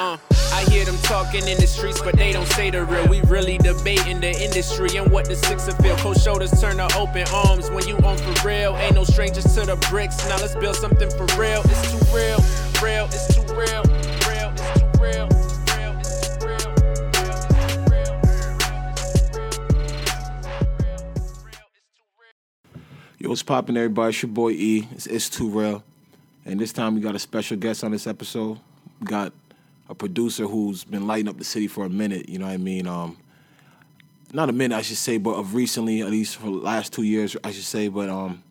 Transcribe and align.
Uh, 0.00 0.16
I 0.54 0.64
hear 0.70 0.86
them 0.86 0.96
talking 1.02 1.46
in 1.46 1.60
the 1.60 1.66
streets, 1.66 2.00
but 2.00 2.16
they 2.16 2.32
don't 2.32 2.46
say 2.46 2.70
the 2.70 2.86
real. 2.86 3.06
We 3.06 3.20
really 3.20 3.58
debating 3.58 4.18
the 4.18 4.30
industry 4.30 4.96
and 4.96 5.12
what 5.12 5.26
the 5.26 5.36
sixer 5.36 5.72
feel. 5.72 5.94
Cold 5.98 6.18
shoulders 6.18 6.58
turn 6.58 6.78
to 6.78 6.88
open 6.96 7.26
arms 7.34 7.70
when 7.70 7.86
you 7.86 7.98
on 7.98 8.16
for 8.16 8.48
real. 8.48 8.74
Ain't 8.78 8.94
no 8.94 9.04
strangers 9.04 9.44
to 9.44 9.66
the 9.66 9.76
bricks. 9.90 10.16
Now 10.26 10.38
let's 10.38 10.54
build 10.54 10.76
something 10.76 11.10
for 11.10 11.26
real. 11.38 11.60
It's 11.66 11.92
too 11.92 12.16
real, 12.16 12.38
real, 12.82 13.04
it's 13.12 13.34
too 13.34 13.42
real. 13.54 13.84
Yo, 23.18 23.28
what's 23.28 23.42
poppin', 23.42 23.76
everybody? 23.76 24.08
It's 24.08 24.22
your 24.22 24.32
boy 24.32 24.52
E. 24.52 24.88
It's, 24.92 25.06
it's 25.06 25.28
Too 25.28 25.50
Real. 25.50 25.84
And 26.46 26.58
this 26.58 26.72
time 26.72 26.94
we 26.94 27.02
got 27.02 27.14
a 27.14 27.18
special 27.18 27.58
guest 27.58 27.84
on 27.84 27.90
this 27.90 28.06
episode. 28.06 28.58
We 28.98 29.06
got 29.06 29.34
a 29.90 29.94
producer 29.94 30.46
who's 30.46 30.84
been 30.84 31.06
lighting 31.08 31.28
up 31.28 31.36
the 31.36 31.44
city 31.44 31.66
for 31.66 31.84
a 31.84 31.88
minute, 31.90 32.28
you 32.28 32.38
know 32.38 32.46
what 32.46 32.52
I 32.52 32.58
mean? 32.58 32.86
Um, 32.86 33.16
not 34.32 34.48
a 34.48 34.52
minute, 34.52 34.76
I 34.76 34.82
should 34.82 34.96
say, 34.96 35.18
but 35.18 35.32
of 35.34 35.54
recently, 35.54 36.00
at 36.00 36.08
least 36.10 36.36
for 36.36 36.46
the 36.46 36.52
last 36.52 36.92
two 36.92 37.02
years, 37.02 37.36
I 37.42 37.50
should 37.50 37.64
say, 37.64 37.88
but 37.88 38.08
um, 38.08 38.44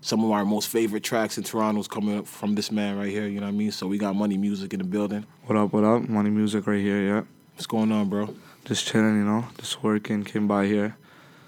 some 0.00 0.24
of 0.24 0.32
our 0.32 0.44
most 0.44 0.68
favorite 0.68 1.04
tracks 1.04 1.38
in 1.38 1.44
Toronto's 1.44 1.86
coming 1.86 2.18
up 2.18 2.26
from 2.26 2.56
this 2.56 2.72
man 2.72 2.98
right 2.98 3.08
here, 3.08 3.28
you 3.28 3.38
know 3.38 3.46
what 3.46 3.52
I 3.54 3.56
mean? 3.56 3.70
So 3.70 3.86
we 3.86 3.98
got 3.98 4.16
Money 4.16 4.36
Musik 4.36 4.72
in 4.72 4.80
the 4.80 4.84
building. 4.84 5.24
What 5.46 5.56
up, 5.56 5.72
what 5.72 5.84
up? 5.84 6.08
Money 6.08 6.30
Musik 6.30 6.66
right 6.66 6.80
here, 6.80 7.00
yeah. 7.00 7.22
What's 7.54 7.66
going 7.66 7.92
on, 7.92 8.08
bro? 8.08 8.34
Just 8.64 8.88
chilling, 8.88 9.16
you 9.16 9.24
know, 9.24 9.44
just 9.58 9.80
working, 9.80 10.24
came 10.24 10.48
by 10.48 10.66
here. 10.66 10.96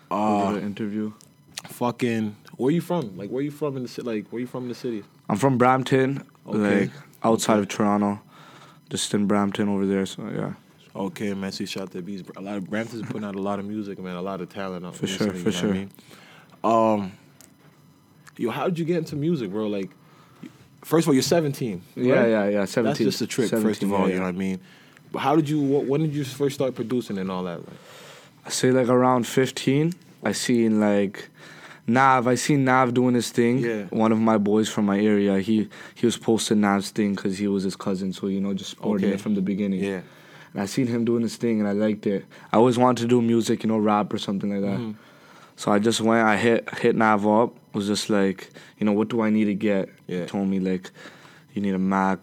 Uh, 0.08 0.52
the 0.52 0.60
interview. 0.62 1.12
fucking, 1.64 2.36
where 2.58 2.70
you 2.70 2.80
from? 2.80 3.16
Like, 3.16 3.30
where 3.30 3.42
you 3.42 3.50
from 3.50 3.76
in 3.76 3.82
the 3.82 3.88
city? 3.88 4.06
Like, 4.06 4.28
where 4.28 4.38
you 4.40 4.46
from 4.46 4.62
in 4.64 4.68
the 4.68 4.74
city? 4.76 5.02
I'm 5.28 5.36
from 5.36 5.58
Brampton, 5.58 6.22
Okay. 6.46 6.82
like 6.82 6.90
outside 7.24 7.58
of 7.58 7.66
Toronto. 7.66 8.20
Just 8.90 9.12
in 9.14 9.26
Brampton 9.26 9.68
over 9.68 9.86
there, 9.86 10.06
so 10.06 10.28
yeah. 10.28 10.52
Okay, 10.94 11.34
man. 11.34 11.52
You 11.56 11.66
shot 11.66 11.90
the 11.90 12.00
beats. 12.00 12.28
A 12.36 12.40
lot 12.40 12.56
of 12.56 12.70
Brampton's 12.70 13.02
putting 13.06 13.24
out 13.24 13.34
a 13.34 13.42
lot 13.42 13.58
of 13.58 13.66
music, 13.66 13.98
man. 13.98 14.16
A 14.16 14.22
lot 14.22 14.40
of 14.40 14.48
talent. 14.48 14.84
out 14.84 14.94
For 14.94 15.06
sure, 15.06 15.32
for 15.32 15.50
know 15.50 15.58
I 15.58 15.72
mean? 15.72 15.90
Um, 16.64 17.12
yo, 18.36 18.50
how 18.50 18.64
did 18.64 18.78
you 18.78 18.84
get 18.84 18.96
into 18.96 19.16
music, 19.16 19.50
bro? 19.50 19.66
Like, 19.66 19.90
first 20.82 21.04
of 21.04 21.08
all, 21.08 21.14
you're 21.14 21.22
17. 21.22 21.82
Yeah, 21.96 22.14
right? 22.14 22.28
yeah, 22.28 22.48
yeah. 22.48 22.64
17. 22.64 22.84
That's 22.84 22.98
just 22.98 23.20
a 23.20 23.26
trick, 23.26 23.50
first 23.50 23.82
of 23.82 23.92
all. 23.92 24.08
yeah, 24.08 24.14
You 24.14 24.20
know 24.20 24.26
what 24.26 24.34
I 24.34 24.38
mean? 24.38 24.60
But 25.12 25.18
how 25.20 25.36
did 25.36 25.48
you? 25.48 25.60
What, 25.60 25.84
when 25.84 26.00
did 26.00 26.14
you 26.14 26.24
first 26.24 26.54
start 26.54 26.74
producing 26.74 27.18
and 27.18 27.30
all 27.30 27.44
that? 27.44 27.58
Like, 27.58 27.78
I 28.46 28.50
say 28.50 28.70
like 28.70 28.88
around 28.88 29.26
15, 29.26 29.92
I 30.24 30.32
seen 30.32 30.80
like 30.80 31.28
Nav. 31.86 32.26
I 32.26 32.34
seen 32.34 32.64
Nav 32.64 32.94
doing 32.94 33.14
his 33.14 33.30
thing. 33.30 33.58
Yeah. 33.58 33.84
One 33.90 34.12
of 34.12 34.18
my 34.18 34.38
boys 34.38 34.68
from 34.68 34.86
my 34.86 34.98
area, 34.98 35.38
he 35.40 35.68
he 35.94 36.06
was 36.06 36.16
posting 36.16 36.60
Nav's 36.60 36.90
thing 36.90 37.14
because 37.14 37.38
he 37.38 37.46
was 37.48 37.62
his 37.64 37.76
cousin, 37.76 38.12
so 38.12 38.26
you 38.26 38.40
know 38.40 38.54
just 38.54 38.70
supporting 38.70 39.06
Okay. 39.08 39.14
it 39.14 39.20
from 39.20 39.34
the 39.34 39.42
beginning. 39.42 39.82
yeah, 39.84 40.00
And 40.52 40.62
I 40.62 40.66
seen 40.66 40.86
him 40.86 41.04
doing 41.04 41.22
his 41.22 41.36
thing, 41.36 41.60
and 41.60 41.68
I 41.68 41.72
liked 41.72 42.06
it. 42.06 42.24
I 42.52 42.56
always 42.56 42.78
wanted 42.78 43.02
to 43.02 43.08
do 43.08 43.22
music, 43.22 43.62
you 43.62 43.68
know, 43.68 43.78
rap 43.78 44.12
or 44.12 44.18
something 44.18 44.50
like 44.50 44.62
that. 44.62 44.78
Mhm. 44.80 44.94
So 45.56 45.72
I 45.72 45.78
just 45.78 46.00
went. 46.00 46.26
I 46.26 46.36
hit 46.36 46.68
hit 46.78 46.96
Nav 46.96 47.26
up. 47.26 47.54
Was 47.72 47.86
just 47.86 48.10
like, 48.10 48.50
you 48.78 48.84
know, 48.86 48.92
what 48.92 49.08
do 49.08 49.20
I 49.20 49.30
need 49.30 49.44
to 49.46 49.54
get? 49.54 49.88
Yeah. 50.06 50.20
He 50.22 50.26
told 50.26 50.48
me 50.48 50.58
like, 50.60 50.90
you 51.54 51.62
need 51.62 51.74
a 51.74 51.78
Mac 51.78 52.18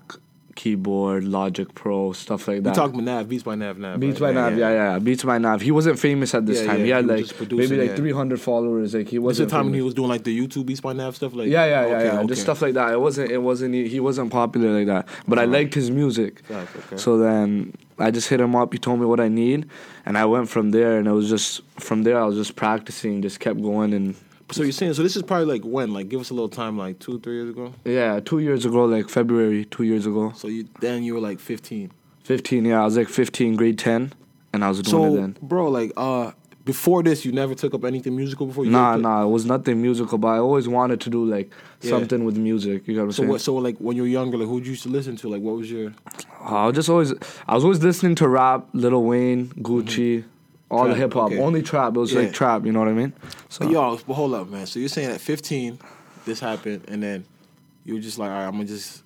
keyboard, 0.55 1.23
Logic 1.23 1.73
Pro, 1.75 2.13
stuff 2.13 2.47
like 2.47 2.57
that 2.63 2.63
that. 2.63 2.75
talking 2.75 2.95
about 3.01 3.05
Nav, 3.19 3.29
Beats 3.29 3.43
by 3.43 3.55
Nav, 3.55 3.77
Nav. 3.77 3.99
Beats 3.99 4.19
right? 4.19 4.33
by 4.33 4.49
Nav, 4.49 4.57
yeah, 4.57 4.71
yeah, 4.71 4.99
Beats 4.99 5.23
by 5.23 5.37
Nav. 5.37 5.61
He 5.61 5.71
wasn't 5.71 5.99
famous 5.99 6.33
at 6.33 6.45
this 6.45 6.61
Yeah, 6.61 6.67
time. 6.67 6.79
yeah, 6.79 6.83
he 6.85 6.89
had 6.91 7.05
he 7.05 7.11
like 7.23 7.51
maybe 7.51 7.77
like 7.77 7.89
yeah. 7.91 7.95
300 7.95 8.39
followers. 8.41 8.93
Like 8.93 9.07
he 9.07 9.19
Was 9.19 9.39
wasn't. 9.39 9.49
the 9.49 9.55
time 9.55 9.65
when 9.65 9.73
he 9.73 9.81
was 9.81 9.93
doing 9.93 10.09
like 10.09 10.23
the 10.23 10.37
YouTube 10.47 10.65
Beats 10.65 10.81
by 10.81 10.93
Nav 10.93 11.15
stuff? 11.15 11.33
Like, 11.33 11.47
Yeah, 11.47 11.65
yeah, 11.65 11.69
yeah, 11.87 11.95
okay, 11.95 12.05
yeah. 12.05 12.17
okay. 12.19 12.27
Just 12.27 12.41
stuff 12.41 12.61
like 12.61 12.73
that. 12.75 12.91
It 12.93 12.99
wasn't. 13.01 13.31
It 13.31 13.39
wasn't. 13.39 13.73
He 13.75 13.99
wasn't 13.99 14.31
popular 14.31 14.71
like 14.77 14.87
that. 14.87 15.07
But 15.27 15.39
I 15.39 15.43
Uh-huh. 15.43 15.51
liked 15.53 15.73
his 15.73 15.89
music. 15.91 16.41
Okay. 16.49 16.97
So 16.97 17.17
then 17.17 17.73
I 17.99 18.11
just 18.11 18.29
hit 18.29 18.39
him 18.39 18.55
up. 18.55 18.73
He 18.73 18.79
told 18.79 18.99
me 18.99 19.05
what 19.05 19.19
I 19.19 19.27
need, 19.27 19.67
and 20.05 20.17
I 20.17 20.25
went 20.25 20.49
from 20.49 20.71
there. 20.71 20.97
And 20.97 21.07
it 21.07 21.11
was 21.11 21.29
just 21.29 21.61
from 21.79 22.03
there. 22.03 22.19
I 22.19 22.25
was 22.25 22.35
just 22.35 22.55
practicing. 22.55 23.21
Just 23.21 23.39
kept 23.39 23.61
going. 23.61 23.93
And 23.93 24.15
So 24.53 24.64
you're 24.64 24.71
saying 24.71 24.93
so? 24.93 25.03
This 25.03 25.15
is 25.15 25.23
probably 25.23 25.45
like 25.45 25.64
when? 25.64 25.93
Like, 25.93 26.09
give 26.09 26.21
us 26.21 26.30
a 26.30 26.33
little 26.33 26.49
time, 26.49 26.77
like 26.77 26.99
two, 26.99 27.19
three 27.19 27.36
years 27.36 27.49
ago. 27.49 27.73
yeah, 27.86 28.19
two 28.19 28.39
years 28.39 28.65
ago, 28.65 28.86
like 28.86 29.09
February, 29.09 29.65
two 29.65 29.83
years 29.83 30.05
ago, 30.05 30.31
So 30.36 30.47
you 30.47 30.67
then 30.80 31.03
you 31.03 31.15
were 31.15 31.19
like 31.19 31.39
15. 31.39 31.91
15. 32.23 32.65
Yeah, 32.65 32.81
I 32.81 32.86
was 32.86 32.95
like 32.95 33.09
15, 33.09 33.55
grade 33.55 33.77
10, 33.77 34.13
and 34.53 34.63
I 34.63 34.69
was 34.69 34.81
doing 34.81 35.03
it 35.13 35.15
then. 35.19 35.37
bro, 35.42 35.69
like, 35.69 35.92
uh, 35.97 36.31
before 36.65 37.03
this, 37.03 37.25
you 37.25 37.33
never 37.33 37.53
took 37.55 37.73
up 37.73 37.83
anything 37.83 38.15
musical 38.15 38.45
before? 38.45 38.63
You 38.63 38.71
Nah, 38.71 38.95
nah, 38.95 39.23
it 39.25 39.27
was 39.30 39.45
nothing 39.45 39.81
musical, 39.81 40.17
but 40.17 40.30
I 40.30 40.37
always 40.37 40.65
wanted 40.69 41.02
to 41.02 41.09
do 41.09 41.25
like 41.25 41.52
Yeah. 41.81 41.89
something 41.89 42.23
with 42.23 42.37
music. 42.37 42.87
You 42.87 42.95
got 42.95 43.02
what 43.02 43.05
I'm 43.08 43.11
So 43.11 43.15
saying? 43.23 43.30
what? 43.30 43.42
So 43.42 43.55
like, 43.55 43.77
when 43.80 43.97
you 43.97 44.03
were 44.03 44.08
younger, 44.08 44.37
like, 44.37 44.47
who 44.47 44.59
you 44.61 44.69
used 44.71 44.83
to 44.83 44.89
listen 44.89 45.17
to? 45.17 45.27
Like, 45.27 45.42
what 45.42 45.58
was 45.58 45.69
your? 45.69 45.92
I 46.42 46.67
was 46.67 46.75
just 46.75 46.87
always, 46.89 47.13
I 47.47 47.55
was 47.55 47.65
always 47.65 47.83
listening 47.83 48.15
to 48.15 48.30
rap, 48.30 48.67
Lil 48.71 49.03
Wayne, 49.03 49.47
Gucci, 49.59 50.23
all 50.73 50.88
the 50.88 50.95
hip 50.95 51.14
hop, 51.14 51.32
okay. 51.32 51.39
only 51.39 51.61
trap. 51.61 51.95
It 51.95 52.00
was 52.00 52.11
Yeah. 52.14 52.22
like 52.22 52.34
trap. 52.34 52.66
You 52.66 52.72
know 52.72 52.80
what 52.80 52.88
I 52.89 52.94
mean? 52.94 53.14
So 53.50 53.70
y'all, 53.70 54.00
but 54.08 54.14
hold 54.14 54.34
up, 54.34 54.50
man. 54.50 54.66
So 54.66 54.80
you're 54.80 54.89
saying 54.89 55.11
at 55.11 55.22
15, 55.22 55.80
this 56.26 56.39
happened, 56.39 56.86
and 56.88 57.02
then 57.02 57.26
you 57.86 57.95
were 57.95 58.00
just 58.00 58.17
like, 58.17 58.30
all 58.30 58.38
right, 58.38 58.45
I'm 58.45 58.54
gonna 58.54 58.66
just 58.66 59.04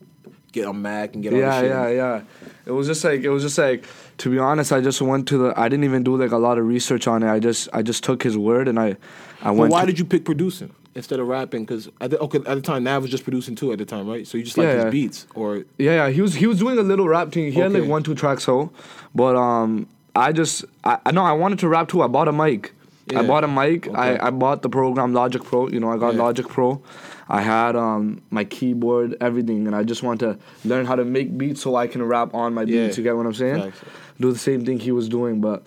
get 0.52 0.66
on 0.66 0.82
Mac 0.82 1.14
and 1.14 1.24
get 1.24 1.34
all 1.34 1.40
yeah, 1.40 1.62
yeah, 1.62 1.90
yeah. 1.90 2.22
It 2.66 2.72
was 2.72 2.88
just 2.88 3.04
like 3.04 3.22
it 3.22 3.30
was 3.30 3.44
just 3.44 3.58
like 3.58 3.86
to 4.20 4.30
be 4.30 4.40
honest, 4.40 4.72
I 4.72 4.82
just 4.82 5.02
went 5.02 5.28
to 5.30 5.38
the. 5.38 5.60
I 5.60 5.70
didn't 5.70 5.86
even 5.86 6.04
do 6.04 6.18
like 6.18 6.32
a 6.32 6.38
lot 6.38 6.58
of 6.58 6.66
research 6.66 7.08
on 7.08 7.24
it. 7.24 7.30
I 7.30 7.40
just 7.40 7.70
I 7.74 7.82
just 7.82 8.04
took 8.04 8.24
his 8.24 8.38
word 8.38 8.68
and 8.68 8.80
I, 8.80 8.98
I 9.42 9.52
went. 9.52 9.72
why 9.72 9.82
to, 9.82 9.88
did 9.88 10.00
you 10.00 10.06
pick 10.06 10.26
producing 10.26 10.74
instead 10.96 11.20
of 11.20 11.28
rapping? 11.28 11.64
Because 11.64 11.90
at 12.02 12.10
the, 12.12 12.20
okay, 12.20 12.40
at 12.40 12.46
the 12.56 12.62
time, 12.62 12.84
Nav 12.84 13.04
was 13.04 13.12
just 13.12 13.24
producing 13.24 13.56
too. 13.56 13.72
At 13.72 13.78
the 13.78 13.86
time, 13.86 14.08
right? 14.08 14.26
So 14.26 14.38
you 14.38 14.44
just 14.44 14.58
like 14.58 14.66
Yeah, 14.66 14.74
his 14.76 14.84
yeah. 14.86 14.90
beats, 14.90 15.28
or 15.36 15.58
Yeah, 15.78 16.08
yeah. 16.08 16.10
He 16.10 16.22
was 16.22 16.34
he 16.36 16.48
was 16.48 16.60
doing 16.60 16.78
a 16.80 16.84
little 16.84 17.08
rap 17.08 17.32
thing. 17.32 17.52
He 17.52 17.60
had 17.60 17.72
like 17.72 17.86
one 17.86 18.04
two 18.04 18.16
tracks 18.16 18.44
so, 18.44 18.72
but 19.14 19.36
um, 19.36 19.88
I 20.18 20.32
just 20.32 20.66
I 20.84 20.98
I 21.06 21.12
know 21.12 21.24
I 21.24 21.34
wanted 21.34 21.60
to 21.60 21.68
rap 21.68 21.88
too. 21.90 22.02
I 22.02 22.08
bought 22.08 22.28
a 22.28 22.32
mic. 22.34 22.74
Yeah. 23.12 23.20
I 23.22 23.28
bought 23.28 23.44
a 23.46 23.48
mic. 23.48 23.88
Okay. 23.88 23.96
I, 23.96 24.28
I 24.28 24.30
bought 24.32 24.62
the 24.64 24.70
program 24.70 25.14
Logic 25.14 25.42
Pro. 25.44 25.70
You 25.70 25.80
know, 25.80 25.90
I 25.92 25.98
got 25.98 26.14
Yeah. 26.16 26.24
Logic 26.24 26.48
Pro. 26.48 26.82
I 27.30 27.42
had 27.42 27.76
um 27.76 28.22
my 28.32 28.44
keyboard, 28.44 29.16
everything, 29.22 29.68
and 29.68 29.76
I 29.76 29.84
just 29.84 30.04
want 30.04 30.20
to 30.22 30.38
learn 30.66 30.86
how 30.86 30.96
to 30.96 31.06
make 31.06 31.38
beats 31.38 31.62
so 31.62 31.76
I 31.76 31.88
can 31.88 32.04
rap 32.04 32.34
on 32.34 32.54
my 32.54 32.64
Yeah. 32.64 32.88
beats. 32.88 32.98
You 32.98 33.04
get 33.04 33.16
what 33.16 33.26
I'm 33.26 33.34
saying? 33.34 33.62
Facts. 33.72 33.80
Do 34.20 34.32
the 34.32 34.40
same 34.40 34.66
thing 34.66 34.80
he 34.80 34.92
was 34.92 35.08
doing, 35.08 35.40
but 35.42 35.64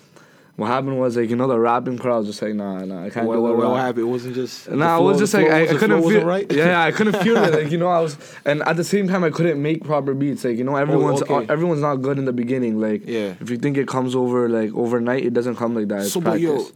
what 0.60 0.66
happened 0.69 1.00
was 1.00 1.16
like 1.16 1.31
you 1.31 1.37
know 1.37 1.48
the 1.48 1.59
rapping 1.59 1.97
crowd 1.98 2.19
was 2.19 2.26
just 2.26 2.43
like 2.43 2.54
nah 2.54 2.84
nah 2.84 3.04
I 3.04 3.10
can't 3.10 3.26
what, 3.26 3.37
do 3.37 3.41
what, 3.43 3.56
what 3.56 3.76
happened? 3.81 4.06
It 4.06 4.10
wasn't 4.10 4.34
just. 4.34 4.71
Nah, 4.71 4.94
I 4.94 4.98
flow- 4.98 5.06
was 5.09 5.19
just 5.19 5.32
like 5.34 5.48
I, 5.50 5.62
was- 5.62 5.71
I 5.71 5.76
couldn't 5.78 6.03
feel. 6.03 6.25
right. 6.25 6.53
Yeah, 6.53 6.82
I 6.82 6.93
couldn't 6.93 7.16
feel 7.22 7.37
it. 7.38 7.54
Like 7.62 7.71
you 7.72 7.78
know, 7.78 7.88
I 7.88 8.00
was, 8.00 8.16
and 8.44 8.62
at 8.62 8.76
the 8.76 8.84
same 8.84 9.09
time, 9.09 9.25
I 9.25 9.31
couldn't 9.31 9.60
make 9.60 9.82
proper 9.84 10.12
beats. 10.15 10.44
Like 10.44 10.59
you 10.59 10.65
know, 10.65 10.76
everyone's 10.76 11.22
Oh, 11.22 11.37
okay. 11.37 11.47
Uh, 11.47 11.53
everyone's 11.53 11.81
not 11.81 11.97
good 11.97 12.19
in 12.19 12.26
the 12.26 12.32
beginning. 12.32 12.78
Like 12.78 13.06
Yeah. 13.06 13.34
if 13.41 13.49
you 13.50 13.56
think 13.56 13.76
it 13.78 13.88
comes 13.88 14.15
over 14.15 14.49
like 14.49 14.72
overnight, 14.75 15.25
it 15.25 15.32
doesn't 15.32 15.56
come 15.56 15.75
like 15.75 15.88
that. 15.88 16.00
It's 16.03 16.12
So, 16.12 16.20
but 16.20 16.38
yo, 16.41 16.66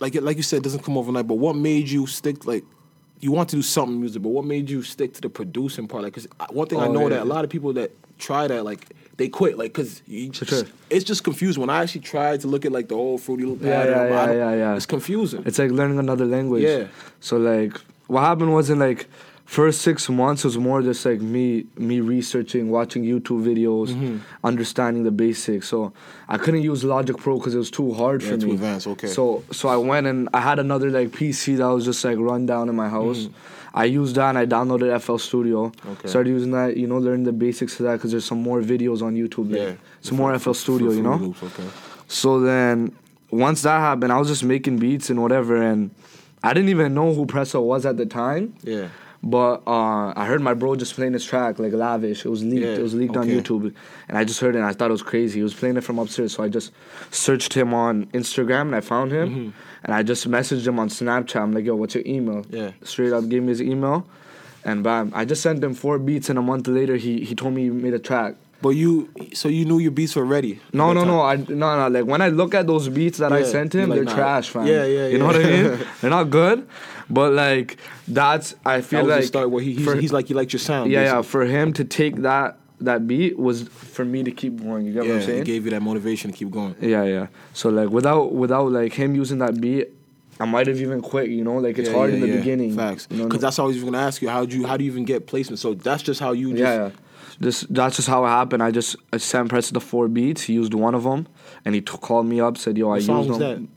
like 0.00 0.14
like 0.20 0.36
you 0.36 0.42
said, 0.42 0.58
it 0.58 0.62
doesn't 0.64 0.84
come 0.84 0.98
overnight. 0.98 1.26
But 1.26 1.36
what 1.38 1.56
made 1.56 1.88
you 1.88 2.06
stick? 2.06 2.44
Like, 2.46 2.64
you 3.20 3.32
want 3.32 3.48
to 3.48 3.56
do 3.56 3.62
something 3.62 3.98
music, 3.98 4.20
but 4.22 4.28
what 4.28 4.44
made 4.44 4.68
you 4.68 4.82
stick 4.82 5.14
to 5.14 5.20
the 5.22 5.30
producing 5.30 5.88
part? 5.88 6.02
Like, 6.04 6.12
cause 6.12 6.28
uh, 6.38 6.46
one 6.50 6.66
thing 6.66 6.78
I 6.80 6.86
Oh, 6.86 6.92
know 6.92 7.02
yeah. 7.04 7.08
that 7.16 7.22
a 7.22 7.24
lot 7.24 7.44
of 7.44 7.50
people 7.50 7.72
that 7.74 7.92
try 8.18 8.46
that, 8.46 8.62
like, 8.64 8.86
they 9.16 9.28
quit. 9.28 9.56
Like, 9.58 9.72
cause 9.72 10.02
you 10.06 10.28
just, 10.28 10.50
sure. 10.50 10.64
it's 10.90 11.04
just 11.04 11.24
confusing. 11.24 11.60
When 11.60 11.70
I 11.70 11.82
actually 11.82 12.02
tried 12.02 12.40
to 12.42 12.48
look 12.48 12.64
at 12.64 12.72
like 12.72 12.88
the 12.88 12.94
whole 12.96 13.18
Fruity 13.18 13.44
Loop 13.44 13.62
Yeah, 13.62 13.84
yeah, 13.84 14.08
yeah, 14.08 14.32
yeah, 14.32 14.54
yeah. 14.54 14.76
it's 14.76 14.86
confusing. 14.86 15.42
It's 15.46 15.58
like 15.58 15.70
learning 15.70 15.98
another 15.98 16.26
language. 16.26 16.62
Yeah. 16.64 16.86
So 17.20 17.36
like 17.38 17.78
what 18.08 18.20
happened 18.22 18.52
was 18.54 18.70
in 18.70 18.78
like 18.78 19.06
first 19.46 19.80
six 19.82 20.08
months 20.10 20.42
was 20.42 20.58
more 20.58 20.82
just 20.82 21.06
like 21.06 21.20
me 21.20 21.64
me 21.76 22.00
researching, 22.00 22.68
watching 22.70 23.04
YouTube 23.04 23.42
videos, 23.44 23.88
Mm-hmm. 23.88 24.18
understanding 24.44 25.04
the 25.04 25.10
basics. 25.12 25.68
So 25.68 25.92
I 26.28 26.36
couldn't 26.36 26.62
use 26.62 26.82
Logic 26.84 27.16
Pro 27.16 27.38
because 27.38 27.54
it 27.54 27.58
was 27.58 27.70
too 27.70 27.92
hard 27.94 28.22
Yeah, 28.22 28.30
for 28.30 28.36
too 28.38 28.46
me. 28.48 28.52
advanced, 28.54 28.86
okay. 28.88 29.06
So 29.08 29.44
so 29.52 29.68
I 29.68 29.76
went 29.76 30.06
and 30.06 30.28
I 30.34 30.40
had 30.40 30.58
another 30.58 30.90
like 30.90 31.08
PC 31.10 31.56
that 31.58 31.66
was 31.68 31.84
just 31.84 32.04
like 32.04 32.18
run 32.18 32.44
down 32.46 32.68
in 32.68 32.74
my 32.76 32.88
house. 32.88 33.28
I 33.76 33.84
used 33.84 34.16
that 34.16 34.30
and 34.30 34.38
I 34.38 34.46
downloaded 34.46 34.98
FL 35.02 35.18
Studio. 35.18 35.70
Okay. 35.86 36.08
Started 36.08 36.30
using 36.30 36.50
that, 36.52 36.78
you 36.78 36.86
know, 36.86 36.96
learning 36.96 37.24
the 37.24 37.32
basics 37.32 37.78
of 37.78 37.84
that 37.84 37.96
because 37.96 38.10
there's 38.10 38.24
some 38.24 38.42
more 38.42 38.62
videos 38.62 39.02
on 39.02 39.14
YouTube. 39.14 39.50
Like, 39.52 39.60
yeah, 39.60 39.74
Some 40.00 40.16
more 40.16 40.36
FL 40.38 40.54
Studio, 40.54 40.90
you 40.92 41.02
know. 41.02 41.16
Loops, 41.16 41.42
okay. 41.42 41.68
So 42.08 42.40
then, 42.40 42.96
once 43.30 43.62
that 43.62 43.78
happened, 43.80 44.12
I 44.12 44.18
was 44.18 44.28
just 44.28 44.44
making 44.44 44.78
beats 44.78 45.10
and 45.10 45.20
whatever, 45.20 45.60
and 45.60 45.90
I 46.42 46.54
didn't 46.54 46.70
even 46.70 46.94
know 46.94 47.12
who 47.12 47.26
Pressa 47.26 47.62
was 47.62 47.84
at 47.84 47.98
the 47.98 48.06
time. 48.06 48.54
Yeah. 48.62 48.88
But 49.28 49.62
uh, 49.66 50.12
I 50.14 50.24
heard 50.24 50.40
my 50.40 50.54
bro 50.54 50.76
just 50.76 50.94
playing 50.94 51.14
his 51.14 51.24
track 51.24 51.58
like 51.58 51.72
lavish. 51.72 52.24
It 52.24 52.28
was 52.28 52.44
leaked. 52.44 52.62
Yeah, 52.64 52.74
It 52.74 52.82
was 52.82 52.94
leaked 52.94 53.16
on. 53.16 53.26
YouTube, 53.26 53.74
and 54.08 54.16
I 54.16 54.22
just 54.24 54.38
heard 54.40 54.54
it. 54.54 54.58
and 54.58 54.66
I 54.66 54.72
thought 54.72 54.88
it 54.88 54.92
was 54.92 55.02
crazy. 55.02 55.40
He 55.40 55.42
was 55.42 55.52
playing 55.54 55.76
it 55.76 55.80
from 55.82 55.98
upstairs, 55.98 56.32
so 56.34 56.44
I 56.44 56.48
just 56.48 56.70
searched 57.10 57.52
him 57.52 57.74
on 57.74 58.06
Instagram 58.06 58.62
and 58.70 58.76
I 58.76 58.80
found 58.80 59.10
him, 59.12 59.28
Mm-hmm. 59.28 59.50
and 59.84 59.94
I 59.94 60.04
just 60.04 60.30
messaged 60.30 60.66
him 60.66 60.78
on 60.78 60.88
Snapchat. 60.88 61.40
I'm 61.40 61.52
like, 61.52 61.64
"Yo, 61.64 61.74
what's 61.74 61.94
your 61.96 62.04
email?" 62.06 62.46
Yeah. 62.50 62.70
Straight 62.82 63.12
up, 63.12 63.28
gave 63.28 63.42
me 63.42 63.48
his 63.48 63.62
email, 63.62 64.06
and 64.64 64.84
bam, 64.84 65.10
I 65.14 65.24
just 65.24 65.42
sent 65.42 65.62
him 65.64 65.74
four 65.74 65.98
beats, 65.98 66.30
and 66.30 66.38
a 66.38 66.42
month 66.42 66.68
later, 66.68 66.94
he 66.96 67.24
he 67.24 67.34
told 67.34 67.52
me 67.54 67.64
he 67.64 67.70
made 67.70 67.94
a 67.94 67.98
track. 67.98 68.36
But 68.62 68.70
you, 68.70 69.10
so 69.34 69.48
you 69.48 69.64
knew 69.66 69.78
your 69.78 69.90
beats 69.90 70.16
were 70.16 70.24
ready. 70.24 70.60
No, 70.72 70.92
no, 70.92 71.00
that 71.00 71.06
no. 71.06 71.20
I 71.22 71.36
no, 71.36 71.88
no. 71.88 71.88
Like 71.88 72.06
when 72.06 72.22
I 72.22 72.28
look 72.28 72.54
at 72.54 72.66
those 72.66 72.88
beats 72.88 73.18
that 73.18 73.32
I 73.32 73.42
sent 73.42 73.74
him, 73.74 73.90
like, 73.90 73.96
they're 73.96 74.04
nah. 74.04 74.14
trash, 74.14 74.48
fam. 74.48 74.66
Yeah, 74.66 74.84
yeah, 74.84 75.08
You 75.08 75.18
know 75.18 75.26
what 75.26 75.36
I 75.36 75.40
mean? 75.44 75.78
they're 76.00 76.10
not 76.10 76.30
good, 76.30 76.66
but 77.10 77.32
like 77.32 77.76
that's 78.08 78.54
I 78.64 78.78
That 78.78 78.84
feel 78.86 79.02
was 79.02 79.10
like 79.10 79.20
the 79.20 79.26
start 79.26 79.50
where 79.50 79.62
he, 79.62 79.74
he's, 79.74 79.84
for- 79.84 79.96
he's 79.96 80.12
like, 80.12 80.30
you 80.30 80.36
like 80.36 80.52
your 80.52 80.60
sound. 80.60 80.90
yeah, 80.90 81.02
yeah. 81.02 81.22
For 81.22 81.44
him 81.44 81.72
to 81.74 81.84
take 81.84 82.16
that 82.22 82.58
that 82.80 83.06
beat 83.06 83.38
was 83.38 83.62
for 83.68 84.04
me 84.04 84.22
to 84.22 84.30
keep 84.30 84.60
going. 84.62 84.86
You 84.86 84.92
get 84.92 85.04
yeah, 85.04 85.12
what 85.12 85.20
I'm 85.20 85.26
saying? 85.26 85.42
it 85.42 85.44
gave 85.46 85.64
you 85.64 85.70
that 85.72 85.82
motivation 85.82 86.30
to 86.32 86.36
keep 86.36 86.50
going. 86.50 86.76
Yeah, 86.80 87.04
yeah. 87.04 87.26
So 87.52 87.68
like 87.68 87.90
without 87.90 88.32
without 88.32 88.70
like 88.72 88.92
him 88.94 89.14
using 89.14 89.38
that 89.38 89.60
beat, 89.60 89.88
I 90.38 90.44
might 90.44 90.66
have 90.66 90.80
even 90.80 91.00
quit. 91.00 91.30
You 91.30 91.44
know, 91.44 91.56
like 91.56 91.78
it's 91.78 91.88
Yeah, 91.88 91.94
hard 91.94 92.10
yeah, 92.10 92.16
in 92.16 92.20
the 92.22 92.28
yeah. 92.28 92.36
beginning. 92.36 92.76
Facts. 92.76 93.06
You 93.10 93.18
know, 93.18 93.24
Because 93.24 93.40
that's 93.40 93.58
was 93.58 93.82
gonna 93.82 93.98
ask 93.98 94.20
you. 94.22 94.28
How 94.28 94.44
do 94.44 94.58
you 94.58 94.66
how 94.66 94.76
do 94.76 94.84
you 94.84 94.90
even 94.90 95.04
get 95.04 95.26
placement? 95.26 95.58
So 95.58 95.74
that's 95.74 96.02
just 96.02 96.20
how 96.20 96.32
you 96.32 96.50
just 96.52 96.60
yeah, 96.60 96.90
yeah. 97.38 97.44
This 97.46 97.60
that's 97.70 97.96
just 97.96 98.08
how 98.08 98.24
it 98.24 98.28
happened. 98.28 98.62
I 98.62 98.70
just 98.70 98.96
I 99.12 99.18
sent 99.18 99.48
Press 99.48 99.70
the 99.70 99.80
four 99.80 100.08
beats. 100.08 100.42
He 100.42 100.54
used 100.54 100.74
one 100.74 100.94
of 100.94 101.02
them, 101.04 101.26
and 101.64 101.74
he 101.74 101.80
t- 101.80 101.96
called 101.98 102.26
me 102.26 102.40
up. 102.40 102.56
Said, 102.58 102.76
"Yo, 102.78 102.90
I 102.90 103.00
song 103.00 103.18
used 103.18 103.30
was 103.30 103.38
them." 103.38 103.68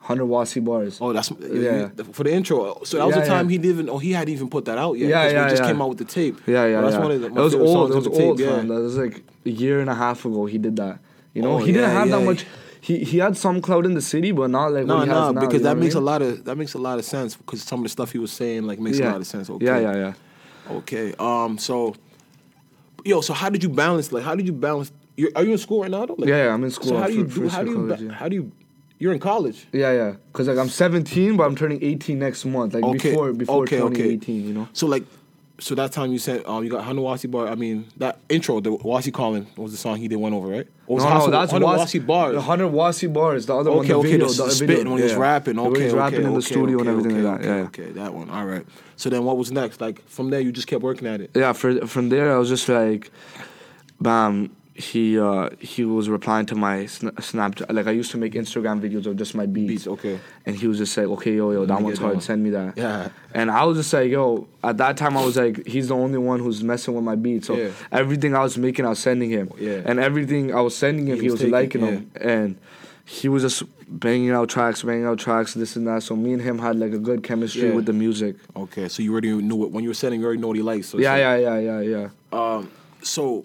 Hundred 0.00 0.26
Wasi 0.26 0.64
bars. 0.64 0.98
Oh, 1.00 1.12
that's 1.12 1.32
Yeah. 1.40 1.88
for 2.12 2.22
the 2.22 2.32
intro. 2.32 2.80
So 2.84 2.98
that 2.98 3.06
was 3.06 3.16
Yeah, 3.16 3.22
the 3.22 3.26
time 3.28 3.46
yeah. 3.46 3.52
he 3.52 3.58
didn't 3.58 3.74
even. 3.74 3.90
Oh, 3.90 3.98
he 3.98 4.12
hadn't 4.12 4.32
even 4.34 4.48
put 4.48 4.64
that 4.66 4.78
out 4.78 4.92
yet. 4.98 5.08
Yeah, 5.08 5.28
yeah, 5.28 5.44
We 5.44 5.50
just 5.50 5.62
yeah. 5.62 5.68
came 5.68 5.82
out 5.82 5.88
with 5.88 5.98
the 5.98 6.04
tape. 6.04 6.40
Yeah, 6.46 6.64
yeah, 6.66 6.74
Well, 6.74 6.82
that's 6.82 6.94
yeah. 6.94 7.00
one 7.02 7.10
of 7.10 7.20
the, 7.22 7.26
it 7.26 7.32
was 7.32 7.54
old. 7.56 7.90
It 7.90 7.94
was 7.96 8.04
the 8.04 8.10
tape, 8.10 8.20
old, 8.20 8.38
yeah. 8.38 8.56
That 8.60 8.68
was 8.68 8.96
like 8.96 9.24
a 9.44 9.50
year 9.50 9.80
and 9.80 9.90
a 9.90 9.94
half 9.96 10.24
ago. 10.24 10.46
He 10.46 10.58
did 10.58 10.76
that. 10.76 11.00
You 11.34 11.42
know, 11.42 11.54
Oh, 11.54 11.58
he 11.58 11.72
didn't 11.72 11.90
yeah, 11.90 11.98
have 11.98 12.08
that 12.10 12.20
yeah. 12.20 12.24
much. 12.24 12.46
He 12.80 12.98
he 13.02 13.18
had 13.18 13.36
some 13.36 13.60
clout 13.60 13.84
in 13.84 13.94
the 13.94 14.00
city, 14.00 14.30
but 14.30 14.48
not 14.48 14.72
like 14.72 14.86
No, 14.86 14.98
what 14.98 15.08
he 15.08 15.08
has 15.08 15.18
no, 15.18 15.32
now. 15.32 15.40
because 15.40 15.62
that 15.62 15.70
what 15.70 15.78
I 15.78 15.80
makes 15.80 15.94
a 15.96 16.00
lot 16.00 16.22
of 16.22 16.44
that 16.44 16.56
makes 16.56 16.74
a 16.74 16.78
lot 16.78 17.00
of 17.00 17.04
sense. 17.04 17.34
Because 17.34 17.62
some 17.62 17.80
of 17.80 17.84
the 17.84 17.88
stuff 17.88 18.12
he 18.12 18.18
was 18.18 18.30
saying 18.30 18.62
like 18.62 18.78
makes 18.78 19.00
yeah. 19.00 19.10
a 19.10 19.12
lot 19.12 19.20
of 19.22 19.26
sense. 19.26 19.50
Okay. 19.50 19.64
Yeah, 19.66 19.80
yeah, 19.80 19.96
yeah. 19.96 20.76
Okay. 20.76 21.12
Um. 21.18 21.58
So, 21.58 21.96
yo. 23.06 23.20
So 23.20 23.32
how 23.34 23.48
did 23.50 23.62
you 23.62 23.68
balance? 23.68 24.12
Like, 24.12 24.24
how 24.24 24.34
did 24.34 24.46
you 24.46 24.52
balance? 24.52 24.92
You're, 25.16 25.30
are 25.34 25.42
you 25.44 25.52
in 25.52 25.58
school 25.58 25.82
right 25.82 25.90
now? 25.90 26.00
Like, 26.06 26.28
Yeah, 26.28 26.44
yeah, 26.46 26.54
I'm 26.54 26.62
in 26.64 26.70
school. 26.70 26.88
So 26.88 26.96
how 26.98 27.06
do 27.06 27.14
you 27.14 27.24
do? 27.26 27.48
How 27.48 27.62
do 27.62 27.70
you? 27.70 27.76
college, 27.76 27.98
ba- 28.00 28.04
yeah. 28.04 28.12
How 28.12 28.28
do 28.28 28.36
you? 28.36 28.52
You're 28.98 29.12
in 29.12 29.18
college. 29.18 29.66
Yeah, 29.72 29.92
yeah. 29.92 30.14
Cause 30.32 30.48
like 30.48 30.56
I'm 30.58 30.68
17, 30.70 31.36
but 31.36 31.44
I'm 31.44 31.54
turning 31.54 31.82
18 31.82 32.18
next 32.18 32.44
month. 32.46 32.74
Like 32.74 32.82
Okay. 32.84 33.10
before 33.10 33.32
before 33.32 33.62
okay, 33.64 33.78
turning 33.78 33.92
okay. 34.00 34.08
18, 34.10 34.46
you 34.48 34.54
know. 34.54 34.68
So 34.72 34.86
like, 34.86 35.04
so 35.58 35.74
that 35.74 35.90
time 35.92 36.12
you 36.12 36.18
said 36.18 36.42
um 36.46 36.62
you 36.64 36.70
got 36.70 36.84
Hunter 36.84 37.02
Wasi 37.02 37.30
bar. 37.30 37.48
I 37.48 37.54
mean 37.54 37.86
that 37.96 38.18
intro, 38.28 38.60
the 38.60 38.72
Wasi 38.72 39.12
calling 39.12 39.46
was 39.56 39.72
the 39.72 39.78
song 39.78 39.96
he 39.96 40.08
did 40.08 40.16
went 40.16 40.34
over, 40.34 40.48
right? 40.48 40.66
Or 40.86 40.96
was 40.96 41.04
No, 41.04 41.10
Hunter- 41.10 41.26
no, 41.26 41.30
that's 41.40 41.52
Hunter 41.52 41.66
Was- 41.66 41.80
Wasi 41.94 42.06
bars. 42.06 42.34
The 42.34 42.40
Hunter 42.42 42.66
Wasi 42.66 43.12
bars, 43.12 43.46
the 43.46 43.56
other 43.56 43.70
one, 43.70 43.80
Okay, 43.80 43.88
the 43.88 43.94
okay, 43.96 44.10
video, 44.12 44.28
the, 44.28 44.32
the, 44.34 44.42
video, 44.50 44.54
spitting 44.54 44.88
when 44.90 44.98
he 44.98 45.02
was 45.04 45.12
yeah. 45.12 45.18
rapping. 45.18 45.58
Okay, 45.58 45.80
he's 45.82 45.92
okay, 45.92 45.98
rapping 45.98 46.22
in 46.22 46.30
the 46.32 46.38
okay, 46.38 46.40
studio 46.40 46.78
okay, 46.80 46.88
and 46.88 46.98
everything 46.98 47.12
okay, 47.18 47.22
like 47.28 47.40
that. 47.42 47.48
okay, 47.48 47.58
Yeah. 47.58 47.66
Okay, 47.86 47.92
that 47.92 48.14
one. 48.14 48.30
All 48.30 48.44
right. 48.44 48.66
So 48.96 49.08
then, 49.10 49.24
what 49.24 49.36
was 49.38 49.50
next? 49.50 49.80
Like 49.80 50.06
from 50.08 50.30
there, 50.30 50.40
you 50.40 50.52
just 50.52 50.66
kept 50.68 50.82
working 50.82 51.08
at 51.08 51.20
it. 51.20 51.30
Yeah, 51.34 51.52
for, 51.52 51.86
from 51.86 52.08
there 52.10 52.34
I 52.34 52.38
was 52.38 52.48
just 52.48 52.68
like, 52.68 53.10
bam. 54.00 54.54
He 54.78 55.18
uh, 55.18 55.48
he 55.58 55.86
was 55.86 56.10
replying 56.10 56.44
to 56.46 56.54
my 56.54 56.80
sna- 56.84 57.12
Snapchat. 57.14 57.72
Like 57.72 57.86
I 57.86 57.92
used 57.92 58.10
to 58.10 58.18
make 58.18 58.34
Instagram 58.34 58.80
videos 58.80 59.06
of 59.06 59.16
just 59.16 59.34
my 59.34 59.46
beats. 59.46 59.68
Beats, 59.68 59.86
okay. 59.86 60.20
And 60.44 60.54
he 60.54 60.66
was 60.66 60.76
just 60.76 60.94
like, 60.96 61.06
okay, 61.06 61.34
yo, 61.34 61.50
yo, 61.52 61.64
that 61.64 61.80
one's 61.80 61.98
hard. 61.98 62.14
one. 62.14 62.20
Send 62.20 62.44
me 62.44 62.50
that. 62.50 62.76
Yeah. 62.76 63.08
And 63.32 63.50
I 63.50 63.64
was 63.64 63.78
just 63.78 63.92
like, 63.92 64.10
yo, 64.10 64.46
at 64.62 64.76
that 64.76 64.98
time 64.98 65.16
I 65.16 65.24
was 65.24 65.36
like, 65.38 65.66
he's 65.66 65.88
the 65.88 65.94
only 65.96 66.18
one 66.18 66.40
who's 66.40 66.62
messing 66.62 66.94
with 66.94 67.04
my 67.04 67.14
beats. 67.14 67.46
So 67.46 67.56
Yeah. 67.56 67.70
everything 67.90 68.34
I 68.34 68.40
was 68.42 68.58
making, 68.58 68.84
I 68.84 68.90
was 68.90 68.98
sending 68.98 69.30
him. 69.30 69.50
Yeah. 69.58 69.80
And 69.86 69.98
everything 69.98 70.54
I 70.54 70.60
was 70.60 70.76
sending 70.76 71.06
him, 71.06 71.16
He 71.16 71.22
he, 71.22 71.30
was 71.30 71.32
was, 71.32 71.40
taking- 71.40 71.52
liking 71.52 71.80
them. 71.80 72.10
And 72.20 72.56
he 73.06 73.28
was 73.30 73.44
just 73.44 73.62
banging 73.88 74.30
out 74.32 74.50
tracks, 74.50 74.82
banging 74.82 75.06
out 75.06 75.18
tracks, 75.18 75.54
this 75.54 75.76
and 75.76 75.86
that. 75.86 76.02
So 76.02 76.14
me 76.16 76.34
and 76.34 76.42
him 76.42 76.58
had 76.58 76.76
like 76.78 76.92
a 76.92 76.98
good 76.98 77.22
chemistry 77.22 77.68
Yeah. 77.68 77.74
with 77.76 77.86
the 77.86 77.92
music. 77.94 78.36
Okay, 78.54 78.88
so 78.88 79.02
you 79.02 79.10
already 79.12 79.32
knew 79.32 79.64
it 79.64 79.70
when 79.70 79.84
you 79.84 79.90
were 79.90 79.94
sending. 79.94 80.20
You 80.20 80.26
already 80.26 80.42
know 80.42 80.48
what 80.48 80.56
he 80.56 80.62
likes. 80.62 80.88
So 80.88 80.98
Yeah, 80.98 81.16
yeah, 81.16 81.36
yeah, 81.36 81.58
yeah, 81.58 81.80
yeah. 81.80 82.08
Um, 82.30 82.70
so 83.00 83.44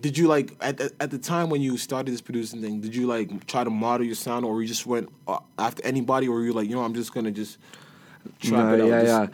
did 0.00 0.16
you 0.18 0.26
like 0.28 0.54
at, 0.60 0.80
at 0.80 0.92
at 1.00 1.10
the 1.10 1.18
time 1.18 1.50
when 1.50 1.60
you 1.60 1.76
started 1.76 2.12
this 2.12 2.20
producing 2.20 2.60
thing? 2.62 2.80
Did 2.80 2.94
you 2.94 3.06
like 3.06 3.46
try 3.46 3.64
to 3.64 3.70
model 3.70 4.06
your 4.06 4.14
sound, 4.14 4.44
or 4.44 4.60
you 4.62 4.68
just 4.68 4.86
went 4.86 5.08
uh, 5.26 5.38
after 5.58 5.84
anybody, 5.84 6.28
or 6.28 6.34
were 6.36 6.44
you 6.44 6.52
like, 6.52 6.68
you 6.68 6.74
know, 6.76 6.82
I'm 6.82 6.94
just 6.94 7.12
gonna 7.14 7.30
just 7.30 7.58
it 8.42 8.52
out? 8.54 8.78
yeah, 8.78 9.02
yeah. 9.02 9.26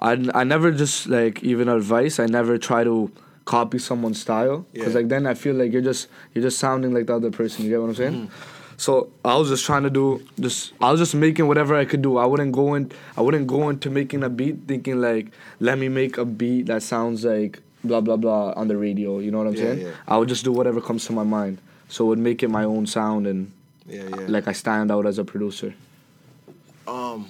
I, 0.00 0.12
I 0.34 0.44
never 0.44 0.70
just 0.72 1.06
like 1.06 1.42
even 1.42 1.68
advice. 1.68 2.18
I 2.18 2.26
never 2.26 2.58
try 2.58 2.84
to 2.84 3.10
copy 3.44 3.78
someone's 3.78 4.20
style 4.20 4.66
because 4.72 4.92
Yeah. 4.94 5.00
like 5.00 5.08
then 5.08 5.26
I 5.26 5.34
feel 5.34 5.54
like 5.54 5.72
you're 5.72 5.82
just 5.82 6.08
you're 6.34 6.42
just 6.42 6.58
sounding 6.58 6.92
like 6.92 7.06
the 7.06 7.16
other 7.16 7.30
person. 7.30 7.64
You 7.64 7.70
get 7.70 7.80
what 7.80 7.88
I'm 7.88 7.94
saying? 7.94 8.12
Mm-hmm. 8.14 8.54
So 8.76 9.10
I 9.24 9.36
was 9.36 9.48
just 9.48 9.64
trying 9.66 9.82
to 9.82 9.90
do 9.90 10.22
just 10.38 10.72
I 10.80 10.90
was 10.90 11.00
just 11.00 11.14
making 11.14 11.48
whatever 11.48 11.74
I 11.74 11.84
could 11.84 12.00
do. 12.02 12.16
I 12.18 12.26
wouldn't 12.26 12.52
go 12.52 12.74
in 12.74 12.92
I 13.16 13.22
wouldn't 13.22 13.46
go 13.46 13.68
into 13.70 13.90
making 13.90 14.22
a 14.22 14.28
beat 14.28 14.68
thinking 14.68 15.00
like 15.00 15.32
let 15.60 15.78
me 15.78 15.88
make 15.88 16.16
a 16.18 16.24
beat 16.24 16.66
that 16.66 16.82
sounds 16.82 17.24
like 17.24 17.60
blah 17.84 18.00
blah 18.00 18.16
blah 18.16 18.52
on 18.56 18.68
the 18.68 18.76
radio. 18.76 19.18
You 19.18 19.30
know 19.30 19.38
what 19.38 19.46
I'm 19.48 19.54
Yeah, 19.54 19.62
saying? 19.62 19.80
yeah. 19.80 19.90
I 20.06 20.16
would 20.18 20.28
just 20.28 20.44
do 20.44 20.52
whatever 20.52 20.80
comes 20.80 21.04
to 21.06 21.12
my 21.12 21.24
mind. 21.24 21.58
So 21.88 22.04
it 22.04 22.08
would 22.08 22.18
make 22.18 22.42
it 22.42 22.48
my 22.50 22.64
own 22.64 22.86
sound 22.86 23.26
and 23.26 23.52
Yeah, 23.86 24.02
yeah. 24.08 24.26
like 24.28 24.46
I 24.48 24.52
stand 24.52 24.90
out 24.90 25.06
as 25.06 25.18
a 25.18 25.24
producer. 25.24 25.74
um, 26.86 27.28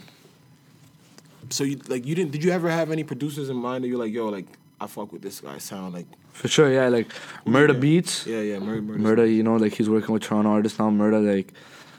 so 1.51 1.65
you 1.65 1.79
like 1.89 2.05
you 2.07 2.15
didn't? 2.15 2.33
Did 2.33 2.45
you 2.45 2.51
ever 2.53 2.71
have 2.71 2.91
any 2.91 3.05
producers 3.05 3.49
in 3.51 3.57
mind 3.57 3.85
that 3.85 3.89
you're 3.89 3.99
like, 3.99 4.13
yo, 4.13 4.29
like 4.29 4.47
I 4.81 4.87
fuck 4.87 5.13
with 5.13 5.23
this 5.23 5.41
guy 5.41 5.59
sound 5.59 5.95
like? 5.95 6.07
For 6.33 6.47
sure, 6.49 6.71
yeah. 6.71 6.89
Like 6.89 7.09
Murder 7.45 7.73
yeah. 7.73 7.79
Beats. 7.81 8.27
Yeah, 8.27 8.41
yeah, 8.41 8.59
murder, 8.59 8.83
murder. 8.83 8.99
Murder, 8.99 9.27
you 9.27 9.43
know, 9.43 9.57
like 9.57 9.73
he's 9.75 9.89
working 9.91 10.13
with 10.13 10.23
Toronto 10.23 10.51
artists 10.51 10.79
now. 10.79 10.91
Murder, 10.91 11.19
like, 11.21 11.53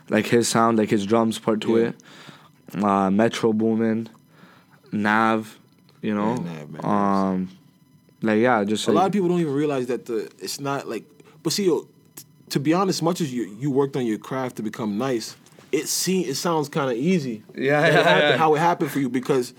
like 0.09 0.27
his 0.27 0.47
sound, 0.47 0.77
like 0.77 0.89
his 0.89 1.05
drums 1.05 1.39
part 1.39 1.61
to 1.61 1.77
it. 1.77 1.95
Uh, 2.75 3.09
Metro 3.09 3.51
Boomin, 3.51 4.07
Nav, 4.91 5.57
you 6.01 6.13
know, 6.13 6.35
Nav, 6.35 6.69
man, 6.69 6.85
um, 6.85 7.49
like 8.21 8.39
yeah, 8.39 8.63
just 8.63 8.88
A 8.88 8.92
like, 8.92 8.95
lot 8.95 9.06
of 9.07 9.12
people 9.13 9.30
don't 9.30 9.39
even 9.39 9.54
realize 9.54 9.88
that 9.88 10.06
the 10.06 10.30
it's 10.39 10.60
not 10.60 10.88
like. 10.88 11.06
But 11.44 11.54
see, 11.54 11.66
yo, 11.66 11.88
t- 12.16 12.24
to 12.50 12.60
be 12.60 12.74
honest, 12.74 13.01
much 13.01 13.21
as 13.21 13.33
you 13.33 13.44
you 13.60 13.71
worked 13.71 13.95
on 13.95 14.06
your 14.06 14.18
craft 14.18 14.57
to 14.57 14.63
become 14.63 14.98
nice, 14.98 15.36
it 15.71 15.88
see 15.88 16.21
it 16.25 16.36
sounds 16.36 16.68
kind 16.69 16.92
of 16.92 16.98
easy. 16.98 17.44
Yeah, 17.56 17.86
it 17.86 17.94
yeah, 17.94 18.04
happened- 18.04 18.30
yeah. 18.30 18.38
How 18.38 18.56
it 18.56 18.60
happened 18.60 18.92
for 18.92 19.00
you 19.00 19.10
because, 19.10 19.54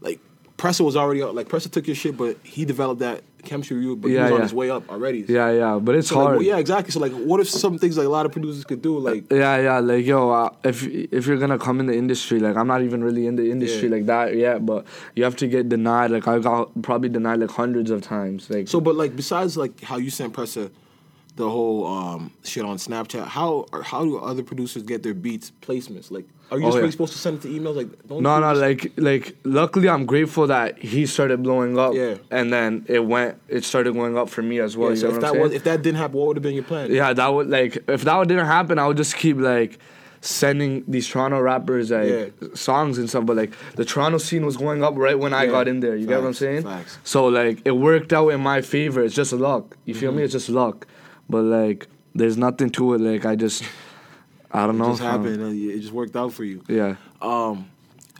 like, 0.00 0.20
Pressa 0.56 0.80
was 0.84 0.96
already 0.96 1.22
out. 1.22 1.34
Like 1.34 1.48
Pressa 1.48 1.70
took 1.70 1.86
your 1.86 1.96
shit, 1.96 2.16
but 2.16 2.38
he 2.42 2.64
developed 2.64 3.00
that 3.00 3.22
chemistry 3.44 3.76
with 3.76 3.84
you. 3.84 3.96
But 3.96 4.08
he 4.08 4.14
Yeah, 4.14 4.22
was 4.24 4.32
on 4.32 4.36
yeah. 4.38 4.42
his 4.44 4.54
way 4.54 4.70
up 4.70 4.90
already. 4.90 5.24
yeah, 5.28 5.50
yeah. 5.50 5.78
But 5.80 5.96
it's 5.96 6.08
So, 6.08 6.16
like, 6.16 6.24
hard. 6.24 6.36
well, 6.38 6.46
yeah, 6.46 6.56
exactly. 6.56 6.90
So 6.92 7.00
like, 7.00 7.12
what 7.12 7.40
if 7.40 7.48
some 7.48 7.78
things 7.78 7.96
like 7.98 8.06
a 8.06 8.10
lot 8.10 8.24
of 8.26 8.32
producers 8.32 8.64
could 8.64 8.80
do? 8.80 8.98
Like, 8.98 9.30
Yeah, 9.30 9.60
yeah, 9.60 9.78
like 9.80 10.06
yo, 10.06 10.30
uh, 10.30 10.50
if 10.64 10.86
if 10.86 11.26
you're 11.26 11.36
gonna 11.36 11.58
come 11.58 11.78
in 11.80 11.86
the 11.86 11.94
industry, 11.96 12.40
like 12.40 12.56
I'm 12.56 12.66
not 12.66 12.82
even 12.82 13.04
really 13.04 13.26
in 13.26 13.36
the 13.36 13.50
industry 13.50 13.88
Yeah. 13.88 13.96
like 13.96 14.06
that 14.06 14.34
yet, 14.36 14.64
but 14.64 14.86
you 15.14 15.24
have 15.24 15.36
to 15.36 15.46
get 15.46 15.68
denied. 15.68 16.10
Like 16.10 16.26
I 16.26 16.38
got 16.38 16.70
probably 16.82 17.10
denied 17.10 17.40
like 17.40 17.50
hundreds 17.50 17.90
of 17.90 18.00
times. 18.02 18.48
Like 18.48 18.66
so, 18.68 18.80
but 18.80 18.94
like, 18.96 19.14
besides 19.14 19.56
like 19.58 19.80
how 19.82 19.98
you 19.98 20.10
sent 20.10 20.32
Pressa 20.32 20.70
the 21.36 21.50
whole 21.50 21.86
um, 21.86 22.30
shit 22.44 22.64
on 22.64 22.78
Snapchat, 22.78 23.26
how 23.26 23.66
or 23.70 23.82
how 23.82 24.04
do 24.06 24.16
other 24.16 24.42
producers 24.42 24.82
get 24.82 25.02
their 25.02 25.12
beats 25.12 25.52
placements? 25.60 26.10
Like, 26.10 26.24
are 26.50 26.58
you 26.58 26.64
Oh, 26.66 26.70
just 26.70 26.82
yeah. 26.84 26.90
supposed 26.90 27.12
to 27.14 27.18
send 27.18 27.38
it 27.38 27.42
to 27.42 27.48
emails? 27.48 27.76
Like, 27.76 27.88
don't 28.08 28.22
No, 28.22 28.38
no, 28.38 28.52
like, 28.52 28.92
like, 28.96 29.36
luckily, 29.44 29.88
I'm 29.88 30.06
grateful 30.06 30.46
that 30.46 30.78
he 30.78 31.04
started 31.06 31.42
blowing 31.42 31.78
up, 31.78 31.94
Yeah. 31.94 32.14
and 32.30 32.52
then 32.52 32.84
it 32.88 33.04
went, 33.04 33.36
it 33.48 33.64
started 33.64 33.94
going 33.94 34.16
up 34.16 34.28
for 34.28 34.42
me 34.42 34.60
as 34.60 34.76
well. 34.76 34.90
Yeah, 34.90 34.96
so 35.00 35.08
if 35.14 35.20
that 35.20 35.36
was 35.36 35.52
if 35.52 35.64
that 35.64 35.82
didn't 35.82 35.98
happen, 35.98 36.18
what 36.18 36.28
would 36.28 36.36
have 36.36 36.42
been 36.44 36.54
your 36.54 36.64
plan? 36.64 36.92
yeah, 36.92 37.12
that 37.12 37.28
would 37.28 37.48
like, 37.50 37.76
if 37.88 38.02
that 38.04 38.28
didn't 38.28 38.46
happen, 38.46 38.78
I 38.78 38.86
would 38.86 38.96
just 38.96 39.16
keep 39.16 39.38
like 39.38 39.78
sending 40.20 40.82
these 40.88 41.06
Toronto 41.06 41.40
rappers 41.40 41.90
like 41.90 42.08
Yeah. 42.08 42.48
songs 42.54 42.98
and 42.98 43.08
stuff. 43.08 43.26
But 43.26 43.36
like, 43.36 43.52
the 43.76 43.84
Toronto 43.84 44.18
scene 44.18 44.44
was 44.44 44.56
going 44.56 44.82
up 44.82 44.94
right 44.96 45.18
when 45.18 45.32
I 45.34 45.46
got 45.46 45.68
in 45.68 45.80
there. 45.80 45.94
You 45.94 46.06
get 46.06 46.20
what 46.20 46.26
I'm 46.28 46.34
saying? 46.34 46.62
facts. 46.62 46.98
So 47.04 47.26
like, 47.26 47.60
it 47.64 47.72
worked 47.72 48.12
out 48.12 48.28
in 48.30 48.40
my 48.40 48.60
favor. 48.60 49.02
It's 49.04 49.14
just 49.14 49.32
luck. 49.32 49.76
You 49.84 49.94
feel 49.94 50.10
Mm-hmm. 50.10 50.16
me? 50.18 50.22
It's 50.24 50.32
just 50.32 50.48
luck. 50.48 50.86
But 51.28 51.42
like, 51.42 51.86
there's 52.14 52.36
nothing 52.36 52.70
to 52.70 52.94
it. 52.94 53.00
Like, 53.00 53.24
I 53.26 53.36
just, 53.36 53.62
I 54.56 54.66
don't 54.66 54.76
It 54.76 54.78
know. 54.78 54.90
just 54.90 55.02
happened. 55.02 55.42
uh, 55.42 55.46
It 55.74 55.80
just 55.80 55.92
worked 55.92 56.16
out 56.16 56.32
for 56.32 56.44
you. 56.44 56.62
Yeah. 56.68 56.96
Um, 57.20 57.68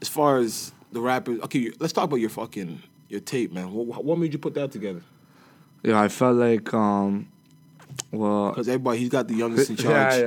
as 0.03 0.09
far 0.09 0.39
as 0.39 0.73
the 0.93 1.01
rappers, 1.01 1.41
okay, 1.43 1.71
let's 1.81 1.93
talk 1.93 2.05
about 2.05 2.17
your 2.17 2.31
fucking 2.31 2.83
your 3.09 3.21
tape, 3.21 3.53
man. 3.53 3.73
What, 3.73 4.05
what 4.05 4.19
made 4.19 4.33
you 4.33 4.39
put 4.39 4.55
that 4.55 4.71
together? 4.73 5.01
Yeah, 5.83 6.01
I 6.01 6.09
felt 6.09 6.37
like, 6.37 6.73
um, 6.75 7.29
well, 8.13 8.51
Because 8.51 8.69
everybody, 8.69 8.99
he's 8.99 9.09
got 9.09 9.29
the 9.29 9.35
youngest 9.43 9.71
in 9.71 9.77
charge. 9.77 10.15
Yeah, 10.15 10.21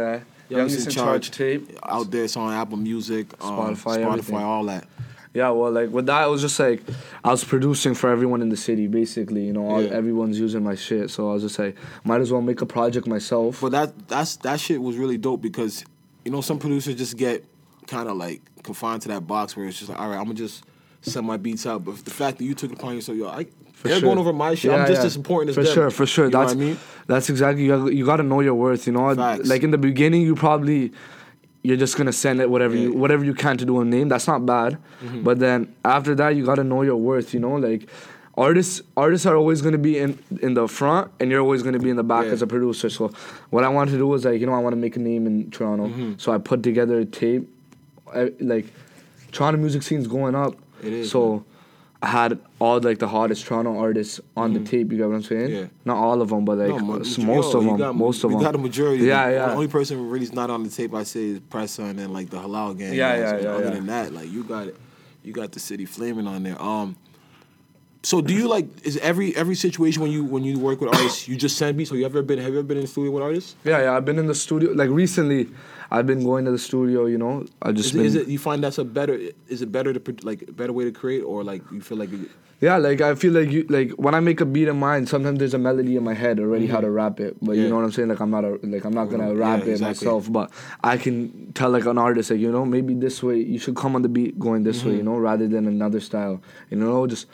yeah. 0.50 0.58
Youngest 0.58 0.88
in 0.88 0.92
charge 0.94 1.30
tape. 1.32 1.70
out 1.84 2.10
there. 2.10 2.24
It's 2.24 2.36
on 2.38 2.52
Apple 2.54 2.78
Music, 2.78 3.28
um, 3.44 3.76
Spotify, 3.76 3.76
Spotify, 3.98 4.08
everything. 4.08 4.36
all 4.38 4.66
that. 4.66 4.88
Yeah, 5.32 5.52
well, 5.52 5.72
like 5.72 5.92
with 5.92 6.08
that, 6.08 6.26
it 6.26 6.30
was 6.32 6.42
just 6.42 6.60
like 6.60 6.82
I 7.24 7.30
was 7.30 7.44
producing 7.44 7.94
for 7.94 8.10
everyone 8.10 8.42
in 8.42 8.50
the 8.50 8.58
city, 8.58 8.88
basically. 8.88 9.46
You 9.46 9.54
know, 9.54 9.68
all, 9.70 9.84
Yeah. 9.84 9.92
everyone's 9.92 10.40
using 10.40 10.64
my 10.64 10.74
shit, 10.74 11.12
so 11.12 11.30
I 11.30 11.34
was 11.34 11.44
just 11.44 11.60
like, 11.60 11.76
might 12.04 12.20
as 12.22 12.32
well 12.32 12.42
make 12.42 12.62
a 12.62 12.66
project 12.66 13.06
myself. 13.06 13.62
But 13.62 13.72
that 13.74 14.08
that's 14.08 14.38
that 14.38 14.60
shit 14.60 14.82
was 14.82 14.98
really 14.98 15.20
dope 15.20 15.42
because 15.42 15.86
you 16.30 16.36
know 16.36 16.42
some 16.42 16.60
producers 16.60 16.94
just 16.94 17.18
get 17.18 17.44
kind 17.88 18.08
of 18.08 18.16
like 18.16 18.40
confined 18.62 19.02
to 19.02 19.08
that 19.08 19.26
box 19.26 19.58
where 19.58 19.66
it's 19.66 19.80
just 19.80 19.90
like, 19.90 20.00
all 20.00 20.10
right, 20.10 20.18
I'm 20.20 20.26
gonna 20.26 20.36
just 20.36 20.64
send 21.02 21.26
my 21.26 21.38
beats 21.38 21.66
out. 21.66 21.84
But 21.84 22.06
the 22.06 22.12
fact 22.12 22.38
that 22.38 22.44
you 22.44 22.54
took 22.54 22.72
it 22.72 22.78
upon 22.78 22.94
yourself, 22.94 23.18
yo, 23.18 23.30
I, 23.30 23.48
they're 23.82 23.94
sure. 23.94 24.02
going 24.02 24.20
over 24.20 24.32
my 24.32 24.54
shit. 24.54 24.72
I'm 24.72 24.86
just 24.86 25.02
yeah. 25.02 25.08
as 25.08 25.16
important 25.16 25.50
as 25.50 25.56
for 25.56 25.64
them. 25.64 25.74
sure, 25.74 25.90
for 25.90 26.06
sure. 26.06 26.26
You 26.26 26.32
that's 26.32 26.52
I 26.52 26.56
mean? 26.56 26.78
that's 27.08 27.32
exactly 27.32 27.64
you. 27.64 27.70
Got, 27.70 27.94
you 27.96 28.06
got 28.06 28.18
to 28.18 28.24
know 28.24 28.42
your 28.42 28.54
worth. 28.54 28.86
You 28.86 28.94
know, 28.94 29.16
Facts. 29.16 29.48
like 29.48 29.64
in 29.64 29.72
the 29.72 29.80
beginning, 29.80 30.22
you 30.22 30.36
probably 30.36 30.94
you're 31.64 31.78
just 31.78 31.98
gonna 31.98 32.14
send 32.14 32.42
it 32.42 32.52
whatever 32.52 32.76
you 32.76 32.82
Yeah. 32.82 32.90
Mm-hmm. 32.90 33.00
whatever 33.00 33.26
you 33.26 33.34
can 33.34 33.58
to 33.58 33.66
do 33.66 33.82
a 33.82 33.86
name. 33.86 34.10
That's 34.10 34.28
not 34.28 34.46
bad. 34.46 34.78
But 35.24 35.40
then 35.40 35.76
after 35.84 36.14
that, 36.14 36.36
you 36.36 36.46
got 36.46 36.56
to 36.56 36.64
know 36.64 36.84
your 36.84 36.98
worth. 36.98 37.34
You 37.34 37.40
know, 37.40 37.56
like. 37.56 37.90
Artists, 38.40 38.82
artists 38.96 39.26
are 39.26 39.36
always 39.36 39.62
gonna 39.62 39.78
be 39.78 39.98
in 40.00 40.18
in 40.42 40.54
the 40.54 40.66
front, 40.68 41.12
and 41.20 41.30
you're 41.30 41.42
always 41.42 41.62
gonna 41.62 41.78
be 41.80 41.90
in 41.90 41.98
the 41.98 42.04
back 42.04 42.26
Yeah. 42.26 42.32
as 42.32 42.42
a 42.42 42.48
producer. 42.48 42.90
So, 42.90 43.12
what 43.50 43.64
I 43.66 43.70
wanted 43.70 43.92
to 43.92 43.98
do 43.98 44.08
was 44.08 44.24
like, 44.24 44.40
you 44.40 44.46
know, 44.48 44.54
I 44.54 44.60
want 44.60 44.74
to 44.74 44.78
make 44.80 44.96
a 44.96 45.00
name 45.00 45.28
in 45.28 45.52
Toronto. 45.52 45.88
Mm-hmm. 45.88 46.14
So 46.18 46.32
I 46.32 46.38
put 46.38 46.64
together 46.64 47.00
a 47.00 47.06
tape, 47.06 47.50
I, 48.16 48.32
like, 48.40 48.68
Toronto 49.34 49.60
music 49.60 49.84
scene's 49.84 50.08
going 50.08 50.36
up. 50.36 50.56
It 50.82 50.94
is, 50.94 51.12
So, 51.12 51.44
I 52.02 52.08
had 52.08 52.40
all 52.60 52.80
like 52.80 53.00
the 53.00 53.10
hottest 53.10 53.46
Toronto 53.46 53.78
artists 53.78 54.22
on 54.38 54.54
the 54.54 54.62
tape. 54.62 54.90
You 54.94 55.00
get 55.00 55.10
what 55.10 55.16
I'm 55.16 55.24
saying? 55.24 55.50
Mm-hmm. 55.50 55.56
Yeah. 55.64 55.66
Not 55.84 55.98
all 55.98 56.22
of 56.22 56.30
them, 56.30 56.46
but 56.46 56.60
like 56.60 56.70
No, 56.70 56.80
mo- 56.80 57.00
s- 57.02 57.18
yo, 57.18 57.26
most 57.26 57.54
of 57.54 57.66
them. 57.66 57.76
got- 57.76 57.94
most 57.98 58.24
of 58.24 58.32
them. 58.32 58.40
got 58.42 58.56
a 58.56 58.58
majority. 58.58 59.04
Yeah, 59.04 59.28
The 59.28 59.34
yeah. 59.34 59.46
The 59.48 59.54
only 59.56 59.68
person 59.68 60.10
really 60.10 60.24
is 60.24 60.32
not 60.34 60.50
on 60.50 60.64
the 60.64 60.70
tape 60.70 60.94
I 60.94 61.04
say 61.04 61.26
is 61.32 61.40
Pressa 61.42 61.90
and 61.90 62.00
then 62.00 62.14
like 62.14 62.30
the 62.30 62.38
Halal 62.38 62.78
gang. 62.78 62.94
Yeah, 62.94 63.20
guys. 63.20 63.20
yeah, 63.44 63.50
yeah, 63.50 63.56
Other 63.56 63.64
yeah. 63.66 63.70
than 63.72 63.86
that, 63.88 64.14
like 64.14 64.32
you 64.32 64.44
got 64.46 64.68
it, 64.68 64.78
you 65.26 65.34
got 65.34 65.52
the 65.52 65.60
city 65.60 65.84
flaming 65.86 66.26
on 66.26 66.44
there. 66.44 66.60
Um, 66.62 66.96
so 68.04 68.22
do 68.22 68.34
you 68.34 68.48
like 68.48 68.66
is 68.86 68.98
every 68.98 69.36
every 69.36 69.56
situation 69.56 70.02
when 70.02 70.12
you 70.12 70.24
when 70.24 70.44
you 70.44 70.58
work 70.58 70.80
with 70.80 70.94
artists 70.94 71.28
you 71.28 71.36
just 71.36 71.58
send 71.58 71.78
beats? 71.78 71.90
So 71.90 71.96
you 71.96 72.06
ever 72.06 72.22
been 72.22 72.40
have 72.40 72.54
you 72.54 72.60
ever 72.60 72.68
been 72.68 72.78
in 72.78 72.84
the 72.84 72.90
studio 72.90 73.12
with 73.12 73.24
artists? 73.24 73.56
Yeah, 73.66 73.82
yeah. 73.82 73.98
I've 73.98 74.06
been 74.06 74.18
in 74.20 74.28
the 74.28 74.36
studio. 74.36 74.72
Like 74.72 74.90
recently, 74.90 75.50
I've 75.92 76.08
been 76.08 76.24
going 76.24 76.46
to 76.46 76.52
the 76.52 76.60
studio. 76.60 77.08
You 77.08 77.18
know, 77.18 77.46
I 77.62 77.74
just 77.74 77.88
Is, 77.88 77.92
been. 77.94 78.02
it, 78.02 78.06
is 78.06 78.16
it 78.16 78.28
you 78.28 78.40
find 78.40 78.64
that's 78.64 78.78
a 78.78 78.86
better 78.86 79.20
is 79.50 79.62
it 79.62 79.72
better 79.72 79.94
to 79.94 80.16
like 80.26 80.56
better 80.56 80.72
way 80.72 80.86
to 80.86 80.92
create 80.92 81.22
or 81.22 81.44
like 81.44 81.62
you 81.72 81.82
feel 81.82 81.98
like 81.98 82.10
you, 82.12 82.30
Yeah, 82.62 82.78
like 82.78 83.02
I 83.02 83.16
feel 83.16 83.34
like 83.34 83.52
you 83.52 83.66
like 83.68 83.92
when 83.92 84.16
I 84.16 84.22
make 84.22 84.40
a 84.40 84.46
beat 84.46 84.70
in 84.70 84.80
mind, 84.80 85.10
sometimes 85.10 85.40
there's 85.40 85.54
a 85.54 85.60
melody 85.60 85.98
in 85.98 86.04
my 86.06 86.14
head 86.14 86.40
already 86.40 86.68
how 86.68 86.78
mm-hmm. 86.78 86.86
to 86.86 86.92
rap 86.92 87.20
it. 87.20 87.36
But 87.42 87.58
Yeah. 87.58 87.64
you 87.64 87.70
know 87.70 87.76
what 87.76 87.84
I'm 87.84 87.92
saying? 87.92 88.08
Like 88.08 88.22
I'm 88.22 88.32
not 88.32 88.46
a 88.46 88.60
like 88.64 88.86
I'm 88.86 88.94
not 88.94 89.10
gonna 89.10 89.34
Yeah, 89.34 89.40
rap 89.40 89.60
it 89.64 89.72
exactly. 89.72 90.08
myself, 90.08 90.32
but 90.32 90.52
I 90.82 90.96
can 90.96 91.52
tell 91.52 91.70
like 91.70 91.86
an 91.86 91.98
artist 91.98 92.32
like, 92.32 92.40
you 92.40 92.50
know, 92.50 92.64
maybe 92.64 92.94
this 92.94 93.22
way 93.22 93.40
you 93.40 93.60
should 93.60 93.76
come 93.76 93.96
on 93.98 94.04
the 94.04 94.10
beat 94.10 94.40
going 94.40 94.64
this 94.64 94.86
way, 94.86 94.92
mm-hmm. 94.92 94.98
you 95.00 95.04
know, 95.04 95.18
rather 95.18 95.50
than 95.50 95.68
another 95.68 96.00
style. 96.00 96.42
You 96.70 96.78
know, 96.78 97.06
just 97.08 97.28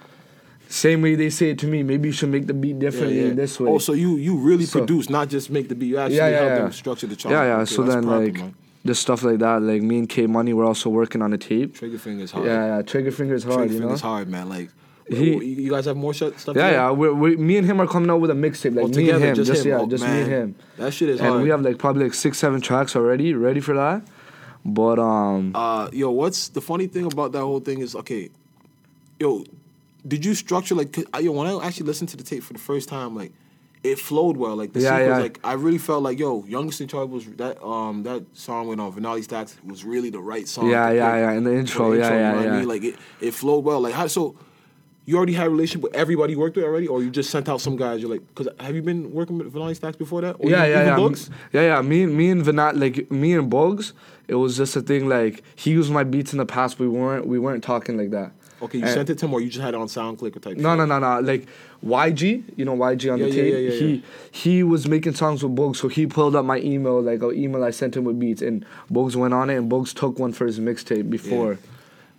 same 0.67 1.01
way 1.01 1.15
they 1.15 1.29
say 1.29 1.51
it 1.51 1.59
to 1.59 1.67
me, 1.67 1.83
maybe 1.83 2.09
you 2.09 2.13
should 2.13 2.29
make 2.29 2.47
the 2.47 2.53
beat 2.53 2.79
differently 2.79 3.25
in 3.25 3.35
this 3.35 3.59
way. 3.59 3.69
Oh, 3.69 3.77
so 3.77 3.93
you 3.93 4.15
you 4.17 4.35
really 4.37 4.65
So- 4.65 4.79
produce, 4.79 5.09
not 5.09 5.29
just 5.29 5.49
make 5.49 5.69
the 5.69 5.75
beat. 5.75 5.87
You 5.87 5.97
actually 5.97 6.17
yeah, 6.17 6.29
yeah, 6.29 6.37
help 6.39 6.49
yeah. 6.49 6.57
them 6.59 6.71
structure 6.71 7.07
the 7.07 7.15
track. 7.15 7.31
Yeah, 7.31 7.43
yeah. 7.43 7.55
Okay, 7.57 7.65
so 7.65 7.83
then 7.83 8.03
proper, 8.03 8.23
like 8.25 8.33
man. 8.35 8.55
just 8.85 9.01
stuff 9.01 9.23
like 9.23 9.39
that. 9.39 9.61
Like 9.61 9.81
me 9.81 9.99
and 9.99 10.09
K 10.09 10.27
Money, 10.27 10.53
we're 10.53 10.65
also 10.65 10.89
working 10.89 11.21
on 11.21 11.33
a 11.33 11.37
tape. 11.37 11.75
Trigger 11.75 11.97
fingers 11.97 12.31
hard. 12.31 12.45
Yeah, 12.45 12.77
yeah. 12.77 12.81
Trigger 12.81 13.11
fingers 13.11 13.43
hard, 13.43 13.57
Trigger 13.59 13.73
you 13.73 13.79
know. 13.79 13.85
fingers 13.87 14.01
hard, 14.01 14.27
man. 14.29 14.49
Like, 14.49 14.69
He- 15.07 15.33
you 15.33 15.39
you 15.41 15.69
guys 15.69 15.85
have 15.85 15.97
more 15.97 16.13
sh- 16.15 16.33
stuff. 16.37 16.55
Yeah, 16.55 16.71
yeah. 16.71 16.89
We're, 16.91 17.13
we 17.13 17.35
me 17.37 17.57
and 17.57 17.65
him 17.67 17.79
are 17.79 17.87
coming 17.87 18.09
out 18.09 18.19
with 18.21 18.31
a 18.31 18.33
mixtape. 18.33 18.75
Like 18.75 18.85
Oh, 18.85 18.87
me 18.87 18.93
together, 18.93 19.15
and 19.17 19.23
him, 19.25 19.35
just 19.35 19.51
just, 19.51 19.65
him. 19.65 19.71
yeah, 19.71 19.79
Oh, 19.81 19.87
just 19.87 20.03
me 20.03 20.09
and 20.21 20.27
him. 20.31 20.55
That 20.77 20.91
shit 20.93 21.09
is 21.09 21.19
and 21.19 21.29
hard. 21.29 21.43
we 21.43 21.49
have 21.49 21.61
like 21.61 21.77
probably 21.77 22.03
like 22.05 22.15
six, 22.15 22.37
seven 22.39 22.59
tracks 22.59 22.95
already 22.95 23.33
ready 23.35 23.59
for 23.59 23.75
that. 23.75 24.01
But 24.65 24.97
um, 24.97 25.51
Uh, 25.53 25.89
yo, 25.93 26.09
what's 26.09 26.47
the 26.49 26.61
funny 26.61 26.87
thing 26.87 27.05
about 27.05 27.33
that 27.33 27.41
whole 27.41 27.59
thing 27.59 27.79
is 27.81 27.95
okay, 27.95 28.29
yo, 29.19 29.43
did 30.07 30.23
you 30.25 30.33
structure 30.35 30.75
like 30.75 30.97
I- 31.13 31.19
yo 31.19 31.31
when 31.31 31.47
I 31.47 31.65
actually 31.65 31.87
listened 31.87 32.09
to 32.09 32.17
the 32.17 32.23
tape 32.23 32.43
for 32.43 32.53
the 32.53 32.59
first 32.59 32.89
time 32.89 33.15
like 33.15 33.31
it 33.83 33.99
flowed 33.99 34.35
well 34.37 34.55
like 34.55 34.73
the 34.73 34.79
Yeah, 34.81 34.97
sequence 34.97 35.17
yeah. 35.17 35.23
like 35.23 35.39
I 35.43 35.53
really 35.53 35.77
felt 35.77 36.03
like 36.03 36.17
yo 36.19 36.43
youngest 36.47 36.81
in 36.81 36.87
charge 36.87 37.09
was 37.09 37.25
that 37.37 37.63
um 37.63 38.03
that 38.03 38.23
song 38.33 38.67
went 38.67 38.81
on 38.81 38.91
Vanelli 38.93 39.23
Stacks 39.23 39.57
was 39.63 39.83
really 39.85 40.09
the 40.09 40.19
right 40.19 40.47
song 40.47 40.69
Yeah, 40.69 40.91
yeah, 40.91 41.11
put 41.11 41.17
yeah, 41.19 41.31
in 41.33 41.43
the 41.43 41.55
intro, 41.55 41.91
yeah, 41.93 42.09
you 42.09 42.15
yeah, 42.19 42.31
know 42.31 42.35
what 42.37 42.47
I 42.47 42.51
mean 42.59 42.67
like 42.67 42.83
it, 42.83 42.95
it 43.21 43.31
flowed 43.33 43.63
well 43.63 43.79
like 43.81 43.93
how 43.93 44.07
so 44.07 44.35
you 45.07 45.15
already 45.17 45.33
had 45.33 45.45
a 45.45 45.49
relationship 45.51 45.83
with 45.83 45.95
everybody 45.95 46.33
you 46.33 46.39
worked 46.39 46.55
with 46.55 46.65
already 46.65 46.87
or 46.87 47.03
you 47.03 47.11
just 47.11 47.29
sent 47.29 47.47
out 47.47 47.61
some 47.61 47.75
guys 47.75 48.01
you're 48.01 48.09
like 48.09 48.21
because 48.33 48.47
have 48.59 48.73
you 48.75 48.81
been 48.81 49.11
working 49.13 49.37
with 49.37 49.53
Vanelli 49.53 49.75
Stacks 49.75 49.97
before 49.97 50.21
that 50.21 50.35
or 50.39 50.49
yeah, 50.49 50.65
yeah, 50.65 50.83
yeah, 50.85 50.95
Bugs? 50.97 51.29
yeah, 51.53 51.61
yeah. 51.61 51.81
Me, 51.81 52.03
and 52.03 52.15
me 52.17 52.29
and 52.31 52.43
Vanat, 52.43 52.79
like 52.79 53.11
me 53.11 53.33
and 53.33 53.47
Bugs, 53.49 53.93
it 54.27 54.33
was 54.35 54.57
just 54.57 54.75
a 54.75 54.81
thing. 54.81 55.07
Like 55.07 55.43
he 55.55 55.69
used 55.71 55.91
my 55.91 56.03
beats 56.03 56.31
in 56.33 56.39
the 56.39 56.45
past. 56.45 56.79
We 56.79 56.87
weren't, 56.87 57.27
we 57.27 57.37
weren't 57.37 57.63
talking 57.63 57.97
like 57.97 58.09
that. 58.11 58.31
Okay 58.61 58.77
you 58.79 58.83
And- 58.85 58.93
sent 58.93 59.09
it 59.09 59.17
to 59.19 59.25
him 59.25 59.33
or 59.33 59.41
you 59.41 59.49
just 59.49 59.61
had 59.63 59.73
it 59.73 59.79
on 59.79 59.87
SoundClick 59.87 60.35
or 60.35 60.39
type 60.39 60.57
No, 60.57 60.75
no, 60.75 60.85
no, 60.85 60.99
no. 60.99 61.19
Like 61.19 61.47
YG, 61.85 62.43
you 62.55 62.65
know 62.65 62.75
YG 62.75 63.11
on 63.11 63.19
Yeah, 63.19 63.25
the 63.25 63.31
yeah, 63.31 63.41
tape. 63.43 63.53
yeah, 63.53 63.59
yeah, 63.59 63.79
he 63.79 63.93
yeah. 63.95 64.01
he 64.31 64.63
was 64.63 64.87
making 64.87 65.13
songs 65.13 65.43
with 65.43 65.55
Bugs, 65.55 65.79
so 65.79 65.87
he 65.87 66.07
pulled 66.07 66.35
up 66.35 66.45
my 66.45 66.59
email, 66.59 67.01
like 67.01 67.21
an 67.21 67.35
email 67.35 67.63
I 67.63 67.71
sent 67.71 67.95
him 67.95 68.03
with 68.05 68.19
beats, 68.19 68.41
and 68.41 68.65
Bugs 68.89 69.15
went 69.17 69.33
on 69.33 69.49
it, 69.49 69.55
and 69.57 69.69
Bugs 69.69 69.93
took 69.93 70.17
one 70.19 70.31
for 70.33 70.45
his 70.45 70.59
mixtape 70.59 71.09
before, 71.09 71.57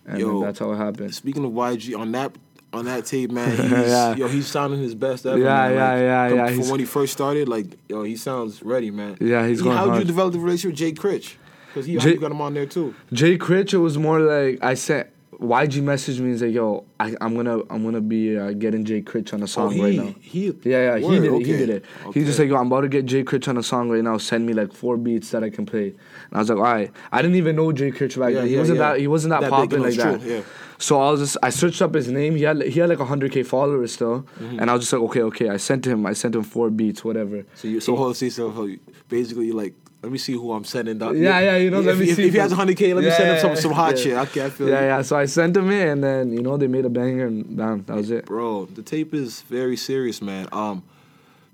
and 0.05 0.19
Yo. 0.19 0.41
that's 0.41 0.59
how 0.59 0.71
it 0.71 0.77
happened. 0.77 1.13
Speaking 1.15 1.43
of 1.43 1.51
YG, 1.51 1.97
on 1.97 2.11
that 2.13 2.31
on 2.73 2.85
that 2.85 3.05
tape, 3.05 3.31
man, 3.31 3.49
he's, 3.57 3.71
Yeah. 3.71 4.15
yo, 4.15 4.27
he's 4.27 4.45
sounding 4.45 4.81
his 4.81 4.93
best 4.93 5.25
ever. 5.25 5.37
Yeah, 5.37 5.45
man. 5.45 5.73
yeah, 5.73 5.79
Like, 5.93 5.99
yeah, 6.01 6.29
com- 6.29 6.37
yeah, 6.37 6.61
From 6.61 6.69
when 6.69 6.79
he 6.81 6.85
first 6.85 7.13
started, 7.13 7.47
like, 7.47 7.65
yo, 7.87 8.03
he 8.03 8.15
sounds 8.17 8.61
ready, 8.61 8.91
man. 8.91 9.17
Yeah, 9.21 9.47
he's 9.47 9.59
He- 9.59 9.63
going 9.63 9.77
How 9.77 9.89
did 9.89 9.99
you 9.99 10.05
develop 10.05 10.33
the 10.33 10.39
relationship 10.39 10.71
with 10.71 10.77
Jay 10.79 10.91
Critch? 10.91 11.37
Because 11.67 11.85
he, 11.85 11.97
Jay- 11.97 12.15
got 12.17 12.29
him 12.31 12.41
on 12.41 12.53
there 12.53 12.65
too. 12.65 12.93
Jay 13.13 13.37
Critch, 13.37 13.73
it 13.73 13.77
was 13.77 13.97
more 13.97 14.19
like 14.19 14.59
I 14.61 14.73
sent 14.73 15.07
YG 15.39 15.83
messaged 15.83 16.19
me 16.19 16.31
and 16.31 16.39
said, 16.39 16.51
"Yo, 16.51 16.85
I, 16.99 17.15
I'm 17.21 17.35
gonna 17.35 17.59
I'm 17.69 17.83
gonna 17.83 18.01
be 18.01 18.35
uh, 18.37 18.53
getting 18.53 18.83
Jay 18.83 19.01
Critch 19.01 19.33
on 19.33 19.43
a 19.43 19.47
song 19.47 19.67
Oh, 19.67 19.69
he, 19.69 19.81
right 19.83 19.95
now." 19.95 20.15
he, 20.19 20.45
Yeah, 20.63 20.95
yeah, 20.95 20.97
he 20.97 21.05
word, 21.05 21.21
did 21.21 21.23
it. 21.25 21.37
He 21.37 21.43
did 21.43 21.69
it. 21.69 21.85
okay. 22.07 22.19
He's 22.19 22.27
just 22.27 22.39
like, 22.39 22.47
yo, 22.49 22.55
I'm 22.55 22.67
about 22.67 22.81
to 22.81 22.87
get 22.89 23.05
Jay 23.05 23.23
Critch 23.23 23.47
on 23.47 23.55
a 23.57 23.61
song 23.63 23.89
right 23.91 24.03
now. 24.03 24.17
Send 24.17 24.47
me 24.47 24.53
like 24.53 24.73
four 24.73 24.97
beats 24.97 25.29
that 25.31 25.43
I 25.43 25.51
can 25.51 25.65
play. 25.67 25.89
And 25.89 26.33
I 26.33 26.39
was 26.39 26.49
like, 26.49 26.57
all 26.57 26.63
right. 26.63 26.91
I 27.11 27.21
didn't 27.21 27.37
even 27.37 27.55
know 27.55 27.71
Jay 27.71 27.91
Critch 27.91 28.17
back 28.17 28.33
Yeah, 28.33 28.39
then. 28.39 28.47
He 28.47 28.53
yeah, 28.53 28.59
wasn't 28.59 28.79
yeah. 28.79 28.93
that. 28.93 28.99
He 28.99 29.07
wasn't 29.07 29.29
that, 29.31 29.41
That 29.41 29.49
popping 29.51 29.79
like 29.81 29.89
it's 29.93 29.97
that. 29.97 30.21
yeah. 30.21 30.41
So 30.79 30.99
I 31.01 31.11
was 31.11 31.19
just, 31.19 31.37
I 31.43 31.49
searched 31.51 31.81
up 31.83 31.93
his 31.93 32.07
name. 32.07 32.35
He 32.35 32.41
had, 32.43 32.61
he 32.63 32.79
had 32.79 32.89
like 32.89 32.97
100k 32.97 33.45
followers 33.45 33.93
still, 33.93 34.21
Mm-hmm. 34.39 34.59
and 34.59 34.69
I 34.71 34.73
was 34.73 34.81
just 34.83 34.93
like, 34.93 35.01
okay, 35.03 35.21
okay. 35.23 35.49
I 35.49 35.57
sent 35.57 35.85
him, 35.85 36.05
I 36.07 36.13
sent 36.13 36.35
him 36.35 36.43
four 36.43 36.69
beats, 36.71 37.03
whatever. 37.05 37.45
So 37.55 37.67
you, 37.67 37.79
so 37.79 38.13
see, 38.13 38.29
so 38.31 38.69
basically, 39.07 39.47
you're 39.47 39.55
like, 39.55 39.73
let 40.03 40.11
me 40.11 40.17
see 40.17 40.33
who 40.33 40.51
I'm 40.53 40.63
sending. 40.63 40.97
Down. 40.99 41.17
Yeah, 41.17 41.39
yeah, 41.39 41.57
you 41.57 41.69
know, 41.71 41.79
If, 41.79 41.85
let 41.87 41.97
me 41.97 42.09
if, 42.09 42.15
see 42.15 42.27
If 42.27 42.33
he 42.33 42.39
has 42.39 42.51
who- 42.51 42.57
100k, 42.61 42.93
let 42.95 43.01
me 43.03 43.07
Yeah, 43.09 43.17
send 43.17 43.29
him 43.31 43.39
some 43.39 43.55
some 43.55 43.71
hot 43.71 43.97
yeah. 43.97 44.03
shit. 44.03 44.17
Okay, 44.29 44.45
I 44.45 44.49
feel 44.49 44.69
Yeah, 44.69 44.81
you. 44.81 44.85
yeah. 44.87 45.01
So 45.01 45.15
I 45.17 45.25
sent 45.25 45.57
him 45.57 45.69
it, 45.71 45.87
and 45.87 46.03
then 46.03 46.31
you 46.31 46.41
know 46.41 46.55
they 46.57 46.67
made 46.67 46.85
a 46.85 46.89
banger, 46.89 47.25
and 47.25 47.55
bam, 47.57 47.83
that 47.87 47.95
was 47.95 48.11
it. 48.11 48.25
Bro, 48.25 48.67
the 48.67 48.81
tape 48.83 49.13
is 49.13 49.41
very 49.43 49.75
serious, 49.77 50.21
man. 50.21 50.47
Um, 50.51 50.83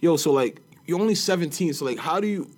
yo, 0.01 0.17
so 0.17 0.31
like 0.31 0.61
you're 0.85 0.99
only 0.99 1.15
17, 1.15 1.73
so 1.73 1.85
like 1.85 1.97
how 1.99 2.19
do 2.19 2.27
you 2.27 2.49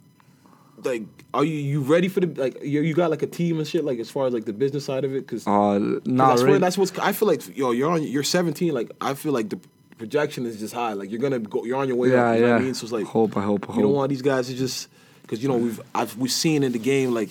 like 0.84 1.04
are 1.34 1.44
you 1.44 1.56
you 1.56 1.82
ready 1.82 2.08
for 2.08 2.20
the 2.20 2.28
like 2.42 2.62
you 2.64 2.82
you 2.82 2.94
got 2.94 3.10
like 3.10 3.22
a 3.24 3.28
team 3.28 3.58
and 3.60 3.68
shit 3.68 3.84
like 3.86 3.98
as 4.00 4.10
far 4.10 4.28
as 4.28 4.34
like 4.34 4.46
the 4.46 4.54
business 4.54 4.86
side 4.86 5.04
of 5.06 5.14
it 5.16 5.22
because 5.26 5.48
Uh, 5.48 5.80
not 6.06 6.30
that's 6.30 6.42
really. 6.42 6.52
what 6.54 6.62
that's 6.62 6.78
what's 6.78 6.98
I 7.00 7.12
feel 7.14 7.28
like 7.28 7.58
yo 7.58 7.72
you're 7.72 7.90
on 7.90 8.04
you're 8.04 8.24
17 8.24 8.74
like 8.74 8.92
I 9.00 9.14
feel 9.14 9.32
like 9.32 9.50
the 9.50 9.58
projection 9.98 10.46
is 10.46 10.60
just 10.60 10.74
high 10.74 10.94
like 10.94 11.10
you're 11.10 11.20
gonna 11.22 11.40
go 11.40 11.64
you're 11.64 11.78
on 11.78 11.88
your 11.88 11.96
way 11.98 12.10
yeah, 12.12 12.30
up 12.32 12.36
you 12.36 12.42
know 12.42 12.48
yeah. 12.48 12.54
what 12.56 12.62
I 12.62 12.66
mean 12.66 12.74
so 12.74 12.84
it's 12.84 12.92
like 12.92 13.06
hope, 13.06 13.38
I 13.38 13.42
hope, 13.44 13.64
I 13.64 13.68
hope 13.68 13.78
you 13.78 13.84
don't 13.84 13.94
want 13.94 14.10
these 14.10 14.22
guys 14.22 14.48
to 14.48 14.54
just 14.54 14.90
because 15.26 15.42
you 15.42 15.50
know 15.50 15.58
we've 15.58 15.82
I've 15.94 16.16
we've 16.18 16.32
seen 16.32 16.62
in 16.64 16.72
the 16.72 16.80
game 16.80 17.14
like 17.14 17.30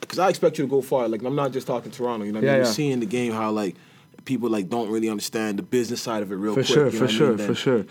because 0.00 0.18
I 0.18 0.28
expect 0.28 0.58
you 0.58 0.64
to 0.64 0.70
go 0.70 0.82
far 0.82 1.08
like 1.08 1.22
I'm 1.22 1.34
not 1.34 1.52
just 1.52 1.66
talking 1.66 1.90
Toronto 1.90 2.24
you 2.26 2.32
know 2.32 2.40
what 2.40 2.48
I 2.48 2.52
mean 2.52 2.60
yeah. 2.60 2.66
we're 2.66 2.72
seeing 2.72 2.92
in 2.92 3.00
the 3.00 3.06
game 3.06 3.32
how 3.32 3.50
like 3.50 3.74
people 4.24 4.48
like 4.50 4.68
don't 4.68 4.90
really 4.90 5.08
understand 5.08 5.58
the 5.58 5.62
business 5.62 6.00
side 6.02 6.22
of 6.22 6.30
it 6.32 6.36
real 6.36 6.54
for 6.54 6.62
quick 6.62 6.66
sure, 6.66 6.86
you 6.86 6.92
know 6.92 6.98
for 6.98 7.04
what 7.04 7.10
I 7.10 7.16
sure, 7.16 7.28
mean? 7.28 7.36
for 7.38 7.44
Then 7.44 7.54
sure. 7.54 7.84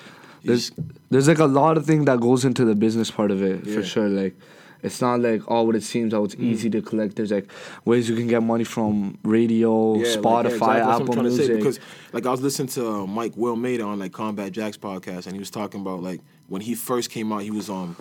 There's 0.44 0.72
there's 1.10 1.28
like 1.28 1.40
a 1.40 1.46
lot 1.46 1.78
of 1.78 1.86
thing 1.86 2.06
that 2.06 2.20
goes 2.20 2.44
into 2.46 2.66
the 2.66 2.76
business 2.76 3.10
part 3.10 3.32
of 3.32 3.42
it 3.42 3.66
Yeah. 3.66 3.76
for 3.76 3.84
sure. 3.84 4.10
Like 4.10 4.36
it's 4.82 5.00
not 5.00 5.22
like 5.22 5.50
all 5.50 5.66
what 5.66 5.76
it 5.78 5.84
seems. 5.84 6.12
How 6.14 6.20
Mm. 6.22 6.26
it's 6.26 6.36
easy 6.36 6.70
to 6.72 6.82
collect. 6.82 7.16
There's 7.16 7.32
like 7.32 7.50
ways 7.86 8.10
you 8.10 8.16
can 8.18 8.28
get 8.28 8.44
money 8.44 8.66
from 8.66 9.18
radio, 9.24 9.94
Yeah, 9.96 10.00
like, 10.00 10.06
yeah, 10.08 10.22
Spotify, 10.22 10.50
exactly. 10.76 10.82
Apple 10.82 11.14
trying 11.14 11.26
to 11.26 11.32
say, 11.32 11.38
Music. 11.38 11.58
because 11.60 11.80
like 12.12 12.26
I 12.26 12.32
was 12.32 12.42
listening 12.42 12.68
to 12.70 12.88
uh, 12.90 13.06
Mike 13.08 13.32
Will 13.38 13.56
made 13.56 13.80
on 13.80 14.00
like 14.00 14.12
Combat 14.12 14.52
Jack's 14.52 14.76
podcast, 14.78 15.26
and 15.28 15.34
he 15.34 15.40
was 15.40 15.50
talking 15.50 15.80
about 15.80 16.04
like 16.04 16.20
when 16.50 16.62
he 16.62 16.76
first 16.76 17.10
came 17.10 17.32
out, 17.32 17.44
he 17.44 17.52
was 17.52 17.70
um 17.70 17.96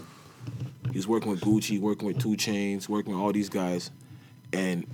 he 0.90 0.98
was 0.98 1.06
working 1.06 1.30
with 1.30 1.40
Gucci, 1.40 1.80
working 1.80 2.06
with 2.08 2.18
2 2.18 2.30
Chainz, 2.30 2.88
working 2.88 3.12
with 3.14 3.22
all 3.22 3.32
these 3.32 3.48
guys, 3.48 3.90
and 4.52 4.86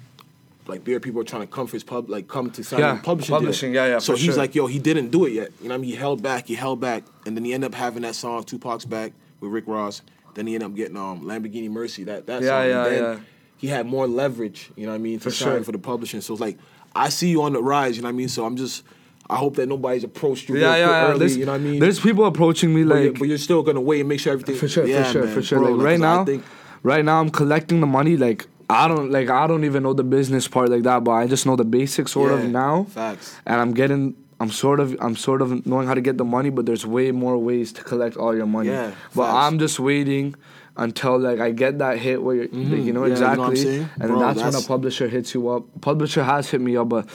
like 0.66 0.84
beer 0.84 1.00
people 1.00 1.20
are 1.20 1.24
trying 1.24 1.42
to 1.42 1.46
come 1.48 1.66
for 1.66 1.72
his 1.76 1.84
pub, 1.84 2.10
like 2.10 2.28
come 2.28 2.50
to 2.50 2.62
sign 2.62 2.80
Yeah, 2.80 2.98
a 2.98 3.02
publishing. 3.02 3.32
deal. 3.32 3.38
publishing, 3.40 3.74
yeah, 3.74 3.86
yeah, 3.86 3.98
So 3.98 4.12
he's 4.14 4.24
sure. 4.26 4.34
like, 4.36 4.54
yo, 4.54 4.66
he 4.66 4.78
didn't 4.78 5.10
do 5.10 5.24
it 5.24 5.32
yet. 5.32 5.50
You 5.62 5.68
know, 5.68 5.74
what 5.74 5.78
I 5.78 5.80
mean, 5.80 5.90
he 5.90 5.96
held 5.96 6.22
back, 6.22 6.46
he 6.46 6.54
held 6.54 6.78
back, 6.80 7.04
and 7.24 7.34
then 7.36 7.44
he 7.44 7.54
ended 7.54 7.72
up 7.72 7.74
having 7.74 8.02
that 8.02 8.14
song 8.14 8.44
Tupac's 8.44 8.84
back 8.84 9.12
with 9.40 9.50
Rick 9.50 9.64
Ross. 9.66 10.02
Then 10.34 10.46
he 10.46 10.54
ended 10.54 10.68
up 10.70 10.76
getting 10.76 10.96
um 10.96 11.22
Lamborghini 11.22 11.70
Mercy, 11.70 12.04
that 12.04 12.26
that 12.26 12.42
Yeah, 12.42 12.48
song. 12.48 12.60
and 12.62 12.70
yeah, 12.70 12.84
then 12.84 13.02
yeah. 13.02 13.20
He 13.56 13.66
had 13.66 13.86
more 13.86 14.06
leverage, 14.06 14.70
you 14.76 14.84
know 14.86 14.92
what 14.92 14.96
I 14.96 14.98
mean, 14.98 15.18
to 15.18 15.24
For 15.24 15.30
sign 15.32 15.48
sure. 15.54 15.64
for 15.64 15.72
the 15.72 15.78
publishing. 15.78 16.20
So 16.20 16.34
it's 16.34 16.40
like 16.40 16.58
I 16.94 17.08
see 17.08 17.28
you 17.30 17.42
on 17.42 17.54
the 17.54 17.62
rise, 17.62 17.96
you 17.96 18.02
know 18.02 18.06
what 18.08 18.12
I 18.12 18.16
mean. 18.16 18.28
So 18.28 18.44
I'm 18.44 18.56
just, 18.56 18.84
I 19.30 19.36
hope 19.36 19.56
that 19.56 19.68
nobody's 19.68 20.04
approached 20.04 20.48
you 20.48 20.56
yeah, 20.56 20.76
yeah, 20.76 20.88
yeah. 20.88 21.08
early, 21.08 21.18
There's, 21.18 21.36
you 21.36 21.44
know 21.46 21.52
what 21.52 21.60
I 21.60 21.64
mean. 21.64 21.80
there's 21.80 22.00
people 22.00 22.24
approaching 22.24 22.74
me 22.74 22.82
but, 22.84 22.94
you're, 22.94 23.10
like 23.10 23.18
but 23.18 23.28
you're 23.28 23.38
still 23.38 23.62
gonna 23.62 23.80
wait 23.80 24.00
and 24.00 24.08
make 24.08 24.20
sure 24.20 24.32
everything. 24.32 24.56
for 24.56 24.68
sure, 24.68 24.86
Yeah, 24.86 25.04
for 25.04 25.12
sure, 25.12 25.24
man, 25.24 25.34
for 25.34 25.42
sure. 25.42 25.58
bro, 25.60 25.72
like 25.72 25.84
right 25.84 26.00
now, 26.00 26.24
think- 26.24 26.44
right 26.82 27.04
now 27.04 27.20
I'm 27.20 27.30
collecting 27.30 27.80
the 27.80 27.86
money. 27.86 28.16
Like 28.16 28.46
I 28.70 28.88
don't 28.88 29.10
like 29.10 29.28
I 29.28 29.46
don't 29.46 29.64
even 29.64 29.82
know 29.82 29.92
the 29.92 30.04
business 30.04 30.48
part 30.48 30.68
like 30.70 30.82
that, 30.84 31.04
but 31.04 31.12
I 31.12 31.26
just 31.26 31.44
know 31.46 31.56
the 31.56 31.64
basics 31.64 32.12
sort 32.12 32.32
Yeah, 32.32 32.38
of 32.38 32.50
now. 32.50 32.84
Facts. 32.84 33.36
and 33.46 33.60
I'm 33.60 33.72
getting 33.74 34.14
I'm 34.40 34.50
sort 34.50 34.80
of 34.80 34.96
I'm 35.00 35.16
sort 35.16 35.42
of 35.42 35.66
knowing 35.66 35.86
how 35.88 35.94
to 35.94 36.00
get 36.00 36.16
the 36.16 36.24
money, 36.24 36.50
but 36.50 36.64
there's 36.66 36.86
way 36.86 37.10
more 37.12 37.36
ways 37.36 37.72
to 37.74 37.82
collect 37.82 38.16
all 38.16 38.34
your 38.34 38.46
money. 38.46 38.70
Yeah, 38.70 38.92
but 39.14 39.26
facts. 39.26 39.34
I'm 39.52 39.58
just 39.58 39.78
waiting 39.80 40.34
until 40.76 41.18
like 41.18 41.40
I 41.40 41.50
get 41.50 41.78
that 41.80 41.98
hit 41.98 42.22
where 42.22 42.36
you're, 42.36 42.44
like, 42.44 42.54
you 42.54 42.60
mm-hmm. 42.60 42.70
know 42.70 42.76
Yeah, 42.76 42.84
you 42.84 42.92
know 42.92 43.04
exactly, 43.04 43.78
and 43.78 43.88
Bro, 43.98 44.08
then 44.08 44.36
that's, 44.36 44.54
when 44.54 44.64
a 44.64 44.66
publisher 44.66 45.08
hits 45.08 45.34
you 45.34 45.48
up. 45.48 45.64
Publisher 45.80 46.22
has 46.24 46.48
hit 46.48 46.60
me 46.62 46.76
up, 46.78 46.88
but. 46.88 47.08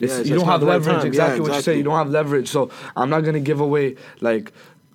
It's, 0.00 0.12
Yeah, 0.18 0.22
you 0.24 0.34
don't 0.34 0.46
have 0.46 0.60
the 0.60 0.66
right 0.66 0.74
leverage. 0.74 0.94
time. 0.96 1.02
Yeah, 1.04 1.08
Exactly 1.08 1.40
what 1.40 1.54
you 1.56 1.62
say. 1.62 1.76
You 1.76 1.82
don't 1.82 1.96
have 1.96 2.08
leverage, 2.10 2.48
so 2.48 2.70
I'm 2.96 3.10
not 3.10 3.20
gonna 3.20 3.40
give 3.40 3.60
away 3.60 3.96
like 4.20 4.52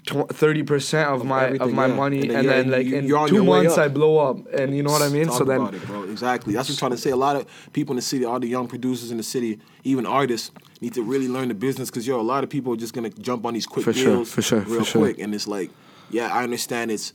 thirty 0.07 0.61
percent 0.61 1.09
of 1.09 1.25
my 1.25 1.45
of 1.57 1.73
my 1.73 1.87
yeah. 1.87 1.95
money, 1.95 2.21
And 2.21 2.31
and 2.31 2.49
then 2.49 2.69
then, 2.69 2.71
like 2.79 2.85
you- 2.87 3.17
in 3.17 3.27
two 3.27 3.43
months. 3.43 3.77
I 3.77 3.87
blow 3.87 4.17
up, 4.19 4.37
and 4.53 4.75
you 4.75 4.83
know 4.83 4.91
what 4.91 5.01
I 5.01 5.09
mean. 5.09 5.25
Talk 5.27 5.37
so 5.39 5.43
then, 5.45 5.61
about 5.61 5.73
it, 5.73 5.85
bro. 5.87 6.03
Exactly. 6.03 6.53
That's 6.53 6.69
what 6.69 6.75
I'm 6.75 6.79
trying 6.79 6.91
to 6.91 6.97
say. 6.97 7.09
A 7.09 7.15
lot 7.15 7.35
of 7.35 7.45
people 7.73 7.93
in 7.93 7.97
the 7.97 8.01
city, 8.03 8.23
all 8.25 8.39
the 8.39 8.47
young 8.47 8.67
producers 8.67 9.09
in 9.11 9.17
the 9.17 9.23
city, 9.23 9.59
even 9.83 10.05
artists, 10.05 10.51
need 10.81 10.93
to 10.93 11.01
really 11.01 11.27
learn 11.27 11.47
the 11.47 11.55
business 11.55 11.89
because 11.89 12.05
yo, 12.05 12.19
a 12.19 12.21
lot 12.21 12.43
of 12.43 12.49
people 12.49 12.73
are 12.73 12.77
just 12.77 12.93
gonna 12.93 13.09
jump 13.09 13.45
on 13.45 13.53
these 13.55 13.65
quick 13.65 13.83
For 13.85 13.93
sure, 13.93 14.15
deals 14.17 14.31
for 14.31 14.41
sure, 14.43 14.59
real 14.61 14.79
for 14.79 14.85
sure. 14.85 15.01
quick, 15.01 15.19
and 15.19 15.33
it's 15.33 15.47
like, 15.47 15.71
yeah, 16.11 16.27
I 16.31 16.43
understand 16.43 16.91
it's 16.91 17.13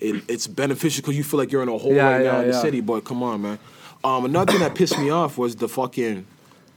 it, 0.00 0.22
it's 0.28 0.46
beneficial 0.46 1.02
because 1.02 1.16
you 1.16 1.24
feel 1.24 1.38
like 1.38 1.50
you're 1.52 1.62
in 1.62 1.68
a 1.68 1.78
hole 1.78 1.94
Yeah, 1.94 2.10
right 2.10 2.24
now 2.24 2.32
yeah, 2.38 2.42
in 2.42 2.48
the 2.48 2.60
city. 2.60 2.80
But 2.80 3.04
come 3.04 3.22
on, 3.22 3.40
man. 3.42 3.58
Um, 4.04 4.24
another 4.24 4.52
thing 4.52 4.60
that 4.62 4.74
pissed 4.74 4.98
me 4.98 5.10
off 5.10 5.38
was 5.38 5.56
the 5.56 5.68
fucking 5.68 6.26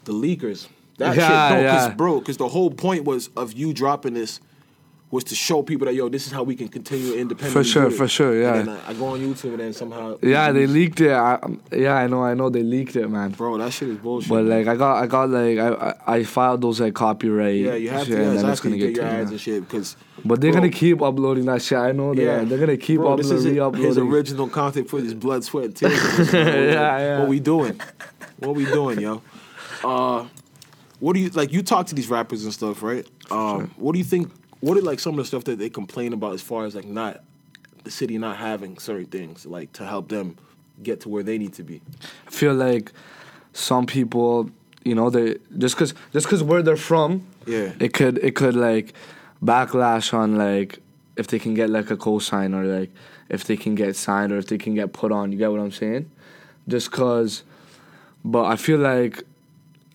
the 0.10 0.13
leakers. 0.13 0.68
That 0.98 1.16
Yeah, 1.16 1.50
shit, 1.50 1.58
no, 1.58 1.62
yeah. 1.63 1.88
cause 1.88 1.96
bro, 1.96 2.20
because 2.20 2.38
the 2.38 2.50
whole 2.50 2.72
point 2.72 3.06
was 3.06 3.30
of 3.38 3.54
you 3.54 3.74
dropping 3.74 4.16
this 4.16 4.42
was 5.12 5.24
to 5.24 5.34
show 5.34 5.63
people 5.63 5.86
that 5.86 5.96
yo, 5.96 6.08
this 6.08 6.28
is 6.28 6.32
how 6.32 6.44
we 6.44 6.56
can 6.56 6.68
continue 6.68 7.13
independently. 7.13 7.63
For 7.63 7.63
sure, 7.63 7.89
for 7.89 8.08
sure, 8.08 8.39
yeah. 8.39 8.56
And 8.56 8.70
I, 8.70 8.80
I 8.89 8.94
go 8.94 9.08
on 9.08 9.20
YouTube 9.20 9.51
and 9.51 9.60
then 9.60 9.74
somehow. 9.74 10.18
Yeah, 10.22 10.51
they 10.51 10.68
leaked 10.68 11.01
it. 11.01 11.12
I, 11.12 11.39
yeah, 11.72 11.96
I 11.96 12.06
know, 12.08 12.24
I 12.24 12.36
know 12.36 12.50
they 12.50 12.62
leaked 12.62 12.96
it, 12.96 13.08
man. 13.08 13.32
Bro, 13.32 13.58
that 13.58 13.72
shit 13.74 13.89
is 13.89 13.98
bullshit. 13.98 14.30
But 14.30 14.44
like, 14.44 14.68
I 14.68 14.75
got, 14.75 15.01
I 15.04 15.08
got 15.08 15.30
like, 15.30 15.58
I, 15.58 15.96
I 16.06 16.24
filed 16.24 16.62
those 16.62 16.80
like 16.80 16.94
copyright. 16.94 17.56
yeah, 17.56 17.74
you 17.74 17.89
have 17.89 18.06
shit, 18.06 18.18
to. 18.18 18.22
Yeah, 18.22 18.24
then 18.25 18.34
it's 18.36 18.44
exactly. 18.44 18.70
gonna 18.72 18.78
Get 18.82 18.96
your 18.98 19.06
taken 19.06 19.20
ads 19.22 19.32
and 19.32 19.42
shit 19.42 19.63
because. 19.63 19.96
But 20.25 20.42
they're 20.42 20.51
bro, 20.51 20.62
gonna 20.62 20.72
keep 20.74 21.01
uploading 21.01 21.46
that 21.46 21.62
shit. 21.63 21.78
I 21.78 21.92
know. 21.92 22.13
Yeah, 22.13 22.44
they're 22.44 22.60
gonna 22.60 22.78
keep 22.78 23.00
Bro, 23.00 23.16
this 23.18 23.28
uploading, 23.28 23.48
is 23.48 23.54
re-uploading. 23.54 23.88
his 23.88 23.98
original 23.98 24.48
content 24.50 24.89
for 24.89 25.00
his 25.00 25.13
blood, 25.16 25.44
sweat, 25.44 25.66
and 25.66 25.75
tears. 25.75 26.34
Yeah, 26.34 26.44
yeah. 27.00 27.20
What 27.20 27.30
we 27.30 27.39
doing? 27.39 27.80
What 28.39 28.54
we 28.56 28.66
doing, 28.66 29.00
yo? 29.00 29.24
Uh, 29.83 30.27
what 31.00 31.13
do 31.13 31.19
you 31.19 31.29
like? 31.29 31.51
You 31.53 31.62
talk 31.63 31.88
to 31.88 31.95
these 31.95 32.09
rappers 32.09 32.43
and 32.43 32.53
stuff, 32.53 32.83
right? 32.83 33.07
Um, 33.31 33.71
What 33.77 33.93
do 33.93 34.00
you 34.00 34.05
think? 34.05 34.31
What 34.59 34.77
are 34.77 34.81
like 34.81 35.00
some 35.00 35.13
of 35.13 35.17
the 35.17 35.25
stuff 35.25 35.45
that 35.45 35.57
they 35.57 35.69
complain 35.69 36.12
about 36.13 36.33
as 36.33 36.41
far 36.41 36.65
as 36.65 36.75
like 36.75 36.86
not 36.86 37.24
the 37.86 37.91
city 37.91 38.17
not 38.17 38.36
having 38.38 38.77
certain 38.77 39.05
things 39.05 39.45
like 39.45 39.71
to 39.74 39.86
help 39.86 40.09
them 40.09 40.36
get 40.83 41.00
to 41.01 41.09
where 41.09 41.24
they 41.24 41.38
need 41.38 41.53
to 41.53 41.63
be? 41.63 41.81
I 42.27 42.31
feel 42.31 42.53
like 42.53 42.91
some 43.53 43.86
people, 43.86 44.50
you 44.83 44.95
know, 44.95 45.09
they 45.09 45.38
just 45.57 45.77
cause 45.77 45.93
just 46.12 46.27
cause 46.27 46.43
where 46.43 46.62
they're 46.62 46.75
from, 46.75 47.25
Yeah. 47.45 47.71
it 47.79 47.93
could 47.93 48.17
it 48.17 48.36
could 48.36 48.55
like 48.55 48.93
backlash 49.43 50.13
on 50.13 50.38
like 50.38 50.79
if 51.15 51.27
they 51.27 51.39
can 51.39 51.53
get 51.53 51.69
like 51.69 51.89
a 51.89 51.95
cosign 51.98 52.53
or 52.53 52.65
like 52.65 52.91
if 53.29 53.45
they 53.45 53.55
can 53.55 53.75
get 53.75 53.95
signed 53.95 54.31
or 54.33 54.38
if 54.38 54.48
they 54.48 54.57
can 54.57 54.75
get 54.75 54.91
put 54.91 55.12
on. 55.13 55.31
You 55.31 55.38
get 55.38 55.51
what 55.51 55.62
I'm 55.62 55.71
saying? 55.71 56.12
Just 56.67 56.91
cause, 56.91 57.43
but 58.25 58.43
I 58.45 58.57
feel 58.57 58.79
like 58.79 59.24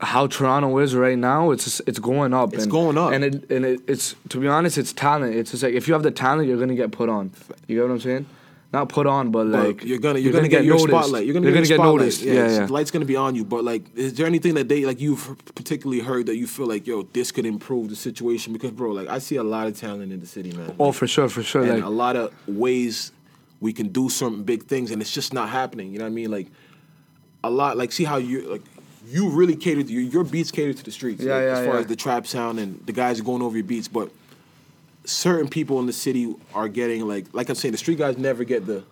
how 0.05 0.27
Toronto 0.27 0.79
is 0.79 0.95
right 0.95 1.19
now, 1.19 1.51
it's 1.51 1.81
it's 1.81 1.99
going 1.99 2.35
up. 2.35 2.53
It's 2.55 2.65
and, 2.65 2.73
going 2.73 2.99
up. 2.99 3.13
and 3.13 3.25
it 3.25 3.51
and 3.51 3.65
it, 3.65 3.81
it's 3.87 4.15
to 4.31 4.39
be 4.39 4.49
honest, 4.49 4.79
it's 4.79 4.93
talent. 4.93 5.35
It's 5.35 5.51
just 5.53 5.63
like 5.63 5.75
if 5.75 5.89
you 5.89 5.95
have 5.95 6.03
the 6.03 6.11
talent, 6.11 6.49
you're 6.49 6.59
gonna 6.59 6.75
get 6.75 6.93
put 6.93 7.09
on. 7.09 7.33
You 7.67 7.77
get 7.77 7.83
what 7.83 7.93
I'm 7.93 8.01
saying? 8.01 8.27
Not 8.75 8.89
put 8.89 9.07
on, 9.07 9.31
but 9.31 9.53
But 9.53 9.69
like 9.69 9.85
you're 9.85 9.99
gonna 9.99 10.19
you're, 10.19 10.33
gonna, 10.33 10.49
get, 10.49 10.65
your 10.65 10.75
noticed. 10.75 10.89
spotlight. 10.89 11.27
You're 11.27 11.35
gonna, 11.35 11.47
You're 11.47 11.55
get, 11.55 11.69
your 11.69 11.79
get 11.79 11.85
noticed. 11.85 12.23
Yeah, 12.23 12.33
yeah. 12.33 12.67
The 12.67 12.73
light's 12.73 12.91
gonna 12.91 13.05
be 13.05 13.15
on 13.15 13.37
you. 13.37 13.45
But 13.45 13.63
like, 13.63 13.97
is 13.97 14.15
there 14.15 14.27
anything 14.27 14.55
that 14.55 14.69
they 14.69 14.85
like 14.85 15.01
you've 15.01 15.37
particularly 15.55 16.01
heard 16.01 16.27
that 16.27 16.37
you 16.37 16.49
feel 16.49 16.67
like 16.67 16.85
yo 16.85 17.03
this 17.03 17.31
could 17.31 17.47
improve 17.47 17.89
the 17.89 17.95
situation? 17.95 18.53
Because 18.53 18.73
bro, 18.73 18.91
like 18.91 19.07
I 19.09 19.21
see 19.21 19.37
a 19.37 19.45
lot 19.45 19.69
of 19.69 19.79
talent 19.79 20.13
in 20.13 20.19
the 20.19 20.27
city, 20.27 20.51
man. 20.51 20.75
Oh, 20.81 20.91
for 20.91 21.07
sure, 21.07 21.29
for 21.29 21.45
sure. 21.45 21.63
and 21.63 21.75
Like 21.75 21.85
a 21.85 21.89
lot 21.89 22.17
of 22.17 22.33
ways 22.49 23.13
we 23.61 23.73
can 23.73 23.89
do 23.91 24.09
certain 24.09 24.43
big 24.43 24.65
things, 24.65 24.91
and 24.91 25.01
it's 25.01 25.13
just 25.13 25.33
not 25.33 25.51
happening. 25.51 25.93
You 25.93 26.01
know 26.01 26.07
what 26.07 26.11
I 26.11 26.15
mean? 26.15 26.33
Like 26.33 26.49
a 27.45 27.51
lot. 27.51 27.77
Like 27.77 27.93
see 27.93 28.03
how 28.05 28.17
you 28.17 28.41
like 28.51 28.63
you 29.07 29.29
really 29.31 29.57
cater 29.57 29.83
to 29.83 29.93
your, 29.93 30.03
your 30.03 30.25
beats 30.25 30.51
cater 30.51 30.73
to 30.73 30.83
the 30.85 30.91
streets. 30.91 31.23
Yeah, 31.23 31.35
like, 31.35 31.43
yeah, 31.45 31.51
As 31.59 31.67
far 31.67 31.75
yeah. 31.75 31.81
as 31.81 31.87
the 31.87 31.97
trap 31.97 32.27
sound 32.27 32.59
and 32.59 32.81
the 32.87 32.93
guys 32.93 33.21
are 33.21 33.25
going 33.25 33.43
over 33.43 33.57
your 33.57 33.67
beats, 33.67 33.89
but 33.89 34.11
certain 35.05 35.49
people 35.49 35.79
in 35.81 35.87
the 35.87 35.93
city 35.93 36.35
are 36.55 36.69
getting 36.69 37.07
like 37.07 37.27
like 37.33 37.49
I'm 37.49 37.55
saying, 37.55 37.73
the 37.73 37.79
street 37.79 37.99
guys 37.99 38.17
never 38.19 38.45
get 38.45 38.67
the 38.67 38.83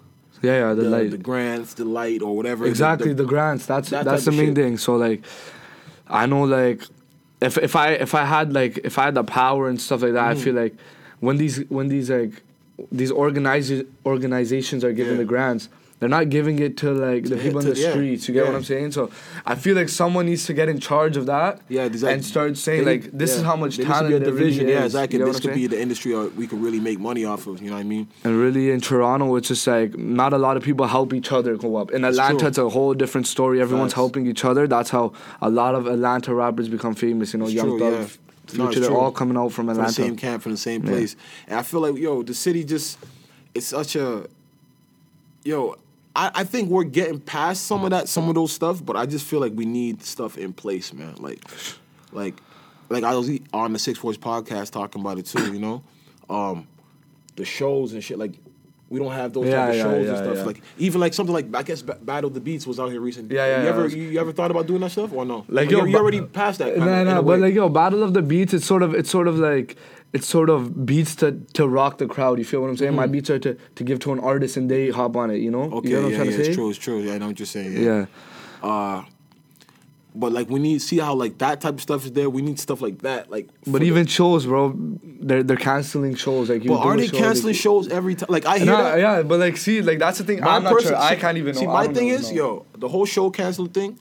yeah, 0.43 0.59
yeah, 0.69 0.75
the, 0.75 0.83
the, 0.83 0.91
light. 0.91 1.11
the 1.13 1.19
grants, 1.19 1.75
the 1.75 1.85
light, 1.85 2.21
or 2.21 2.37
whatever. 2.37 2.67
exactly 2.67 3.11
The, 3.11 3.23
the, 3.23 3.29
grants. 3.29 3.65
That's 3.67 3.91
that 3.91 4.05
that's 4.05 4.25
the 4.25 4.33
main 4.33 4.47
shit. 4.49 4.55
thing. 4.57 4.79
So 4.79 4.97
like, 4.97 5.23
I 6.09 6.27
know 6.27 6.43
like, 6.43 6.83
if 7.41 7.57
if 7.59 7.77
I 7.77 7.91
if 7.93 8.15
I 8.15 8.25
had 8.25 8.53
like 8.53 8.79
if 8.85 8.99
I 8.99 9.05
had 9.05 9.15
the 9.15 9.25
power 9.25 9.69
and 9.69 9.81
stuff 9.81 10.03
like 10.03 10.13
that, 10.15 10.37
Mm. 10.37 10.41
I 10.41 10.43
feel 10.43 10.55
like 10.55 10.75
when 11.21 11.37
these 11.37 11.59
when 11.71 11.89
these 11.89 12.11
like 12.11 12.43
these 12.91 13.11
organizers 13.13 13.85
organizations 14.05 14.83
are 14.85 14.93
giving 14.93 15.13
Yeah. 15.15 15.19
the 15.19 15.25
grants. 15.25 15.69
They're 16.03 16.09
not 16.09 16.31
giving 16.31 16.59
it 16.59 16.77
to 16.79 16.91
like 16.91 17.23
the 17.27 17.37
people 17.37 17.61
in 17.61 17.67
the 17.73 17.77
yeah, 17.81 17.91
streets. 17.93 18.27
You 18.27 18.35
get 18.35 18.45
what. 18.47 18.57
I'm 18.57 18.65
saying? 18.65 18.91
So 18.91 19.09
I 19.47 19.55
feel 19.55 19.77
like 19.77 19.89
someone 19.89 20.27
needs 20.27 20.47
to 20.47 20.53
get 20.53 20.69
in 20.69 20.81
charge 20.81 21.17
of 21.17 21.27
that. 21.27 21.61
Yeah, 21.69 21.85
exactly. 21.85 22.15
And 22.15 22.25
start 22.25 22.57
saying 22.57 22.85
like, 22.85 23.13
this 23.13 23.37
is 23.37 23.43
how 23.43 23.55
much 23.55 23.77
There 23.77 23.87
needs 23.87 23.99
to 23.99 24.05
talent 24.05 24.09
be 24.09 24.17
a 24.17 24.19
there 24.19 24.33
really 24.35 24.45
division. 24.51 24.69
yeah, 24.69 24.85
exactly. 24.85 25.21
You 25.21 25.25
get 25.27 25.33
This 25.33 25.41
could 25.41 25.51
I'm 25.51 25.57
be 25.57 25.69
the 25.69 25.81
industry 25.81 26.13
uh, 26.13 26.25
we 26.41 26.49
could 26.49 26.61
really 26.61 26.81
make 26.81 26.99
money 26.99 27.25
off 27.25 27.47
of. 27.47 27.63
You 27.63 27.69
know 27.71 27.77
what 27.77 27.83
I 27.83 27.85
mean? 27.85 28.09
And 28.25 28.37
really 28.37 28.73
in 28.73 28.81
Toronto, 28.81 29.37
it's 29.37 29.47
just 29.47 29.65
like 29.69 29.97
not 29.97 30.33
a 30.33 30.39
lot 30.39 30.57
of 30.57 30.65
people 30.65 30.89
help 30.89 31.15
each 31.15 31.31
other 31.31 31.57
go 31.57 31.77
up. 31.77 31.93
In 31.93 32.05
Atlanta, 32.05 32.37
true. 32.41 32.49
it's 32.49 32.59
a 32.59 32.69
whole 32.69 32.95
different 32.95 33.29
story. 33.29 33.61
Everyone's 33.61 33.93
Facts. 33.93 34.03
helping 34.03 34.27
each 34.27 34.45
other. 34.45 34.67
That's 34.67 34.91
how 34.91 35.13
a 35.41 35.49
lot 35.49 35.77
of 35.77 35.87
Atlanta 35.87 36.35
rappers 36.35 36.69
become 36.69 36.97
famous. 36.97 37.33
You 37.33 37.39
know, 37.39 37.45
It's 37.45 37.55
Young 37.55 37.79
Thug, 37.79 37.93
yeah. 37.93 37.99
No, 38.59 38.65
Future, 38.67 38.71
it's 38.71 38.89
they're 38.89 38.97
all 38.97 39.13
coming 39.13 39.37
out 39.37 39.53
from 39.53 39.67
From 39.67 39.71
Atlanta. 39.77 39.89
the 39.91 39.95
same 39.95 40.17
camp, 40.17 40.43
from 40.43 40.51
the 40.51 40.59
same 40.59 40.83
Yeah. 40.83 40.91
place. 40.91 41.15
And 41.47 41.61
I 41.61 41.63
feel 41.63 41.79
like, 41.81 41.97
yo, 41.97 42.25
the 42.25 42.35
city 42.35 42.65
just, 42.65 42.99
it's 43.55 43.69
such 43.69 43.95
a, 43.95 44.27
yo, 45.45 45.77
I, 46.15 46.31
I 46.35 46.45
think 46.45 46.69
we're 46.69 46.85
getting 46.85 47.21
past 47.21 47.67
some 47.67 47.85
of 47.85 47.91
that, 47.91 48.09
some 48.09 48.29
of 48.29 48.35
those 48.35 48.53
stuff, 48.53 48.85
but 48.85 48.97
I 48.97 49.07
just 49.07 49.25
feel 49.25 49.41
like 49.41 49.53
we 49.55 49.65
need 49.65 50.03
stuff 50.03 50.37
in 50.37 50.53
place, 50.53 50.93
man. 50.93 51.15
Like, 51.19 51.41
like, 52.13 52.35
like 52.89 53.05
I 53.05 53.15
was 53.15 53.31
on 53.53 53.73
the 53.73 53.79
Six 53.79 53.99
Force 53.99 54.19
podcast 54.19 54.73
talking 54.73 55.01
about 55.01 55.19
it 55.19 55.27
too, 55.27 55.53
you 55.53 55.59
know? 55.59 55.83
Um, 56.29 56.67
the 57.37 57.45
shows 57.45 57.95
and 57.95 58.05
shit, 58.05 58.19
like, 58.19 58.33
we 58.93 58.99
don't 58.99 59.11
have 59.13 59.33
those 59.33 59.47
Yeah, 59.47 59.57
type 59.57 59.71
of 59.71 59.77
yeah, 59.77 59.83
shows 59.83 60.07
yeah, 60.07 60.15
and 60.19 60.19
stuff. 60.37 60.47
Like 60.47 60.61
even 60.79 61.01
like 61.01 61.15
something 61.15 61.33
like 61.33 61.47
I 61.55 61.63
guess 61.63 61.81
Ba- 61.83 61.99
Battle 62.03 62.29
of 62.29 62.35
the 62.35 62.41
Beats 62.41 62.67
was 62.67 62.79
out 62.79 62.91
here 62.93 63.01
recently. 63.01 63.35
Yeah, 63.37 63.47
yeah, 63.47 63.63
You 63.63 63.69
ever 63.69 63.83
was- 63.85 63.95
you, 63.95 64.03
you 64.05 64.21
ever 64.21 64.33
thought 64.33 64.51
about 64.51 64.67
doing 64.67 64.81
that 64.83 64.91
stuff 64.91 65.13
or 65.13 65.25
no? 65.25 65.45
Like, 65.49 65.71
yo, 65.71 65.85
you 65.85 65.93
ba- 65.93 65.99
already 65.99 66.21
passed 66.21 66.59
that. 66.59 66.77
Nah, 66.77 67.01
of, 67.01 67.07
nah, 67.07 67.23
but 67.23 67.41
like 67.41 67.55
yo, 67.55 67.69
Battle 67.71 68.03
of 68.03 68.13
the 68.13 68.23
Beats, 68.23 68.53
it's 68.53 68.67
sort 68.67 68.83
of 68.83 68.95
it's 68.95 69.11
sort 69.11 69.27
of 69.29 69.39
like 69.39 69.77
it's 70.13 70.27
sort 70.27 70.51
of 70.51 70.85
beats 70.85 71.15
to, 71.17 71.33
to 71.55 71.67
rock 71.67 71.97
the 71.97 72.07
crowd. 72.07 72.39
You 72.39 72.45
feel 72.45 72.61
what 72.61 72.69
I'm 72.69 72.77
saying? 72.77 72.95
My 72.95 73.07
beats 73.07 73.31
are 73.31 73.39
to, 73.39 73.55
to 73.77 73.83
give 73.85 73.99
to 74.01 74.13
an 74.13 74.21
artist 74.21 74.59
and 74.59 74.71
they 74.71 74.91
hop 74.91 75.17
on 75.17 75.31
it. 75.31 75.39
You 75.39 75.51
know? 75.51 75.65
Mm-hmm. 75.65 75.75
Okay, 75.79 75.89
you 75.89 75.97
know 75.97 76.03
what 76.03 76.13
yeah, 76.13 76.19
I'm 76.19 76.23
trying 76.25 76.31
yeah, 76.33 76.37
to 76.37 76.45
say? 76.45 76.49
it's 76.51 76.57
true, 76.57 76.69
it's 76.71 76.79
true. 76.79 76.99
Yeah, 77.01 77.15
I 77.15 77.19
know 77.19 77.29
what 77.29 77.39
you're 77.39 77.47
saying. 77.47 77.83
Yeah. 77.83 78.07
Uh, 78.63 79.03
but 80.15 80.33
like 80.33 80.51
we 80.51 80.61
need 80.61 80.83
see 80.83 80.99
how 80.99 81.15
like 81.15 81.39
that 81.39 81.61
type 81.61 81.75
of 81.75 81.81
stuff 81.81 82.05
is 82.05 82.13
there. 82.13 82.29
We 82.29 82.43
need 82.43 82.59
stuff 82.59 82.81
like 82.83 82.99
that. 83.03 83.31
Like, 83.31 83.49
But 83.67 83.83
even 83.83 84.07
shows, 84.07 84.45
bro, 84.47 84.75
they're 84.77 85.43
they're 85.43 85.57
canceling 85.57 86.15
shows. 86.17 86.51
Like, 86.51 86.65
you 86.65 86.71
but 86.71 86.81
are 86.81 86.97
they 86.97 87.07
show, 87.09 87.17
canceling 87.19 87.55
shows 87.55 87.89
every 87.89 88.15
time? 88.15 88.27
Like 88.31 88.45
I 88.47 88.59
hear 88.59 88.67
Nah, 88.67 88.83
that. 88.83 88.99
yeah, 88.99 89.23
but 89.23 89.41
like, 89.41 89.57
see, 89.57 89.81
like 89.83 89.99
that's 89.99 90.19
the 90.19 90.25
thing. 90.25 90.41
My 90.41 90.57
I'm 90.57 90.65
not 90.65 90.73
person- 90.75 90.91
sure. 90.91 90.99
I 90.99 91.17
can't 91.17 91.39
even. 91.39 91.55
See, 91.55 91.67
I 91.67 91.87
my 91.87 91.93
thing 91.93 92.09
know, 92.09 92.15
is, 92.15 92.31
no. 92.31 92.37
yo, 92.37 92.67
the 92.79 92.89
whole 92.89 93.07
show 93.07 93.31
canceling 93.31 93.71
thing. 93.71 93.99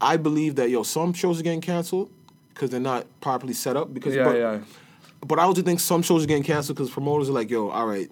I 0.00 0.16
believe 0.16 0.56
that 0.56 0.68
yo, 0.70 0.82
some 0.82 1.12
shows 1.12 1.40
are 1.40 1.42
getting 1.44 1.60
canceled 1.60 2.10
because 2.52 2.70
they're 2.70 2.80
not 2.80 3.06
properly 3.20 3.52
set 3.54 3.76
up. 3.76 3.94
Because 3.94 4.14
Yeah, 4.14 4.24
but, 4.24 4.36
yeah. 4.36 4.58
But 5.26 5.38
I 5.38 5.42
also 5.44 5.62
think 5.62 5.80
some 5.80 6.02
shows 6.02 6.24
are 6.24 6.26
getting 6.26 6.42
canceled 6.42 6.76
because 6.76 6.90
promoters 6.90 7.28
are 7.30 7.32
like, 7.32 7.50
yo, 7.50 7.70
all 7.70 7.86
right. 7.86 8.10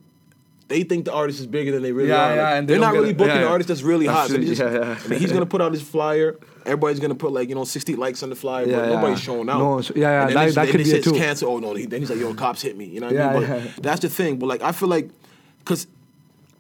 They 0.69 0.85
think 0.85 1.05
the 1.05 1.13
artist 1.13 1.41
is 1.41 1.47
bigger 1.47 1.71
than 1.73 1.83
they 1.83 1.93
really 1.93 2.09
Yeah, 2.09 2.31
are. 2.31 2.37
yeah, 2.37 2.43
Like, 2.45 2.55
and 2.55 2.69
they 2.69 2.75
they're 2.75 2.81
don't 2.81 2.95
really 2.95 3.13
booking 3.13 3.35
Yeah, 3.35 3.41
the 3.43 3.49
artist 3.49 3.69
that's 3.69 3.83
really 3.83 4.07
hot. 4.07 4.31
So 4.31 4.39
just- 4.39 4.59
yeah, 4.61 4.73
yeah. 4.73 4.99
I 5.05 5.09
mean, 5.09 5.19
he's 5.21 5.31
gonna 5.33 5.45
put 5.45 5.61
out 5.61 5.73
his 5.73 5.83
flyer. 5.83 6.37
Everybody's 6.67 7.01
gonna 7.01 7.15
put 7.15 7.33
like 7.33 7.49
you 7.49 7.55
know 7.55 7.65
sixty 7.65 7.95
likes 7.97 8.23
on 8.23 8.31
the 8.31 8.37
flyer, 8.37 8.67
Yeah, 8.67 8.77
but 8.77 8.89
yeah. 8.89 8.95
nobody's 8.97 9.21
showing 9.21 9.49
out. 9.49 9.59
No, 9.59 9.81
yeah, 9.81 9.87
yeah, 9.97 10.21
And 10.27 10.29
then 10.31 10.35
that- 10.35 10.45
they- 10.47 10.51
that 10.51 10.55
then 10.55 10.67
could 10.73 10.85
be 10.85 10.91
it 10.91 11.05
too. 11.41 11.47
Oh 11.47 11.59
no, 11.59 11.75
then 11.75 12.01
he's 12.01 12.11
like, 12.11 12.19
yo, 12.19 12.35
cops 12.35 12.63
hit 12.63 12.77
me. 12.77 12.85
You 12.87 13.01
know 13.01 13.07
what 13.07 13.15
Yeah, 13.15 13.29
I 13.31 13.39
mean? 13.39 13.49
But 13.49 13.59
yeah. 13.65 13.71
that's 13.81 14.01
the 14.01 14.09
thing. 14.09 14.39
But 14.39 14.47
like, 14.47 14.63
I 14.63 14.73
feel 14.73 14.89
like, 14.89 15.11
cause 15.65 15.87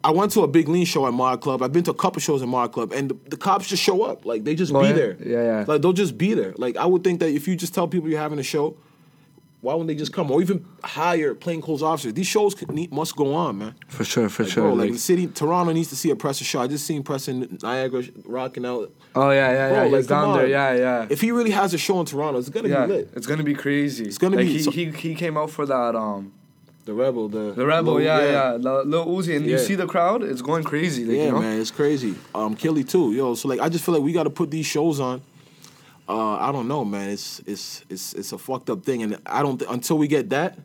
I 0.04 0.10
went 0.10 0.32
to 0.32 0.42
a 0.42 0.48
big 0.48 0.68
lean 0.68 0.84
show 0.84 1.06
at 1.06 1.12
Mod 1.12 1.40
Club. 1.40 1.62
I've 1.62 1.72
been 1.72 1.84
to 1.84 1.92
a 1.92 1.94
couple 1.94 2.20
shows 2.20 2.42
at 2.42 2.48
Mod 2.48 2.72
Club, 2.72 2.92
and 2.92 3.10
the, 3.10 3.16
the 3.30 3.36
cops 3.36 3.68
just 3.68 3.82
show 3.82 4.02
up. 4.02 4.26
Like 4.26 4.42
they 4.44 4.54
just 4.56 4.72
Oh, 4.74 4.80
be 4.80 4.88
yeah? 4.88 4.92
there. 4.92 5.16
Yeah, 5.24 5.42
yeah. 5.60 5.64
Like 5.68 5.80
they'll 5.82 5.92
just 5.92 6.18
be 6.18 6.34
there. 6.34 6.54
Like 6.58 6.76
I 6.76 6.86
would 6.86 7.04
think 7.04 7.20
that 7.20 7.30
if 7.30 7.46
you 7.46 7.54
just 7.56 7.72
tell 7.74 7.86
people 7.86 8.08
you're 8.08 8.18
having 8.18 8.38
a 8.40 8.42
show, 8.42 8.76
why 9.62 9.72
wouldn't 9.72 9.88
they 9.88 9.94
just 9.94 10.12
come? 10.12 10.30
Or 10.30 10.42
even 10.42 10.64
hire 10.84 11.34
plainclothes 11.34 11.82
officers. 11.82 12.12
These 12.12 12.26
shows 12.26 12.54
could, 12.54 12.70
need, 12.70 12.92
must 12.92 13.16
go 13.16 13.32
on, 13.34 13.58
man. 13.58 13.74
For 13.88 14.04
sure, 14.04 14.28
for 14.28 14.42
Like, 14.42 14.52
sure. 14.52 14.64
bro, 14.64 14.72
like, 14.74 14.80
like- 14.86 14.92
the 14.92 14.98
city, 14.98 15.26
Toronto 15.28 15.72
needs 15.72 15.88
to 15.88 15.96
see 15.96 16.10
a 16.10 16.16
Preston 16.16 16.44
show. 16.44 16.60
I 16.60 16.66
just 16.66 16.84
seen 16.84 17.02
Preston 17.02 17.58
Niagara 17.62 18.02
rocking 18.26 18.66
out. 18.66 18.92
oh 19.14 19.30
yeah, 19.30 19.50
yeah, 19.52 19.68
Bro, 19.70 19.76
yeah. 19.76 19.82
like, 19.84 19.94
He's 20.00 20.06
down 20.08 20.36
there. 20.36 20.46
Yeah, 20.48 20.74
yeah. 20.74 21.06
If 21.08 21.20
he 21.22 21.30
really 21.32 21.52
has 21.52 21.72
a 21.74 21.78
show 21.78 21.98
in 22.00 22.06
Toronto, 22.06 22.38
it's 22.38 22.48
gonna 22.50 22.68
yeah, 22.68 22.86
be 22.86 22.92
lit. 22.92 23.10
it's 23.14 23.26
gonna 23.26 23.42
be 23.44 23.54
crazy. 23.54 24.04
It's 24.04 24.18
gonna 24.18 24.36
like 24.36 24.46
be 24.46 24.52
He, 24.52 24.58
so- 24.62 24.70
he 24.70 24.90
he 24.90 25.14
came 25.14 25.36
out 25.38 25.50
for 25.50 25.64
that 25.66 25.94
um 25.96 26.32
The 26.84 26.92
rebel, 26.94 27.28
the 27.28 27.52
the 27.52 27.64
rebel. 27.64 27.94
Lil- 27.94 28.02
yeah, 28.02 28.24
yeah. 28.24 28.52
Lil 28.56 28.84
Lil 28.84 29.06
Uzi, 29.06 29.36
and 29.36 29.46
you 29.46 29.56
see 29.58 29.76
the 29.76 29.86
crowd. 29.86 30.24
It's 30.24 30.42
going 30.42 30.64
crazy. 30.64 31.04
Like, 31.04 31.16
Yeah, 31.16 31.24
you 31.26 31.30
know? 31.32 31.40
man, 31.40 31.60
it's 31.60 31.70
crazy. 31.70 32.16
Um, 32.34 32.56
Killy 32.56 32.82
too, 32.82 33.12
yo. 33.12 33.36
So 33.36 33.46
like, 33.46 33.60
I 33.60 33.68
just 33.68 33.84
feel 33.84 33.94
like 33.94 34.02
we 34.02 34.12
got 34.12 34.24
to 34.24 34.30
put 34.30 34.50
these 34.50 34.66
shows 34.66 34.98
on. 34.98 35.22
Uh, 36.08 36.34
I 36.36 36.50
don't 36.52 36.68
know, 36.68 36.84
man. 36.84 37.10
It's 37.10 37.40
it's 37.46 37.84
it's 37.88 38.12
it's 38.14 38.32
a 38.32 38.38
fucked 38.38 38.68
up 38.70 38.84
thing, 38.84 39.02
and 39.02 39.18
I 39.26 39.42
don't 39.42 39.58
th- 39.58 39.70
until 39.70 39.98
we 39.98 40.08
get 40.08 40.30
that, 40.30 40.58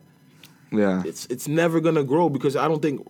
Yeah. 0.72 1.02
it's 1.06 1.26
it's 1.26 1.46
never 1.48 1.80
gonna 1.80 2.02
grow 2.04 2.28
because 2.28 2.56
I 2.56 2.66
don't 2.68 2.82
think 2.82 3.06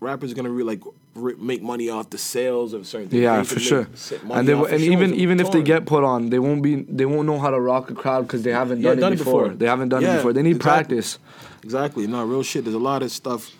rappers 0.00 0.30
are 0.32 0.34
gonna 0.34 0.50
really 0.50 0.76
like 0.76 0.82
re- 1.14 1.34
make 1.38 1.62
money 1.62 1.88
off 1.88 2.10
the 2.10 2.18
sales 2.18 2.74
of 2.74 2.86
certain 2.86 3.08
things. 3.08 3.22
Yeah, 3.22 3.42
for 3.42 3.58
sure. 3.58 3.82
make 3.84 3.92
s- 3.94 4.12
money 4.22 4.38
And 4.38 4.48
they 4.48 4.52
and 4.74 4.82
even 4.84 5.14
even 5.14 5.40
if 5.40 5.50
they 5.52 5.62
get 5.62 5.86
put 5.86 6.04
on, 6.04 6.28
they 6.30 6.38
won't 6.38 6.62
be 6.62 6.82
they 6.82 7.06
won't 7.06 7.26
know 7.26 7.38
how 7.38 7.50
to 7.50 7.58
rock 7.60 7.90
a 7.90 7.94
crowd 7.94 8.22
because 8.26 8.42
they 8.42 8.52
haven't 8.52 8.80
Yeah, 8.82 8.90
done, 8.90 8.98
done 9.00 9.12
it 9.12 9.16
it 9.16 9.24
before. 9.24 9.42
before. 9.44 9.56
They 9.56 9.66
haven't 9.66 9.88
done 9.88 10.02
Yeah, 10.02 10.14
it 10.14 10.16
before. 10.16 10.32
They 10.34 10.42
need 10.42 10.56
exactly. 10.56 10.96
practice. 10.96 11.18
Exactly. 11.64 12.06
No, 12.06 12.24
real 12.24 12.42
shit. 12.42 12.64
There's 12.64 12.74
a 12.74 12.78
lot 12.78 13.02
of 13.02 13.10
stuff 13.10 13.50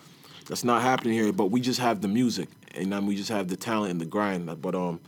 that's 0.47 0.63
not 0.65 0.83
happening 0.83 1.15
here, 1.15 1.33
but 1.33 1.47
we 1.51 1.61
just 1.61 1.81
have 1.81 2.01
the 2.03 2.09
music 2.09 2.49
and 2.75 2.93
then 2.93 3.07
we 3.07 3.17
just 3.17 3.31
have 3.31 3.49
the 3.49 3.57
talent 3.57 3.91
and 3.93 4.01
the 4.01 4.05
grind. 4.07 4.49
But 4.61 4.75
um, 4.75 5.01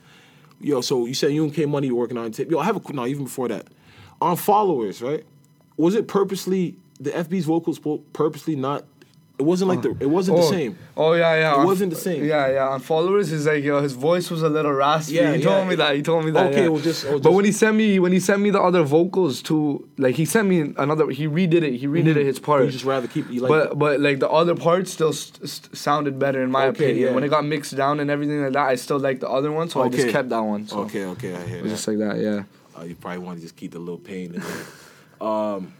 yo, 0.63 0.81
so 0.81 1.07
you 1.07 1.15
said 1.15 1.33
you 1.33 1.45
and 1.45 1.53
K 1.53 1.67
Money 1.67 1.91
working 1.91 2.17
on 2.17 2.33
tape. 2.33 2.51
Yo, 2.51 2.59
I 2.59 2.65
have 2.65 2.77
a 2.77 2.93
no. 2.93 3.07
Even 3.07 3.25
before 3.25 3.49
that, 3.49 3.67
on 4.21 4.37
followers, 4.37 5.03
right? 5.03 5.25
Was 5.77 5.95
it 5.95 6.09
purposely 6.09 6.77
the 7.01 7.11
FB's 7.11 7.45
vocals 7.45 7.79
po- 7.79 8.03
purposely 8.13 8.57
not? 8.57 8.85
It 9.43 9.47
wasn't 9.47 9.69
like 9.69 9.83
the 9.83 9.97
it 9.99 10.11
wasn't 10.19 10.39
oh, 10.39 10.43
the 10.43 10.49
same. 10.49 10.79
Oh 10.97 11.13
yeah, 11.15 11.35
yeah. 11.35 11.53
It 11.53 11.59
on- 11.59 11.67
wasn't 11.67 11.91
the 11.91 11.99
same. 11.99 12.25
Yeah, 12.25 12.47
yeah. 12.57 12.69
On 12.69 12.81
followers, 12.81 13.31
he's 13.31 13.47
like, 13.47 13.65
yo, 13.65 13.83
his 13.83 13.93
voice 13.93 14.31
was 14.31 14.43
a 14.43 14.49
little 14.49 14.73
raspy. 14.73 15.15
Yeah, 15.15 15.35
he 15.35 15.43
told 15.43 15.65
yeah. 15.65 15.69
me 15.71 15.75
that. 15.75 15.97
He 15.97 16.03
told 16.03 16.25
me 16.25 16.31
that. 16.31 16.47
Okay, 16.51 16.63
yeah. 16.63 16.69
well, 16.69 16.81
just- 16.81 17.05
well, 17.05 17.19
but 17.19 17.33
when 17.33 17.45
he 17.45 17.53
sent 17.53 17.77
me, 17.77 17.99
when 17.99 18.13
he 18.13 18.21
sent 18.21 18.41
me 18.41 18.51
the 18.51 18.61
other 18.61 18.83
vocals 18.85 19.43
too, 19.43 19.89
like 19.99 20.15
he 20.15 20.25
sent 20.25 20.49
me 20.49 20.73
another. 20.79 21.11
He 21.11 21.27
redid 21.27 21.63
it. 21.63 21.75
He 21.75 21.87
redid 21.89 22.17
it 22.17 22.25
his 22.25 22.39
part. 22.39 22.65
You 22.65 22.71
just 22.71 22.85
rather 22.85 23.09
keep 23.09 23.29
you 23.31 23.41
like. 23.41 23.49
but 23.49 23.79
but 23.79 24.01
like 24.01 24.21
the 24.21 24.31
other 24.31 24.55
parts 24.55 24.93
still 24.93 25.13
st- 25.13 25.49
st- 25.49 25.77
sounded 25.77 26.19
better 26.19 26.41
in 26.43 26.51
my 26.51 26.67
Okay, 26.67 26.85
opinion. 26.85 27.09
yeah. 27.09 27.15
When 27.15 27.25
it 27.25 27.29
got 27.29 27.45
mixed 27.45 27.75
down 27.77 27.99
and 28.01 28.11
everything 28.11 28.41
like 28.45 28.53
that, 28.53 28.69
I 28.69 28.77
still 28.77 29.01
like 29.01 29.19
the 29.21 29.29
other 29.29 29.51
one, 29.51 29.69
so 29.69 29.83
I 29.83 29.89
just 29.89 30.09
kept 30.09 30.29
that 30.29 30.45
one. 30.55 30.69
So 30.69 30.81
okay, 30.81 31.05
okay, 31.07 31.35
I 31.35 31.45
hear 31.47 31.63
that. 31.63 31.69
just 31.69 31.89
like 31.89 31.99
that. 31.99 32.19
Yeah. 32.19 32.45
Uh, 32.79 32.85
you 32.85 32.95
probably 32.95 33.19
want 33.19 33.39
to 33.39 33.43
just 33.43 33.57
keep 33.57 33.73
the 33.73 33.79
little 33.79 33.99
pain 33.99 34.35
in 34.35 34.41
there. 34.41 34.51
Um, 35.23 35.73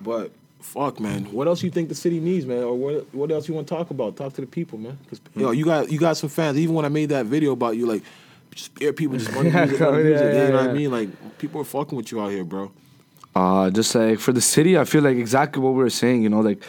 but 0.00 0.30
fuck, 0.68 1.00
man, 1.00 1.24
what 1.32 1.46
else 1.48 1.62
you 1.62 1.70
think 1.70 1.88
the 1.88 1.94
city 1.94 2.20
needs, 2.20 2.44
man, 2.46 2.62
or 2.62 2.74
what 2.76 3.14
what 3.14 3.30
else 3.30 3.48
you 3.48 3.54
want 3.54 3.66
to 3.68 3.74
talk 3.74 3.90
about? 3.90 4.16
Talk 4.16 4.32
to 4.34 4.40
the 4.40 4.46
people, 4.46 4.78
man. 4.78 4.98
Cause 5.08 5.20
yo, 5.34 5.50
you 5.50 5.64
got 5.64 5.90
you 5.90 5.98
got 5.98 6.16
some 6.16 6.28
fans. 6.28 6.58
Even 6.58 6.74
when 6.74 6.84
I 6.84 6.88
made 6.88 7.08
that 7.10 7.26
video 7.26 7.52
about 7.52 7.76
you, 7.76 7.86
like, 7.86 8.02
just 8.54 8.70
hear 8.78 8.92
people 8.92 9.16
just 9.16 9.32
money 9.34 9.50
Yeah, 9.54 9.64
music, 9.66 9.80
yeah, 9.80 9.90
music. 9.92 10.20
yeah, 10.20 10.46
you 10.46 10.52
know 10.52 10.60
what. 10.60 10.70
I 10.70 10.72
mean? 10.72 10.90
Like, 10.90 11.38
people 11.38 11.60
are 11.60 11.64
fucking 11.64 11.96
with 11.96 12.12
you 12.12 12.20
out 12.20 12.30
here, 12.30 12.44
bro. 12.44 12.70
Uh, 13.34 13.70
just 13.70 13.94
like 13.94 14.18
for 14.18 14.32
the 14.32 14.40
city, 14.40 14.76
I 14.78 14.84
feel 14.84 15.02
like 15.02 15.16
exactly 15.16 15.62
what 15.62 15.70
we 15.70 15.78
were 15.82 15.90
saying. 15.90 16.22
You 16.22 16.28
know, 16.28 16.40
like 16.40 16.62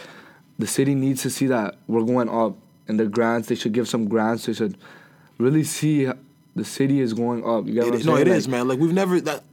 the 0.57 0.67
city 0.67 0.95
needs 0.95 1.21
to 1.23 1.29
see 1.29 1.47
that 1.47 1.75
we're 1.87 2.03
going 2.03 2.29
up, 2.29 2.55
and 2.87 2.99
the 2.99 3.05
grants 3.05 3.47
they 3.49 3.55
should 3.55 3.73
give 3.73 3.87
some 3.87 4.07
grants. 4.07 4.45
They 4.45 4.53
should 4.53 4.77
really 5.37 5.63
see 5.63 6.09
the 6.55 6.65
city 6.65 6.99
is 6.99 7.13
going 7.13 7.43
up. 7.45 7.65
You 7.67 7.73
get 7.75 7.85
what 7.85 7.95
It, 7.95 8.01
I'm 8.01 8.05
no, 8.07 8.15
saying? 8.15 8.27
it 8.27 8.29
Like, 8.31 8.37
is, 8.37 8.47
man. 8.47 8.67
Like 8.67 8.79
we've 8.79 8.93
never 8.93 9.19
that. 9.21 9.43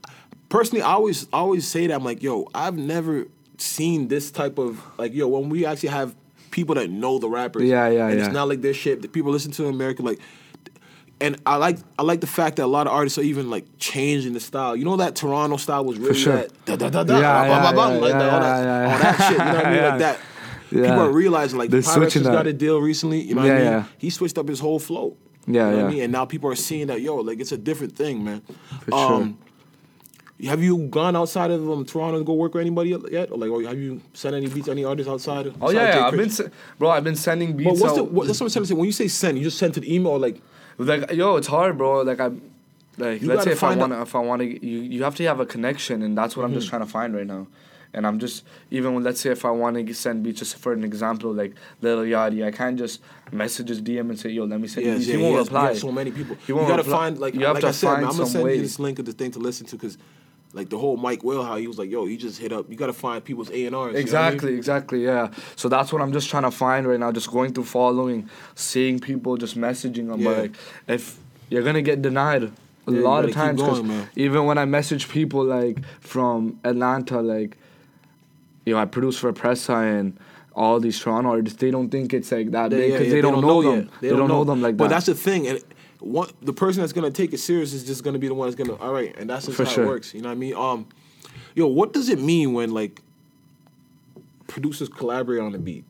Personally, 0.48 0.82
I 0.82 0.92
always 0.92 1.24
I 1.32 1.38
always 1.38 1.66
say 1.66 1.86
that 1.88 1.94
I'm 1.94 2.04
like, 2.04 2.22
yo, 2.22 2.48
I've 2.54 2.76
never 2.76 3.26
seen 3.58 4.08
this 4.08 4.30
type 4.30 4.58
of 4.58 4.80
like, 4.98 5.14
yo, 5.14 5.28
when 5.28 5.48
we 5.48 5.64
actually 5.66 5.90
have 5.90 6.14
people 6.50 6.74
that 6.76 6.88
know 6.90 7.18
the 7.18 7.28
rappers. 7.28 7.64
Yeah, 7.64 7.88
yeah, 7.88 8.08
and 8.08 8.18
yeah. 8.18 8.24
It's 8.24 8.34
not 8.34 8.48
like 8.48 8.62
their 8.62 8.74
shit 8.74 9.02
that 9.02 9.12
people 9.12 9.32
listen 9.32 9.52
to 9.52 9.64
in 9.64 9.70
America, 9.74 10.02
like. 10.02 10.18
And 11.18 11.40
I 11.46 11.56
like 11.56 11.78
I 11.98 12.02
like 12.02 12.20
the 12.20 12.26
fact 12.26 12.56
that 12.56 12.64
a 12.64 12.66
lot 12.66 12.86
of 12.86 12.92
artists 12.92 13.16
are 13.18 13.22
even 13.22 13.48
like 13.48 13.64
changing 13.78 14.34
the 14.34 14.40
style. 14.40 14.76
You 14.76 14.84
know 14.84 14.96
that 14.96 15.16
Toronto 15.16 15.56
style 15.56 15.82
was 15.82 15.98
really 15.98 16.14
sure. 16.14 16.36
that 16.36 16.64
da 16.66 16.76
da 16.76 16.90
da 16.90 17.04
da 17.04 17.18
Yeah, 17.18 17.20
yeah, 17.20 17.48
yeah, 17.48 17.48
that, 17.72 17.74
all 17.78 18.00
that, 18.00 18.08
yeah, 18.10 18.86
yeah, 18.86 18.92
all 18.92 18.98
that 18.98 19.16
shit. 19.18 19.30
You 19.32 19.38
know 19.38 19.54
what 19.54 19.66
I 19.66 19.72
mean? 19.72 19.82
Like 19.82 19.98
that. 20.00 20.20
Yeah. 20.70 20.82
People 20.82 21.00
are 21.04 21.10
realizing 21.12 21.58
like 21.58 21.70
They're 21.70 21.80
Pyrex 21.80 21.94
switching 21.94 22.22
just 22.22 22.32
got 22.32 22.46
a 22.46 22.52
deal 22.52 22.80
recently. 22.82 23.22
You 23.22 23.34
know 23.34 23.40
what 23.42 23.46
Yeah, 23.46 23.54
I 23.54 23.58
mean? 23.58 23.66
yeah. 23.66 23.84
He 23.96 24.10
switched 24.10 24.36
up 24.36 24.46
his 24.46 24.60
whole 24.60 24.78
flow. 24.78 25.16
Yeah, 25.46 25.52
You 25.52 25.58
know 25.58 25.66
what 25.68 25.76
yeah. 25.78 25.86
I 25.86 25.90
mean? 25.90 26.02
And 26.02 26.12
now 26.12 26.24
people 26.26 26.50
are 26.50 26.56
seeing 26.56 26.88
that, 26.88 27.00
yo, 27.00 27.16
like 27.16 27.40
it's 27.40 27.52
a 27.52 27.56
different 27.56 27.96
thing, 27.96 28.22
man. 28.24 28.42
For 28.82 28.90
sure. 28.90 29.12
Um, 29.14 29.38
Have 30.44 30.62
you 30.62 30.78
gone 30.88 31.16
outside 31.16 31.50
of 31.50 31.70
um, 31.70 31.84
Toronto 31.86 32.18
to 32.18 32.24
go 32.24 32.34
work 32.34 32.52
with 32.54 32.60
anybody 32.60 32.90
yet? 33.10 33.30
Or 33.30 33.38
like, 33.38 33.50
or 33.50 33.62
have 33.62 33.78
you 33.78 34.02
sent 34.12 34.34
any 34.36 34.48
beats 34.48 34.66
to 34.66 34.72
any 34.72 34.84
artists 34.84 35.10
outside? 35.10 35.46
Of, 35.46 35.62
Oh 35.62 35.70
yeah, 35.70 35.96
yeah. 35.96 36.06
I've 36.06 36.16
been, 36.16 36.28
se- 36.28 36.50
bro. 36.78 36.90
I've 36.90 37.04
been 37.04 37.16
sending 37.16 37.56
beats 37.56 37.70
But 37.70 37.78
what's 37.80 37.94
the, 37.94 38.02
out. 38.02 38.10
what, 38.12 38.26
that's 38.26 38.40
what 38.40 38.46
I'm 38.48 38.52
trying 38.52 38.62
to 38.64 38.68
say. 38.68 38.74
When 38.74 38.84
you 38.86 38.92
say 38.92 39.08
send, 39.08 39.38
you 39.38 39.44
just 39.44 39.56
send 39.58 39.72
to 39.74 39.80
the 39.80 39.94
email, 39.94 40.12
or 40.12 40.18
like, 40.18 40.42
like 40.76 41.10
yo, 41.12 41.36
it's 41.36 41.46
hard, 41.46 41.78
bro. 41.78 42.02
Like 42.02 42.20
I, 42.20 42.32
like 42.98 43.22
You 43.22 43.28
let's 43.28 43.44
say 43.44 43.52
if 43.52 43.62
I 43.64 43.74
want 43.76 43.92
to, 43.92 44.02
if 44.02 44.14
I 44.14 44.18
want 44.18 44.42
to, 44.42 44.66
you 44.66 44.80
you 44.80 45.02
have 45.04 45.14
to 45.16 45.24
have 45.24 45.40
a 45.40 45.46
connection, 45.46 46.02
and 46.02 46.16
that's 46.18 46.36
what 46.36 46.44
I'm 46.44 46.50
Mm-hmm. 46.50 46.58
just 46.58 46.68
trying 46.68 46.82
to 46.82 46.86
find 46.88 47.14
right 47.14 47.26
now. 47.26 47.46
And 47.94 48.06
I'm 48.06 48.18
just 48.18 48.44
even 48.70 48.92
when 48.92 49.04
let's 49.04 49.20
say 49.22 49.30
if 49.30 49.46
I 49.46 49.50
want 49.52 49.76
to 49.86 49.94
send 49.94 50.22
beats, 50.22 50.40
just 50.40 50.56
for 50.58 50.74
an 50.74 50.84
example, 50.84 51.32
like 51.32 51.54
Little 51.80 52.04
Yachty, 52.04 52.44
I 52.44 52.50
can't 52.50 52.76
just 52.78 53.00
message 53.32 53.70
his 53.70 53.80
DM 53.80 54.10
and 54.10 54.20
say, 54.20 54.28
yo, 54.28 54.44
let 54.44 54.60
me 54.60 54.68
send 54.68 54.84
you 54.84 54.92
yes, 54.92 54.98
beats. 54.98 55.08
yeah, 55.08 55.14
he 55.14 55.18
he 55.20 55.24
won't 55.24 55.38
has, 55.38 55.46
reply. 55.46 55.62
he 55.62 55.68
has 55.68 55.80
so 55.80 55.92
many 55.92 56.10
people. 56.10 56.36
He 56.36 56.42
you 56.48 56.56
won't 56.56 56.68
gotta 56.68 56.82
reply. 56.82 56.98
find 56.98 57.18
like, 57.18 57.34
You 57.34 57.46
have 57.46 57.54
like 57.54 57.62
to 57.62 57.68
I 57.68 57.70
said, 57.70 57.86
man, 57.94 58.04
I'm 58.04 58.10
gonna 58.10 58.26
send 58.26 58.50
you 58.50 58.60
this 58.60 58.78
link 58.78 58.98
of 58.98 59.06
the 59.06 59.12
thing 59.12 59.30
to 59.30 59.38
listen 59.38 59.64
to 59.68 59.76
because, 59.76 59.96
like 60.56 60.70
the 60.70 60.78
whole 60.78 60.96
Mike 60.96 61.22
Will, 61.22 61.44
how 61.44 61.56
he 61.56 61.68
was 61.68 61.78
like, 61.78 61.90
yo, 61.90 62.06
he 62.06 62.16
just 62.16 62.40
hit 62.40 62.50
up. 62.50 62.70
You 62.70 62.76
gotta 62.76 62.94
find 62.94 63.22
people's 63.22 63.50
A 63.50 63.66
and 63.66 63.76
R's. 63.76 63.94
Exactly, 63.94 64.54
exactly, 64.54 65.04
yeah. 65.04 65.30
So 65.54 65.68
that's 65.68 65.92
what 65.92 66.00
I'm 66.00 66.12
just 66.12 66.30
trying 66.30 66.44
to 66.44 66.50
find 66.50 66.88
right 66.88 66.98
now. 66.98 67.12
Just 67.12 67.30
going 67.30 67.52
through 67.52 67.64
following, 67.64 68.30
seeing 68.54 68.98
people, 68.98 69.36
just 69.36 69.56
messaging 69.56 70.08
them. 70.08 70.20
Yeah. 70.20 70.24
But 70.30 70.38
like, 70.38 70.54
if 70.88 71.18
you're 71.50 71.62
gonna 71.62 71.82
get 71.82 72.00
denied 72.00 72.44
a 72.44 72.52
Yeah, 72.88 73.00
lot 73.00 73.26
of 73.26 73.32
times, 73.32 73.60
going, 73.60 74.08
even 74.16 74.46
when 74.46 74.56
I 74.56 74.64
message 74.64 75.10
people 75.10 75.44
like 75.44 75.84
from 76.00 76.58
Atlanta, 76.64 77.20
like, 77.20 77.58
you 78.64 78.72
know, 78.72 78.80
I 78.80 78.86
produce 78.86 79.18
for 79.18 79.32
Pressa 79.34 79.98
and 80.00 80.18
all 80.54 80.80
these 80.80 80.98
Toronto 80.98 81.30
artists, 81.30 81.60
they 81.60 81.70
don't 81.70 81.90
think 81.90 82.14
it's 82.14 82.32
like 82.32 82.50
that 82.52 82.70
big 82.70 82.92
because 82.92 83.12
they, 83.12 83.20
don't 83.20 83.42
know 83.42 83.60
them. 83.60 83.80
yet. 83.80 84.00
They, 84.00 84.08
don't 84.08 84.28
know 84.28 84.44
them 84.44 84.62
like 84.62 84.78
but 84.78 84.84
that. 84.84 84.88
But 84.88 84.94
that's 84.94 85.06
the 85.06 85.14
thing, 85.14 85.46
and 85.48 85.60
one 86.06 86.30
the 86.42 86.52
person 86.52 86.80
that's 86.82 86.92
gonna 86.92 87.10
take 87.10 87.32
it 87.32 87.38
serious 87.38 87.72
is 87.72 87.84
just 87.84 88.02
gonna 88.04 88.18
be 88.18 88.28
the 88.28 88.34
one 88.34 88.48
that's 88.48 88.56
gonna 88.56 88.78
all 88.80 88.92
right, 88.92 89.14
and 89.18 89.28
that's 89.28 89.46
just 89.46 89.56
For 89.56 89.64
how 89.64 89.70
sure. 89.70 89.84
it 89.84 89.88
works. 89.88 90.14
You 90.14 90.22
know 90.22 90.28
what 90.28 90.34
I 90.34 90.38
mean? 90.38 90.54
Um, 90.54 90.86
yo, 91.54 91.66
what 91.66 91.92
does 91.92 92.08
it 92.08 92.20
mean 92.20 92.52
when 92.52 92.70
like 92.72 93.02
producers 94.46 94.88
collaborate 94.88 95.40
on 95.40 95.54
a 95.54 95.58
beat? 95.58 95.84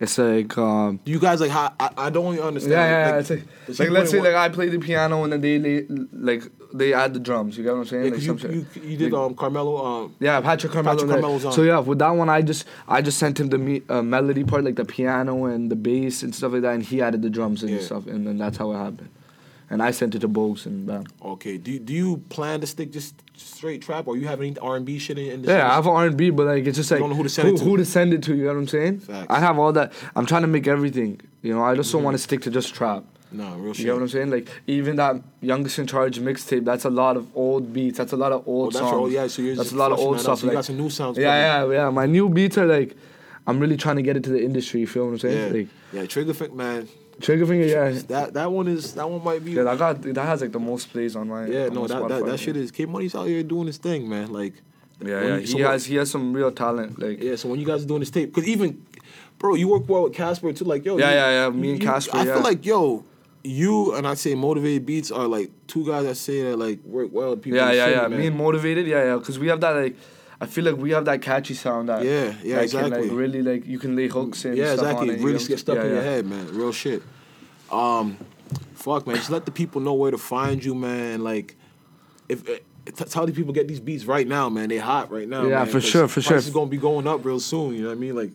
it's 0.00 0.18
like, 0.18 0.58
um, 0.58 0.98
Do 1.04 1.12
you 1.12 1.20
guys 1.20 1.40
like 1.40 1.50
how 1.52 1.72
I, 1.78 1.90
I 1.96 2.10
don't 2.10 2.36
understand. 2.40 2.72
yeah, 2.72 3.06
yeah. 3.06 3.10
like, 3.12 3.20
it's 3.20 3.30
like, 3.30 3.42
does 3.66 3.78
like 3.78 3.90
let's 3.90 4.10
say 4.10 4.20
like 4.20 4.34
I 4.34 4.48
play 4.48 4.68
the 4.68 4.80
piano 4.80 5.22
and 5.22 5.32
then 5.32 5.40
they, 5.40 5.58
they 5.58 5.86
like 6.12 6.42
they 6.74 6.92
add 6.92 7.14
the 7.14 7.20
drums. 7.20 7.56
You 7.56 7.62
get 7.62 7.72
what 7.72 7.78
I'm 7.80 7.84
saying? 7.84 8.04
Yeah, 8.06 8.10
like 8.10 8.18
'cause 8.18 8.26
some 8.42 8.52
you, 8.52 8.66
shit. 8.74 8.82
you, 8.82 8.90
you 8.90 8.96
did 8.96 9.14
um 9.14 9.34
Carmelo 9.36 9.76
um 9.84 10.16
Yeah, 10.18 10.40
Patrick 10.40 10.72
Carmelo. 10.72 10.96
Patrick 10.96 11.08
there. 11.10 11.20
Carmelo's 11.20 11.44
on. 11.44 11.52
So 11.52 11.62
yeah, 11.62 11.78
with 11.78 12.00
that 12.00 12.10
one, 12.10 12.28
I 12.28 12.42
just 12.42 12.64
I 12.88 13.00
just 13.00 13.18
sent 13.18 13.38
him 13.38 13.48
the 13.50 13.58
me, 13.58 13.82
uh, 13.88 14.02
melody 14.02 14.42
part, 14.42 14.64
like 14.64 14.74
the 14.74 14.84
piano 14.84 15.44
and 15.44 15.70
the 15.70 15.76
bass 15.76 16.24
and 16.24 16.34
stuff 16.34 16.50
like 16.52 16.62
that, 16.62 16.74
and 16.74 16.82
he 16.82 17.00
added 17.00 17.22
the 17.22 17.30
drums 17.30 17.62
and 17.62 17.70
Yeah. 17.72 17.80
stuff, 17.82 18.08
and 18.08 18.26
then 18.26 18.38
that's 18.38 18.56
how 18.56 18.72
it 18.72 18.78
happened. 18.78 19.10
And 19.72 19.82
I 19.82 19.90
sent 19.90 20.14
it 20.14 20.18
to 20.18 20.28
Bogues 20.28 20.66
and 20.66 20.86
bam. 20.86 21.04
okay. 21.22 21.56
Do 21.56 21.72
you, 21.72 21.78
do 21.78 21.94
you 21.94 22.18
plan 22.28 22.60
to 22.60 22.66
stick 22.66 22.92
just 22.92 23.14
straight 23.36 23.80
trap 23.80 24.06
or 24.06 24.18
you 24.18 24.28
have 24.28 24.38
any 24.42 24.54
R 24.58 24.76
and 24.76 24.84
B 24.84 24.98
shit 24.98 25.18
in, 25.18 25.32
in 25.32 25.42
the 25.42 25.48
Yeah, 25.48 25.70
I 25.70 25.76
have 25.76 25.86
R 25.86 26.04
and 26.04 26.14
B, 26.14 26.28
but 26.28 26.44
like 26.44 26.66
it's 26.66 26.76
just 26.76 26.90
like 26.90 27.00
don't 27.00 27.08
know 27.08 27.16
who 27.16 27.22
to 27.22 27.30
send 27.30 27.48
it 27.48 27.56
to. 27.56 27.64
who 27.64 27.78
to 27.78 27.84
send 27.86 28.12
it 28.12 28.22
to. 28.24 28.36
You 28.36 28.44
know 28.44 28.48
what 28.48 28.58
I'm 28.58 28.68
saying? 28.68 28.98
Facts. 29.00 29.28
I 29.30 29.40
have 29.40 29.58
all 29.58 29.72
that. 29.72 29.94
I'm 30.14 30.26
trying 30.26 30.42
to 30.42 30.48
make 30.48 30.66
everything. 30.66 31.22
You 31.40 31.54
know, 31.54 31.64
I 31.64 31.74
just 31.74 31.90
don't 31.90 32.00
mm-hmm. 32.00 32.04
want 32.04 32.14
to 32.18 32.22
stick 32.22 32.42
to 32.42 32.50
just 32.50 32.74
trap. 32.74 33.04
No, 33.30 33.54
real 33.54 33.68
You 33.68 33.74
shit. 33.74 33.86
get 33.86 33.94
what 33.94 34.02
I'm 34.02 34.08
saying? 34.08 34.30
Like 34.30 34.50
even 34.66 34.96
that 34.96 35.16
youngest 35.40 35.78
in 35.78 35.86
charge 35.86 36.20
mixtape, 36.20 36.66
that's 36.66 36.84
a 36.84 36.90
lot 36.90 37.16
of 37.16 37.34
old 37.34 37.72
beats. 37.72 37.96
That's 37.96 38.12
a 38.12 38.16
lot 38.16 38.32
of 38.32 38.42
Oh, 38.46 38.52
old 38.52 38.74
that's 38.74 38.80
songs. 38.80 38.92
oh, 38.94 39.06
yeah, 39.06 39.26
so 39.26 39.40
you're 39.40 39.56
that's 39.56 39.72
a 39.72 39.76
lot 39.76 39.90
of 39.90 39.98
old 39.98 40.20
stuff. 40.20 40.40
So 40.40 40.44
you 40.44 40.48
like, 40.48 40.56
got 40.56 40.64
some 40.66 40.76
new 40.76 40.90
sounds. 40.90 41.16
Yeah, 41.16 41.64
yeah, 41.64 41.72
yeah. 41.72 41.88
My 41.88 42.04
new 42.04 42.28
beats 42.28 42.58
are 42.58 42.66
like, 42.66 42.94
I'm 43.46 43.58
really 43.58 43.78
trying 43.78 43.96
to 43.96 44.02
get 44.02 44.18
it 44.18 44.24
to 44.24 44.30
the 44.30 44.44
industry. 44.44 44.80
You 44.80 44.86
feel 44.86 45.06
what 45.06 45.12
I'm 45.12 45.18
saying? 45.18 45.54
Yeah, 45.54 45.60
Like 45.60 45.68
yeah. 45.94 46.06
Trigger 46.06 46.34
Fick, 46.34 46.52
man. 46.52 46.88
Trigger 47.20 47.46
finger, 47.46 47.66
yeah. 47.66 47.90
That 48.08 48.34
that 48.34 48.50
one 48.50 48.68
is 48.68 48.94
that 48.94 49.08
one 49.08 49.22
might 49.22 49.44
be. 49.44 49.52
Yeah, 49.52 49.62
that 49.64 49.78
got 49.78 50.02
that 50.02 50.24
has 50.24 50.40
like 50.40 50.52
the 50.52 50.58
most 50.58 50.90
plays 50.90 51.14
on 51.14 51.28
my. 51.28 51.46
Yeah, 51.46 51.66
on 51.66 51.74
no, 51.74 51.86
that, 51.86 52.08
that 52.08 52.26
that 52.26 52.38
shit 52.40 52.56
is 52.56 52.70
K 52.70 52.84
Money's 52.86 53.14
out 53.14 53.26
here 53.26 53.42
doing 53.42 53.66
his 53.66 53.76
thing, 53.78 54.08
man. 54.08 54.32
Like, 54.32 54.54
Yeah, 55.00 55.20
yeah. 55.22 55.36
you- 55.36 55.46
so 55.46 55.56
He 55.58 55.62
has 55.62 55.84
he 55.86 55.96
has 55.96 56.10
some 56.10 56.32
real 56.32 56.50
talent. 56.50 56.98
Like 56.98 57.22
Yeah, 57.22 57.36
so 57.36 57.48
when 57.48 57.60
you 57.60 57.66
guys 57.66 57.84
are 57.84 57.86
doing 57.86 58.00
this 58.00 58.10
tape, 58.10 58.34
because 58.34 58.48
even, 58.48 58.84
bro, 59.38 59.54
you 59.54 59.68
work 59.68 59.88
well 59.88 60.04
with 60.04 60.14
Casper 60.14 60.52
too. 60.52 60.64
Like, 60.64 60.84
yo, 60.84 60.98
Yeah, 60.98 61.10
you- 61.10 61.14
yeah, 61.16 61.30
yeah, 61.44 61.50
me 61.50 61.72
and 61.72 61.82
you- 61.82 61.88
Casper, 61.88 62.16
I 62.16 62.24
yeah. 62.24 62.34
feel 62.34 62.42
like, 62.42 62.64
yo, 62.66 63.04
you 63.44 63.94
and 63.94 64.06
I 64.06 64.14
say 64.14 64.34
motivated 64.34 64.86
beats 64.86 65.10
are 65.10 65.26
like 65.26 65.50
two 65.66 65.84
guys 65.86 66.04
that 66.04 66.16
say 66.16 66.42
that 66.42 66.56
like 66.58 66.82
work 66.84 67.10
well 67.12 67.30
with 67.30 67.42
people. 67.42 67.58
yeah, 67.58 67.72
yeah, 67.72 67.88
yeah. 67.90 68.08
man. 68.08 68.18
Me 68.18 68.26
and 68.28 68.36
motivated, 68.36 68.86
yeah, 68.86 69.04
yeah. 69.04 69.16
Because 69.16 69.38
we 69.38 69.48
have 69.48 69.60
that 69.60 69.72
like, 69.76 69.96
I 70.42 70.46
feel 70.46 70.64
like 70.64 70.76
we 70.76 70.90
have 70.90 71.04
that 71.04 71.22
catchy 71.22 71.54
sound 71.54 71.88
that 71.88 72.04
Yeah, 72.04 72.34
yeah, 72.42 72.56
that 72.56 72.64
exactly. 72.64 72.90
Can, 72.90 73.08
like 73.08 73.16
really 73.16 73.42
like 73.42 73.64
you 73.64 73.78
can 73.78 73.94
lay 73.94 74.08
hooks 74.08 74.44
in. 74.44 74.56
yeah, 74.56 74.74
stuff 74.74 74.86
exactly. 74.86 75.10
On 75.10 75.14
It 75.14 75.22
really 75.22 75.40
you 75.40 75.48
gets 75.48 75.60
stuck 75.60 75.76
yeah, 75.76 75.84
in 75.84 75.90
your 75.90 76.02
head, 76.02 76.26
man. 76.26 76.48
Real 76.48 76.72
shit. 76.72 77.02
Um, 77.70 78.18
fuck, 78.74 79.06
man. 79.06 79.16
Just 79.16 79.30
let 79.30 79.44
the 79.44 79.52
people 79.52 79.80
know 79.80 79.94
where 79.94 80.10
to 80.10 80.18
find 80.18 80.64
you, 80.64 80.74
man. 80.74 81.22
Like, 81.22 81.56
if. 82.28 82.48
Uh, 82.48 82.54
Tell 82.84 83.26
the 83.26 83.32
people 83.32 83.52
get 83.52 83.68
these 83.68 83.78
beats 83.78 84.06
right 84.06 84.26
now, 84.26 84.48
man. 84.48 84.68
They 84.68 84.78
hot 84.78 85.12
right 85.12 85.28
now. 85.28 85.44
Yeah, 85.44 85.58
man, 85.58 85.66
for 85.66 85.80
sure, 85.80 86.08
for 86.08 86.20
sure. 86.20 86.36
Is 86.36 86.50
gonna 86.50 86.66
be 86.66 86.78
going 86.78 87.06
up 87.06 87.24
real 87.24 87.38
soon. 87.38 87.76
You 87.76 87.82
know 87.82 87.88
what 87.90 87.96
I 87.96 88.00
mean? 88.00 88.16
Like, 88.16 88.32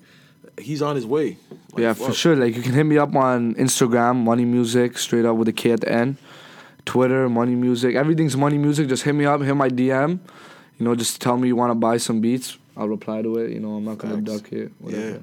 he's 0.58 0.82
on 0.82 0.96
his 0.96 1.06
way. 1.06 1.38
Like, 1.74 1.82
yeah, 1.82 1.92
for 1.92 2.14
sure. 2.14 2.34
Like 2.34 2.56
you 2.56 2.62
can 2.62 2.72
hit 2.72 2.86
me 2.86 2.98
up 2.98 3.14
on 3.14 3.56
Instagram, 3.56 4.24
Money 4.24 4.46
Musik, 4.46 4.98
straight 4.98 5.26
up 5.26 5.36
with 5.36 5.50
a 5.50 5.52
K 5.52 5.72
at 5.72 5.82
the 5.82 5.92
end. 5.92 6.16
Twitter, 6.86 7.28
Money 7.28 7.56
Musik. 7.56 7.96
Everything's 7.96 8.38
Money 8.38 8.58
Musik. 8.58 8.88
Just 8.88 9.04
hit 9.04 9.14
me 9.14 9.26
up, 9.26 9.42
hit 9.42 9.54
my 9.54 9.68
DM. 9.68 10.20
You 10.78 10.86
know, 10.86 10.96
just 10.96 11.22
tell 11.22 11.38
me 11.38 11.48
you 11.48 11.56
want 11.56 11.72
to 11.72 11.76
buy 11.76 11.98
some 11.98 12.22
beats. 12.22 12.58
I'll 12.76 12.88
reply 12.88 13.22
to 13.24 13.38
it. 13.38 13.52
You 13.52 13.60
know, 13.60 13.76
I'm 13.76 13.86
not 13.86 13.98
gonna 13.98 14.16
Facts. 14.16 14.42
duck 14.42 14.54
it. 14.54 14.72
Whatever. 14.80 15.10
Yeah, 15.10 15.18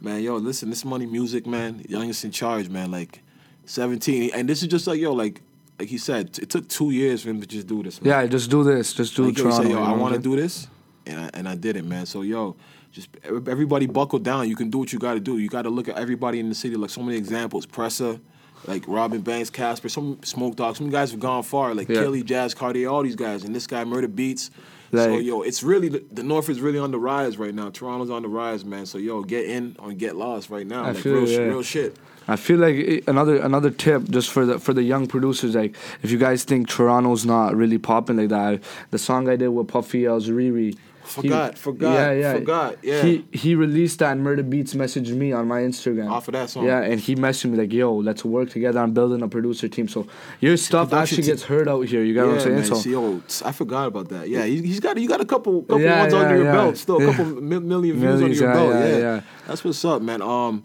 man. 0.00 0.22
Yo, 0.22 0.36
listen, 0.36 0.68
this 0.68 0.84
money 0.84 1.06
music, 1.06 1.46
man. 1.46 1.82
Youngest 1.88 2.24
in 2.24 2.30
charge, 2.30 2.68
man. 2.68 2.90
Like, 2.90 3.22
seventeen, 3.64 4.30
and 4.34 4.48
this 4.48 4.62
is 4.62 4.68
just 4.68 4.86
like 4.86 5.00
yo, 5.00 5.12
like, 5.12 5.40
like 5.78 5.88
he 5.88 5.96
said, 5.96 6.38
it 6.38 6.50
took 6.50 6.68
two 6.68 6.90
years 6.90 7.22
for 7.22 7.30
him 7.30 7.40
to 7.40 7.46
just 7.46 7.66
do 7.66 7.82
this. 7.82 8.02
Man. 8.02 8.10
Yeah, 8.10 8.26
just 8.26 8.50
do 8.50 8.62
this. 8.62 8.92
Just 8.92 9.16
do 9.16 9.24
like, 9.24 9.38
yo, 9.38 9.44
he 9.44 9.50
Toronto. 9.50 9.62
said, 9.62 9.72
yo, 9.72 9.82
I 9.82 9.92
want 9.92 10.14
to 10.14 10.20
do 10.20 10.36
this, 10.36 10.66
and 11.06 11.20
I, 11.20 11.30
and 11.32 11.48
I 11.48 11.54
did 11.54 11.76
it, 11.76 11.86
man. 11.86 12.04
So 12.04 12.20
yo, 12.20 12.56
just 12.92 13.08
everybody 13.24 13.86
buckle 13.86 14.18
down. 14.18 14.48
You 14.48 14.56
can 14.56 14.68
do 14.68 14.78
what 14.78 14.92
you 14.92 14.98
got 14.98 15.14
to 15.14 15.20
do. 15.20 15.38
You 15.38 15.48
got 15.48 15.62
to 15.62 15.70
look 15.70 15.88
at 15.88 15.96
everybody 15.96 16.40
in 16.40 16.50
the 16.50 16.54
city. 16.54 16.76
Like 16.76 16.90
so 16.90 17.02
many 17.02 17.16
examples, 17.16 17.64
Pressa. 17.64 18.20
Like 18.66 18.84
Robin 18.86 19.20
Banks, 19.20 19.50
Casper, 19.50 19.88
some 19.88 20.18
Smoke 20.22 20.56
Dawg, 20.56 20.76
some 20.76 20.90
guys 20.90 21.10
have 21.10 21.20
gone 21.20 21.42
far. 21.42 21.74
Like 21.74 21.88
Yeah. 21.88 22.02
Killy, 22.02 22.22
Jazz, 22.22 22.54
Cartier, 22.54 22.88
all 22.88 23.02
these 23.02 23.16
guys, 23.16 23.44
and 23.44 23.54
this 23.54 23.66
guy 23.66 23.84
Murder 23.84 24.08
Beats. 24.08 24.50
so 24.92 25.18
yo, 25.18 25.42
it's 25.42 25.62
really 25.62 25.88
the, 25.88 26.22
North 26.22 26.48
is 26.48 26.60
really 26.60 26.78
on 26.78 26.90
the 26.90 26.98
rise 26.98 27.38
right 27.38 27.54
now. 27.54 27.70
Toronto's 27.70 28.10
on 28.10 28.22
the 28.22 28.28
rise, 28.28 28.64
man. 28.64 28.86
So 28.86 28.98
yo, 28.98 29.22
get 29.22 29.46
in 29.46 29.76
or 29.78 29.92
get 29.92 30.16
lost 30.16 30.50
right 30.50 30.66
now. 30.66 30.84
I 30.84 30.92
like 30.92 31.02
feel 31.02 31.14
real, 31.14 31.28
yeah. 31.28 31.38
real 31.40 31.62
shit. 31.62 31.96
I 32.26 32.36
feel 32.36 32.58
like 32.58 32.74
it, 32.74 33.04
another 33.08 33.36
another 33.36 33.70
tip 33.70 34.04
just 34.10 34.30
for 34.30 34.44
the 34.44 34.58
for 34.58 34.74
the 34.74 34.82
young 34.82 35.06
producers 35.06 35.54
like 35.54 35.74
if 36.02 36.10
you 36.10 36.18
guys 36.18 36.44
think 36.44 36.68
Toronto's 36.68 37.24
not 37.24 37.56
really 37.56 37.78
popping 37.78 38.18
like 38.18 38.28
that, 38.28 38.62
the 38.90 38.98
song 38.98 39.28
I 39.28 39.36
did 39.36 39.48
with 39.48 39.68
Puffy 39.68 40.08
L'z 40.08 40.28
Riri, 40.28 40.76
Forgot, 41.08 41.56
forgot, 41.58 42.38
forgot, 42.38 42.76
yeah. 42.82 43.02
He 43.02 43.24
he 43.32 43.54
released 43.54 43.98
that 44.00 44.12
and 44.12 44.22
Murder 44.22 44.42
Beats 44.42 44.74
messaged 44.74 45.10
me 45.16 45.32
on 45.32 45.48
my 45.48 45.60
Instagram. 45.62 46.10
Off 46.10 46.28
of 46.28 46.32
that 46.32 46.50
song. 46.50 46.66
Yeah, 46.66 46.82
and 46.82 47.00
he 47.00 47.16
messaged 47.16 47.50
me 47.50 47.56
like, 47.56 47.72
"Yo, 47.72 47.94
let's 47.96 48.24
work 48.24 48.50
together. 48.50 48.78
I'm 48.80 48.92
building 48.92 49.22
a 49.22 49.28
producer 49.28 49.68
team." 49.68 49.88
So 49.88 50.06
your 50.40 50.56
stuff 50.56 50.92
actually 50.92 51.22
gets 51.22 51.42
heard 51.44 51.66
out 51.68 51.80
here. 51.86 52.02
You 52.04 52.14
got 52.14 52.22
yeah, 52.22 52.26
what 52.28 52.34
I'm 52.34 52.40
saying? 52.40 52.54
man. 52.56 52.64
So 52.64 52.88
yo, 52.90 53.22
I 53.48 53.52
forgot 53.52 53.86
about 53.88 54.08
that. 54.10 54.28
Yeah, 54.28 54.44
he, 54.44 54.60
he's 54.62 54.80
got 54.80 54.98
you 55.00 55.08
got 55.08 55.20
a 55.20 55.24
couple 55.24 55.62
couple 55.62 55.80
Yeah, 55.80 56.00
ones 56.02 56.12
yeah, 56.12 56.18
under 56.20 56.36
your 56.36 56.44
yeah. 56.44 56.52
belt, 56.52 56.76
still 56.76 56.96
a 57.00 57.04
Yeah. 57.06 57.10
couple 57.16 57.24
mi- 57.42 57.58
million 57.60 57.96
views 57.98 58.22
under 58.22 58.34
your 58.34 58.44
yeah, 58.48 58.52
belt. 58.52 58.74
yeah, 58.74 58.86
Yeah, 58.88 58.96
yeah. 58.98 59.20
that's 59.46 59.64
what's 59.64 59.84
up, 59.84 60.02
man. 60.02 60.20
Um, 60.20 60.64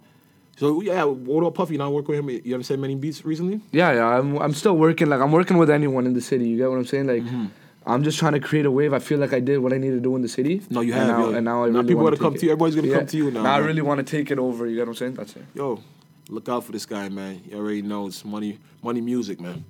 so 0.57 0.81
yeah, 0.81 1.03
what 1.05 1.39
about 1.39 1.55
Puffy? 1.55 1.73
You 1.73 1.79
not 1.79 1.93
working 1.93 2.15
with 2.15 2.19
him? 2.19 2.29
You 2.45 2.51
haven't 2.53 2.65
said 2.65 2.79
many 2.79 2.95
beats 2.95 3.23
recently. 3.25 3.61
yeah, 3.71 3.93
yeah. 3.93 4.05
I'm 4.17 4.37
I'm 4.37 4.53
still 4.53 4.75
working. 4.77 5.07
Like 5.07 5.21
I'm 5.21 5.31
working 5.31 5.57
with 5.57 5.69
anyone 5.69 6.05
in 6.05 6.13
the 6.13 6.21
city. 6.21 6.49
You 6.49 6.57
get 6.57 6.69
what 6.69 6.77
I'm 6.77 6.85
saying? 6.85 7.07
Like. 7.07 7.23
Mm-hmm. 7.23 7.45
I'm 7.85 8.03
just 8.03 8.17
trying 8.17 8.33
to 8.33 8.39
create 8.39 8.65
a 8.65 8.71
wave. 8.71 8.93
I 8.93 8.99
feel 8.99 9.19
like 9.19 9.33
I 9.33 9.39
did 9.39 9.57
what 9.59 9.73
I 9.73 9.77
needed 9.77 9.95
to 9.95 10.01
do 10.01 10.15
in 10.15 10.21
the 10.21 10.27
city. 10.29 10.61
No, 10.69 10.81
you 10.81 10.93
and 10.93 11.01
have, 11.01 11.19
Now, 11.19 11.29
yo. 11.29 11.35
and 11.35 11.45
now 11.45 11.63
I 11.63 11.67
Now 11.67 11.73
really 11.75 11.87
people 11.89 12.03
wanna 12.03 12.15
gotta 12.15 12.23
come 12.23 12.33
take 12.33 12.39
to 12.41 12.45
you. 12.45 12.51
Everybody's 12.53 12.75
gonna 12.75 12.93
come 12.93 13.05
to 13.07 13.17
you 13.17 13.31
now, 13.31 13.43
Now 13.43 13.53
I 13.55 13.57
really 13.57 13.81
want 13.81 14.05
to 14.05 14.17
take 14.17 14.31
it 14.31 14.39
over. 14.39 14.65
You 14.67 14.75
get 14.75 14.81
what 14.81 14.89
I'm 14.89 14.95
saying? 14.95 15.13
That's 15.15 15.35
it. 15.35 15.43
Yo, 15.53 15.81
look 16.29 16.47
out 16.47 16.63
for 16.63 16.71
this 16.71 16.85
guy, 16.85 17.09
man. 17.09 17.41
You 17.49 17.57
already 17.57 17.81
know 17.81 18.07
it's 18.07 18.23
money, 18.23 18.59
money 18.81 19.01
music, 19.01 19.39
man. 19.41 19.65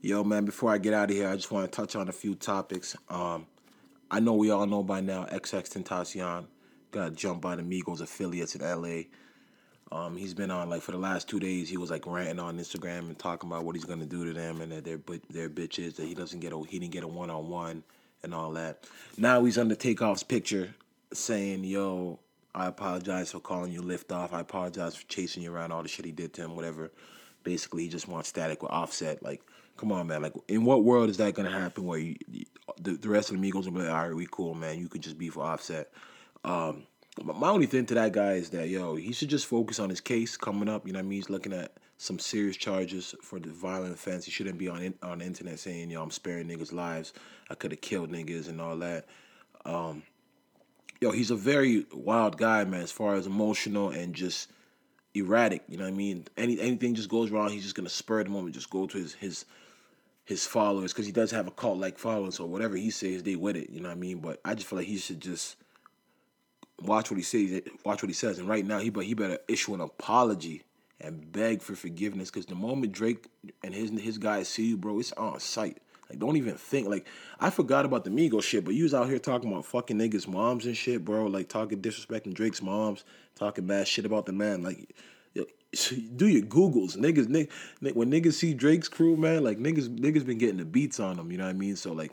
Yo, 0.00 0.22
man. 0.22 0.44
Before 0.44 0.70
I 0.70 0.78
get 0.78 0.94
out 0.94 1.10
of 1.10 1.16
here, 1.16 1.28
I 1.28 1.34
just 1.34 1.50
want 1.50 1.70
to 1.70 1.74
touch 1.76 1.96
on 1.96 2.08
a 2.08 2.12
few 2.12 2.34
topics. 2.36 2.96
Um, 3.08 3.46
I 4.10 4.20
know 4.20 4.34
we 4.34 4.50
all 4.50 4.66
know 4.66 4.84
by 4.84 5.00
now 5.00 5.24
XX 5.24 5.82
Tentacion 5.82 6.46
got 6.92 7.14
jumped 7.14 7.42
by 7.42 7.56
the 7.56 7.62
Migos 7.62 8.00
affiliates 8.00 8.54
in 8.54 8.62
LA. 8.62 9.02
Um, 9.92 10.16
he's 10.16 10.34
been 10.34 10.50
on 10.50 10.68
like 10.68 10.82
for 10.82 10.92
the 10.92 10.98
last 10.98 11.28
two 11.28 11.38
days. 11.38 11.68
He 11.68 11.76
was 11.76 11.90
like 11.90 12.06
ranting 12.06 12.40
on 12.40 12.58
Instagram 12.58 13.00
and 13.00 13.18
talking 13.18 13.48
about 13.48 13.64
what 13.64 13.76
he's 13.76 13.84
gonna 13.84 14.06
do 14.06 14.24
to 14.24 14.32
them 14.32 14.60
and 14.60 14.72
that 14.72 14.84
they're 14.84 15.00
they're 15.30 15.48
bitches. 15.48 15.96
That 15.96 16.06
he 16.06 16.14
doesn't 16.14 16.40
get 16.40 16.52
a 16.52 16.60
he 16.68 16.78
didn't 16.78 16.92
get 16.92 17.04
a 17.04 17.08
one 17.08 17.30
on 17.30 17.48
one 17.48 17.84
and 18.22 18.34
all 18.34 18.52
that. 18.52 18.84
Now 19.16 19.44
he's 19.44 19.58
on 19.58 19.62
under 19.62 19.76
Takeoff's 19.76 20.24
picture 20.24 20.74
saying, 21.12 21.62
"Yo, 21.64 22.18
I 22.56 22.66
apologize 22.66 23.32
for 23.32 23.40
calling 23.40 23.70
you 23.70 23.82
lift 23.82 24.10
off. 24.10 24.32
I 24.32 24.40
apologize 24.40 24.96
for 24.96 25.06
chasing 25.08 25.42
you 25.42 25.54
around 25.54 25.72
all 25.72 25.82
the 25.82 25.88
shit 25.88 26.06
he 26.06 26.12
did 26.12 26.32
to 26.34 26.42
him. 26.42 26.56
Whatever. 26.56 26.90
Basically, 27.44 27.84
he 27.84 27.88
just 27.88 28.08
wants 28.08 28.28
static 28.28 28.62
with 28.62 28.72
Offset. 28.72 29.22
Like, 29.22 29.42
come 29.76 29.92
on, 29.92 30.08
man. 30.08 30.22
Like, 30.22 30.32
in 30.48 30.64
what 30.64 30.82
world 30.82 31.10
is 31.10 31.18
that 31.18 31.34
gonna 31.34 31.50
happen 31.50 31.84
where 31.84 31.98
you, 31.98 32.16
the 32.80 32.92
the 32.92 33.08
rest 33.08 33.30
of 33.30 33.40
the 33.40 33.52
Migos 33.52 33.66
will 33.66 33.72
be 33.72 33.80
like, 33.80 33.90
all 33.90 34.08
right, 34.08 34.16
we 34.16 34.26
cool, 34.30 34.54
man. 34.54 34.78
You 34.80 34.88
could 34.88 35.02
just 35.02 35.18
be 35.18 35.28
for 35.28 35.44
Offset. 35.44 35.92
Um, 36.44 36.84
my 37.22 37.32
my 37.32 37.48
only 37.48 37.66
thing 37.66 37.86
to 37.86 37.94
that 37.94 38.12
guy 38.12 38.34
is 38.34 38.50
that 38.50 38.68
yo, 38.68 38.96
he 38.96 39.12
should 39.12 39.28
just 39.28 39.46
focus 39.46 39.78
on 39.78 39.90
his 39.90 40.00
case 40.00 40.36
coming 40.36 40.68
up. 40.68 40.86
You 40.86 40.92
know 40.92 40.98
what 40.98 41.06
I 41.06 41.08
mean? 41.08 41.18
He's 41.18 41.30
looking 41.30 41.52
at 41.52 41.72
some 41.98 42.18
serious 42.18 42.56
charges 42.56 43.14
for 43.22 43.38
the 43.38 43.48
violent 43.48 43.94
offense. 43.94 44.24
He 44.24 44.30
shouldn't 44.30 44.58
be 44.58 44.68
on 44.68 44.82
in, 44.82 44.94
on 45.02 45.18
the 45.18 45.24
internet 45.24 45.58
saying 45.58 45.90
yo, 45.90 46.02
I'm 46.02 46.10
sparing 46.10 46.48
niggas' 46.48 46.72
lives. 46.72 47.12
I 47.50 47.54
could 47.54 47.72
have 47.72 47.80
killed 47.80 48.10
niggas 48.10 48.48
and 48.48 48.60
all 48.60 48.76
that. 48.78 49.06
Um, 49.64 50.02
yo, 51.00 51.10
he's 51.10 51.30
a 51.30 51.36
very 51.36 51.86
wild 51.92 52.36
guy, 52.38 52.64
man. 52.64 52.82
As 52.82 52.92
far 52.92 53.14
as 53.14 53.26
emotional 53.26 53.90
and 53.90 54.14
just 54.14 54.50
erratic. 55.14 55.62
You 55.68 55.78
know 55.78 55.84
what 55.84 55.94
I 55.94 55.96
mean? 55.96 56.26
Any 56.36 56.60
anything 56.60 56.94
just 56.94 57.08
goes 57.08 57.30
wrong, 57.30 57.50
he's 57.50 57.62
just 57.62 57.74
gonna 57.74 57.88
spur 57.88 58.22
the 58.22 58.30
moment, 58.30 58.54
just 58.54 58.70
go 58.70 58.86
to 58.86 58.98
his 58.98 59.14
his 59.14 59.44
his 60.24 60.44
followers 60.44 60.92
because 60.92 61.06
he 61.06 61.12
does 61.12 61.30
have 61.30 61.46
a 61.46 61.52
cult 61.52 61.78
like 61.78 61.98
following. 61.98 62.32
So 62.32 62.44
whatever 62.44 62.76
he 62.76 62.90
says, 62.90 63.22
they 63.22 63.36
with 63.36 63.56
it. 63.56 63.70
You 63.70 63.80
know 63.80 63.88
what 63.88 63.96
I 63.96 64.00
mean? 64.00 64.18
But 64.18 64.40
I 64.44 64.54
just 64.54 64.68
feel 64.68 64.78
like 64.78 64.88
he 64.88 64.98
should 64.98 65.20
just 65.20 65.56
watch 66.82 67.10
what 67.10 67.16
he 67.16 67.22
says, 67.22 67.62
watch 67.84 68.02
what 68.02 68.08
he 68.08 68.14
says, 68.14 68.38
and 68.38 68.48
right 68.48 68.64
now 68.64 68.78
he 68.78 68.90
but 68.90 69.04
he 69.04 69.14
better 69.14 69.38
issue 69.48 69.74
an 69.74 69.80
apology 69.80 70.62
and 71.00 71.30
beg 71.32 71.62
for 71.62 71.74
forgiveness 71.74 72.30
because 72.30 72.46
the 72.46 72.54
moment 72.54 72.92
Drake 72.92 73.26
and 73.62 73.74
his 73.74 73.90
his 74.00 74.18
guys 74.18 74.48
see 74.48 74.66
you, 74.66 74.76
bro, 74.76 74.98
it's 74.98 75.12
on 75.12 75.40
sight. 75.40 75.78
Like 76.08 76.18
don't 76.18 76.36
even 76.36 76.54
think 76.54 76.88
like 76.88 77.06
I 77.40 77.50
forgot 77.50 77.84
about 77.84 78.04
the 78.04 78.10
Migos 78.10 78.44
shit, 78.44 78.64
but 78.64 78.74
you 78.74 78.84
was 78.84 78.94
out 78.94 79.08
here 79.08 79.18
talking 79.18 79.50
about 79.50 79.64
fucking 79.64 79.98
niggas' 79.98 80.28
moms 80.28 80.66
and 80.66 80.76
shit, 80.76 81.04
bro. 81.04 81.26
Like 81.26 81.48
talking 81.48 81.82
disrespecting 81.82 82.34
Drake's 82.34 82.62
moms, 82.62 83.04
talking 83.34 83.66
bad 83.66 83.88
shit 83.88 84.06
about 84.06 84.26
the 84.26 84.32
man. 84.32 84.62
Like 84.62 84.94
do 86.16 86.28
your 86.28 86.42
Googles, 86.42 86.96
niggas. 86.96 87.28
Nick, 87.28 87.50
when 87.94 88.10
niggas 88.10 88.34
see 88.34 88.54
Drake's 88.54 88.88
crew, 88.88 89.16
man, 89.16 89.44
like 89.44 89.58
niggas 89.58 89.88
niggas 89.88 90.24
been 90.24 90.38
getting 90.38 90.58
the 90.58 90.64
beats 90.64 91.00
on 91.00 91.16
them. 91.16 91.30
You 91.30 91.38
know 91.38 91.44
what 91.44 91.50
I 91.50 91.54
mean? 91.54 91.76
So 91.76 91.92
like, 91.92 92.12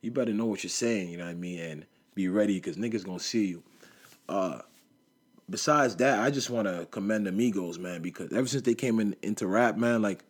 you 0.00 0.10
better 0.10 0.32
know 0.32 0.46
what 0.46 0.62
you're 0.62 0.70
saying. 0.70 1.10
You 1.10 1.18
know 1.18 1.24
what 1.24 1.30
I 1.30 1.34
mean? 1.34 1.60
And 1.60 1.86
be 2.14 2.28
ready 2.28 2.54
because 2.54 2.76
niggas 2.76 3.04
gonna 3.04 3.18
see 3.18 3.46
you. 3.46 3.62
Uh, 4.28 4.60
besides 5.48 5.96
that, 5.96 6.20
I 6.20 6.30
just 6.30 6.50
want 6.50 6.68
to 6.68 6.86
commend 6.90 7.26
Amigos, 7.26 7.78
man, 7.78 8.02
because 8.02 8.32
ever 8.32 8.46
since 8.46 8.62
they 8.62 8.74
came 8.74 9.00
in 9.00 9.16
into 9.22 9.46
rap, 9.46 9.76
man, 9.76 10.02
like 10.02 10.24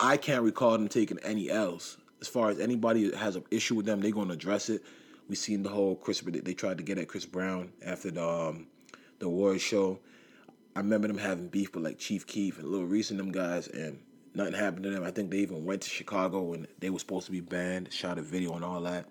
I 0.00 0.16
can't 0.16 0.42
recall 0.42 0.72
them 0.72 0.88
taking 0.88 1.18
any 1.20 1.50
L's. 1.50 1.98
As 2.20 2.28
far 2.28 2.50
as 2.50 2.58
anybody 2.58 3.14
has 3.14 3.36
an 3.36 3.44
issue 3.50 3.74
with 3.74 3.86
them, 3.86 4.00
they're 4.00 4.10
gonna 4.10 4.34
address 4.34 4.68
it. 4.68 4.82
We 5.28 5.36
seen 5.36 5.62
the 5.62 5.70
whole 5.70 5.96
Chris. 5.96 6.20
They 6.20 6.54
tried 6.54 6.78
to 6.78 6.84
get 6.84 6.98
at 6.98 7.08
Chris 7.08 7.26
Brown 7.26 7.72
after 7.84 8.10
the 8.10 8.26
um, 8.26 8.66
the 9.18 9.28
Warriors 9.28 9.62
show. 9.62 9.98
I 10.76 10.80
remember 10.80 11.06
them 11.06 11.18
having 11.18 11.48
beef 11.48 11.74
with 11.74 11.84
like 11.84 11.98
Chief 11.98 12.26
Keef 12.26 12.58
and 12.58 12.68
Lil 12.68 12.84
Reese 12.84 13.10
and 13.10 13.20
them 13.20 13.30
guys, 13.30 13.68
and 13.68 13.98
nothing 14.34 14.54
happened 14.54 14.84
to 14.84 14.90
them. 14.90 15.04
I 15.04 15.10
think 15.10 15.30
they 15.30 15.38
even 15.38 15.64
went 15.64 15.82
to 15.82 15.90
Chicago 15.90 16.52
and 16.52 16.66
they 16.78 16.90
were 16.90 16.98
supposed 16.98 17.26
to 17.26 17.32
be 17.32 17.40
banned, 17.40 17.92
shot 17.92 18.18
a 18.18 18.22
video 18.22 18.54
and 18.54 18.64
all 18.64 18.80
that. 18.82 19.06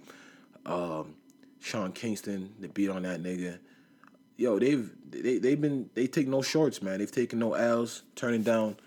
Um, 0.65 1.15
Sean 1.59 1.93
Kingston, 1.93 2.53
they 2.59 2.67
beat 2.67 2.89
on 2.89 3.03
that 3.03 3.23
nigga. 3.23 3.59
Yo, 4.37 4.59
they've 4.59 4.91
they 5.09 5.37
they've 5.37 5.61
been 5.61 5.89
they 5.93 6.07
take 6.07 6.27
no 6.27 6.41
shorts, 6.41 6.81
man. 6.81 6.99
They've 6.99 7.11
taken 7.11 7.39
no 7.39 7.53
L's, 7.53 8.03
turning 8.15 8.43
down, 8.43 8.77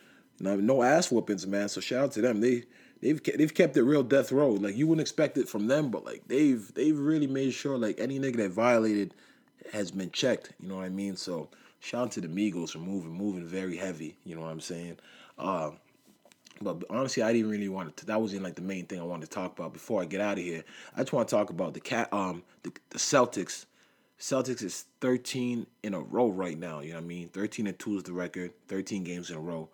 no, 0.41 0.57
no 0.57 0.83
ass 0.83 1.11
whoopings, 1.11 1.47
man. 1.47 1.69
So 1.69 1.81
shout 1.81 2.05
out 2.05 2.13
to 2.13 2.21
them. 2.21 2.41
They 2.41 2.65
they've 3.01 3.23
they've 3.23 3.55
kept 3.55 3.77
it 3.77 3.83
real 3.83 4.03
death 4.03 4.33
row. 4.33 4.51
Like 4.51 4.77
you 4.77 4.87
wouldn't 4.87 5.03
expect 5.03 5.39
it 5.39 5.49
from 5.49 5.67
them, 5.69 5.91
but 5.91 6.05
like 6.05 6.23
they've 6.27 6.73
they've 6.75 6.99
really 6.99 7.27
made 7.27 7.53
sure 7.53 7.79
like 7.79 7.99
any 7.99 8.19
nigga 8.19 8.37
that 8.39 8.51
violated 8.51 9.15
has 9.73 9.91
been 9.91 10.11
checked. 10.11 10.53
You 10.61 10.69
know 10.69 10.77
what 10.77 10.85
I 10.85 10.91
mean? 10.91 11.17
So 11.17 11.49
shout 11.81 12.07
out 12.07 12.13
to 12.13 12.21
the 12.21 12.29
Migos 12.29 12.71
for 12.71 12.79
moving 12.79 13.13
moving 13.13 13.47
very 13.47 13.77
heavy. 13.77 14.17
You 14.25 14.35
know 14.35 14.43
what 14.43 14.51
I'm 14.51 14.61
saying? 14.61 14.99
Um, 15.39 15.79
but 16.61 16.85
honestly, 16.89 17.23
I 17.23 17.33
didn't 17.33 17.51
really 17.51 17.69
want 17.69 17.97
to. 17.99 18.07
That 18.07 18.21
wasn't 18.21 18.43
like 18.43 18.55
the 18.55 18.63
main 18.63 18.87
thing 18.87 19.01
I 19.01 19.05
wanted 19.05 19.27
to 19.27 19.35
talk 19.35 19.59
about. 19.59 19.73
Before 19.73 20.03
I 20.03 20.07
get 20.07 20.21
out 20.21 20.39
of 20.39 20.45
here, 20.45 20.65
I 20.97 21.01
just 21.01 21.13
want 21.13 21.29
to 21.29 21.35
talk 21.35 21.51
about 21.51 21.75
the 21.75 21.81
cat. 21.81 22.13
Um, 22.13 22.43
the, 22.63 22.73
the 22.91 22.99
Celtics. 22.99 23.67
Celtics 24.19 24.63
is 24.63 24.87
13 25.01 25.67
in 25.83 25.95
a 25.95 26.01
row 26.01 26.29
right 26.29 26.59
now. 26.59 26.81
You 26.81 26.91
know 26.91 26.97
what 26.97 27.05
I 27.05 27.07
mean? 27.07 27.29
13 27.29 27.67
and 27.67 27.79
two 27.79 27.97
is 27.97 28.05
the 28.05 28.13
record. 28.13 28.53
13 28.69 29.05
games 29.05 29.31
in 29.31 29.37
a 29.37 29.41
row. 29.41 29.69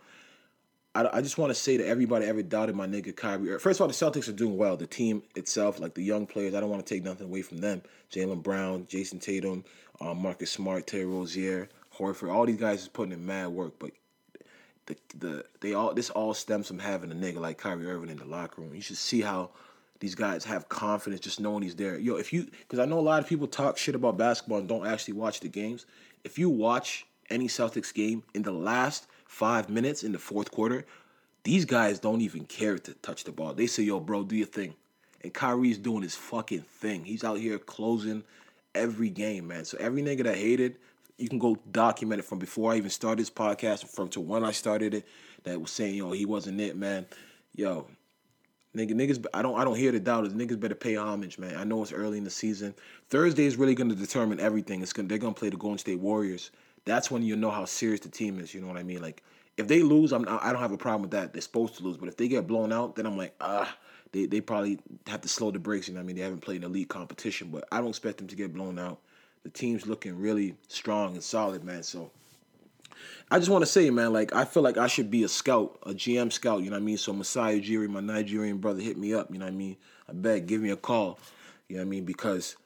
I, 0.95 1.09
I 1.13 1.21
just 1.23 1.39
want 1.39 1.51
to 1.51 1.55
say 1.55 1.77
to 1.77 1.87
everybody 1.87 2.27
ever 2.27 2.43
doubted 2.43 2.75
my 2.75 2.87
nigga 2.87 3.15
Kyrie. 3.17 3.59
First 3.59 3.81
of 3.81 3.83
all, 3.83 3.89
the 3.89 3.95
Celtics 3.95 4.29
are 4.29 4.33
doing 4.33 4.57
well. 4.57 4.77
The 4.77 4.87
team 4.87 5.23
itself, 5.37 5.81
like 5.81 5.95
the 5.95 6.03
young 6.03 6.27
players, 6.27 6.55
I 6.55 6.61
don't 6.61 6.71
want 6.71 6.85
to 6.85 6.95
take 6.95 7.05
nothing 7.05 7.29
away 7.29 7.43
from 7.43 7.59
them. 7.59 7.83
Jaylen 8.11 8.43
Brown, 8.43 8.87
Jayson 8.87 9.21
Tatum, 9.21 9.65
um, 10.01 10.21
Marcus 10.21 10.51
Smart, 10.51 10.87
Terry 10.87 11.07
Rozier, 11.07 11.69
Horford, 11.97 12.33
all 12.33 12.45
these 12.45 12.57
guys 12.57 12.83
is 12.83 12.89
putting 12.89 13.13
in 13.13 13.25
mad 13.25 13.49
work. 13.49 13.75
But 13.79 13.93
the 14.87 14.97
the 15.19 15.45
they 15.61 15.75
all 15.75 15.95
this 15.95 16.11
all 16.11 16.35
stems 16.35 16.69
from 16.69 16.79
having 16.79 17.13
a 17.13 17.15
nigga 17.15 17.39
like 17.39 17.59
Kyrie 17.59 17.87
Irving 17.87 18.11
in 18.11 18.19
the 18.19 18.25
locker 18.25 18.61
room. 18.61 18.75
You 18.75 18.81
should 18.81 18.97
see 18.97 19.21
how 19.21 19.51
these 20.03 20.17
guys 20.17 20.45
have 20.45 20.69
confidence 20.69 21.21
just 21.21 21.39
knowing 21.39 21.63
he's 21.63 21.77
there. 21.77 21.97
Yo, 21.97 22.17
if 22.17 22.33
you 22.33 22.49
because 22.59 22.81
I 22.81 22.87
know 22.87 22.99
a 22.99 23.01
lot 23.01 23.23
of 23.23 23.29
people 23.29 23.47
talk 23.47 23.79
shit 23.79 23.95
about 23.95 24.19
basketball 24.19 24.59
and 24.59 24.69
don't 24.69 24.85
actually 24.85 25.15
watch 25.15 25.39
the 25.39 25.49
games. 25.49 25.87
If 26.25 26.41
you 26.41 26.51
watch 26.51 27.07
any 27.31 27.47
Celtics 27.47 27.95
game 27.95 28.25
in 28.35 28.43
the 28.43 28.51
last 28.51 29.07
five 29.27 29.71
minutes 29.71 30.03
in 30.03 30.11
the 30.11 30.19
fourth 30.19 30.51
quarter, 30.51 30.85
these 31.45 31.65
guys 31.65 32.01
don't 32.01 32.21
even 32.21 32.47
care 32.47 32.79
to 32.79 32.95
touch 32.95 33.23
the 33.23 33.31
ball. 33.31 33.55
They 33.55 33.69
say, 33.69 33.85
"Yo, 33.85 34.01
bro, 34.01 34.25
do 34.25 34.35
your 34.35 34.49
thing," 34.49 34.75
and 35.23 35.33
Kyrie's 35.33 35.79
doing 35.79 36.03
his 36.03 36.17
fucking 36.17 36.63
thing. 36.63 37.05
He's 37.05 37.23
out 37.23 37.39
here 37.39 37.61
closing 37.61 38.25
every 38.75 39.09
game, 39.09 39.47
man. 39.47 39.65
So 39.65 39.79
every 39.79 40.03
nigga 40.03 40.25
that 40.25 40.37
hated, 40.37 40.79
you 41.17 41.29
can 41.29 41.39
go 41.39 41.57
document 41.71 42.19
it 42.19 42.25
from 42.25 42.41
before 42.41 42.73
I 42.73 42.77
even 42.77 42.91
started 42.91 43.21
this 43.21 43.31
podcast, 43.31 43.87
from 43.87 44.09
to 44.09 44.21
when 44.21 44.43
I 44.43 44.51
started 44.51 44.95
it, 44.95 45.07
that 45.45 45.61
was 45.61 45.71
saying, 45.71 45.95
"Yo, 45.95 46.11
he 46.11 46.27
wasn't 46.27 46.61
it, 46.61 46.75
man." 46.75 47.07
Yo, 47.55 47.87
Nigga, 48.77 48.93
niggas, 48.93 49.25
I 49.35 49.43
don't, 49.43 49.59
I 49.59 49.65
don't 49.65 49.77
hear 49.77 49.93
the 49.93 50.01
doubters. 50.01 50.33
Niggas 50.33 50.59
better 50.59 50.75
pay 50.75 50.97
homage, 50.97 51.39
man. 51.39 51.57
I 51.57 51.65
know 51.65 51.83
it's 51.83 51.93
early 51.93 52.17
in 52.17 52.25
the 52.25 52.31
season. 52.31 52.75
Thursday 53.11 53.45
is 53.45 53.57
really 53.57 53.75
going 53.75 53.91
to 53.91 53.95
determine 53.95 54.41
everything. 54.41 54.81
It's 54.81 54.95
gonna, 54.95 55.09
they're 55.09 55.19
going 55.19 55.35
to 55.35 55.39
play 55.39 55.51
the 55.51 55.59
Golden 55.59 55.79
State 55.79 56.01
Warriors. 56.01 56.51
That's 56.87 57.11
when 57.11 57.23
you 57.23 57.37
know 57.37 57.51
how 57.51 57.67
serious 57.67 58.01
the 58.01 58.09
team 58.09 58.41
is. 58.41 58.55
You 58.55 58.63
know 58.63 58.69
what 58.69 58.79
I 58.79 58.83
mean? 58.83 59.03
Like, 59.03 59.23
if 59.59 59.69
they 59.69 59.83
lose, 59.83 60.13
I'm, 60.13 60.27
I 60.27 60.53
don't 60.53 60.63
have 60.63 60.73
a 60.73 60.79
problem 60.79 61.03
with 61.03 61.11
that. 61.11 61.35
They're 61.35 61.43
supposed 61.43 61.77
to 61.77 61.83
lose, 61.83 61.99
but 61.99 62.09
if 62.09 62.17
they 62.17 62.29
get 62.29 62.47
blown 62.47 62.73
out, 62.73 62.97
then 62.97 63.05
I'm 63.05 63.19
like, 63.19 63.35
ah, 63.43 63.77
they, 64.13 64.25
they 64.25 64.41
probably 64.41 64.79
have 65.07 65.21
to 65.21 65.29
slow 65.29 65.51
the 65.51 65.59
brakes. 65.59 65.87
You 65.87 65.95
know 65.95 66.01
what 66.01 66.05
I 66.05 66.07
mean? 66.07 66.17
They 66.17 66.23
haven't 66.23 66.41
played 66.41 66.65
an 66.65 66.71
elite 66.71 66.89
competition, 66.89 67.49
but 67.51 67.69
I 67.71 67.79
don't 67.79 67.91
expect 67.91 68.19
them 68.19 68.27
to 68.29 68.37
get 68.37 68.55
blown 68.55 68.79
out. 68.79 69.01
The 69.43 69.51
team's 69.51 69.87
looking 69.87 70.19
really 70.19 70.55
strong 70.69 71.13
and 71.13 71.23
solid, 71.23 71.63
man. 71.63 71.83
So. 71.83 72.11
I 73.31 73.39
just 73.39 73.51
want 73.51 73.63
to 73.63 73.71
say, 73.71 73.89
man, 73.91 74.13
like 74.13 74.35
I 74.35 74.45
feel 74.45 74.63
like 74.63 74.77
I 74.77 74.87
should 74.87 75.11
be 75.11 75.25
a 75.25 75.29
scout, 75.29 75.79
a 75.85 75.91
GM 75.91 76.33
scout. 76.33 76.63
You 76.63 76.71
know 76.71 76.77
what 76.77 76.83
I 76.83 76.85
mean? 76.85 76.99
So 76.99 77.13
Masai 77.13 77.61
Ujiri, 77.61 77.89
my 77.89 78.01
Nigerian 78.01 78.59
brother, 78.59 78.81
hit 78.81 78.97
me 78.97 79.15
up. 79.15 79.31
You 79.33 79.39
know 79.39 79.47
what 79.47 79.53
I 79.53 79.57
mean? 79.57 79.77
I 80.09 80.13
beg, 80.13 80.47
give 80.47 80.61
me 80.61 80.71
a 80.71 80.77
call. 80.77 81.19
You 81.69 81.77
know 81.77 81.83
what 81.83 81.87
I 81.87 81.91
mean? 81.91 82.05
Because 82.05 82.57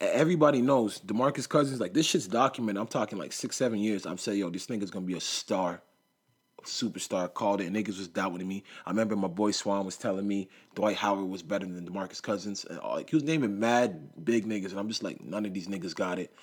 everybody 0.00 0.62
knows 0.62 1.00
Demarcus 1.00 1.48
Cousins. 1.48 1.80
Like 1.80 1.94
this 1.94 2.06
shit's 2.06 2.26
documented. 2.26 2.80
I'm 2.80 2.86
talking 2.86 3.18
like 3.18 3.32
six, 3.32 3.56
seven 3.56 3.78
years. 3.78 4.06
I'm 4.06 4.18
saying, 4.18 4.38
yo, 4.38 4.50
this 4.50 4.66
nigga's 4.66 4.90
gonna 4.90 5.06
be 5.06 5.16
a 5.16 5.20
star 5.20 5.82
superstar. 6.64 7.32
Called 7.32 7.60
it. 7.60 7.72
Niggas 7.72 7.98
was 7.98 8.08
doubting 8.08 8.46
me. 8.46 8.64
I 8.86 8.90
remember 8.90 9.16
my 9.16 9.28
boy 9.28 9.50
Swan 9.50 9.84
was 9.84 9.96
telling 9.96 10.26
me 10.26 10.48
Dwight 10.74 10.96
Howard 10.96 11.28
was 11.28 11.42
better 11.42 11.66
than 11.66 11.88
DeMarcus 11.88 12.22
Cousins. 12.22 12.64
And 12.64 12.78
like 12.82 13.10
he 13.10 13.16
was 13.16 13.24
naming 13.24 13.58
mad 13.58 14.24
big 14.24 14.46
niggas, 14.46 14.70
and 14.70 14.78
I'm 14.78 14.88
just 14.88 15.02
like, 15.02 15.22
none 15.22 15.46
of 15.46 15.54
these 15.54 15.68
niggas 15.68 15.94
got 15.94 16.18
it. 16.18 16.34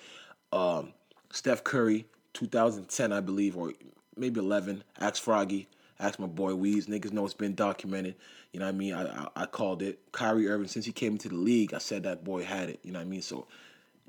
Um, 0.51 0.93
Steph 1.31 1.63
Curry, 1.63 2.05
2010, 2.33 3.11
I 3.11 3.19
believe, 3.19 3.57
or 3.57 3.73
maybe 4.15 4.39
11. 4.39 4.83
Ask 4.99 5.21
Froggy. 5.21 5.67
Ask 5.99 6.19
my 6.19 6.27
boy 6.27 6.53
Weez. 6.53 6.87
Niggas 6.87 7.11
know 7.11 7.25
it's 7.25 7.33
been 7.33 7.55
documented. 7.55 8.15
You 8.51 8.59
know 8.59 8.65
what 8.65 8.75
I 8.75 8.77
mean? 8.77 8.93
I, 8.93 9.05
I, 9.05 9.27
I 9.35 9.45
called 9.45 9.81
it. 9.81 9.99
Kyrie 10.11 10.47
Irving, 10.47 10.67
since 10.67 10.85
he 10.85 10.91
came 10.91 11.13
into 11.13 11.29
the 11.29 11.35
league, 11.35 11.73
I 11.73 11.77
said 11.77 12.03
that 12.03 12.23
boy 12.23 12.43
had 12.43 12.69
it. 12.69 12.79
You 12.83 12.91
know 12.91 12.99
what 12.99 13.05
I 13.05 13.09
mean? 13.09 13.21
So 13.21 13.47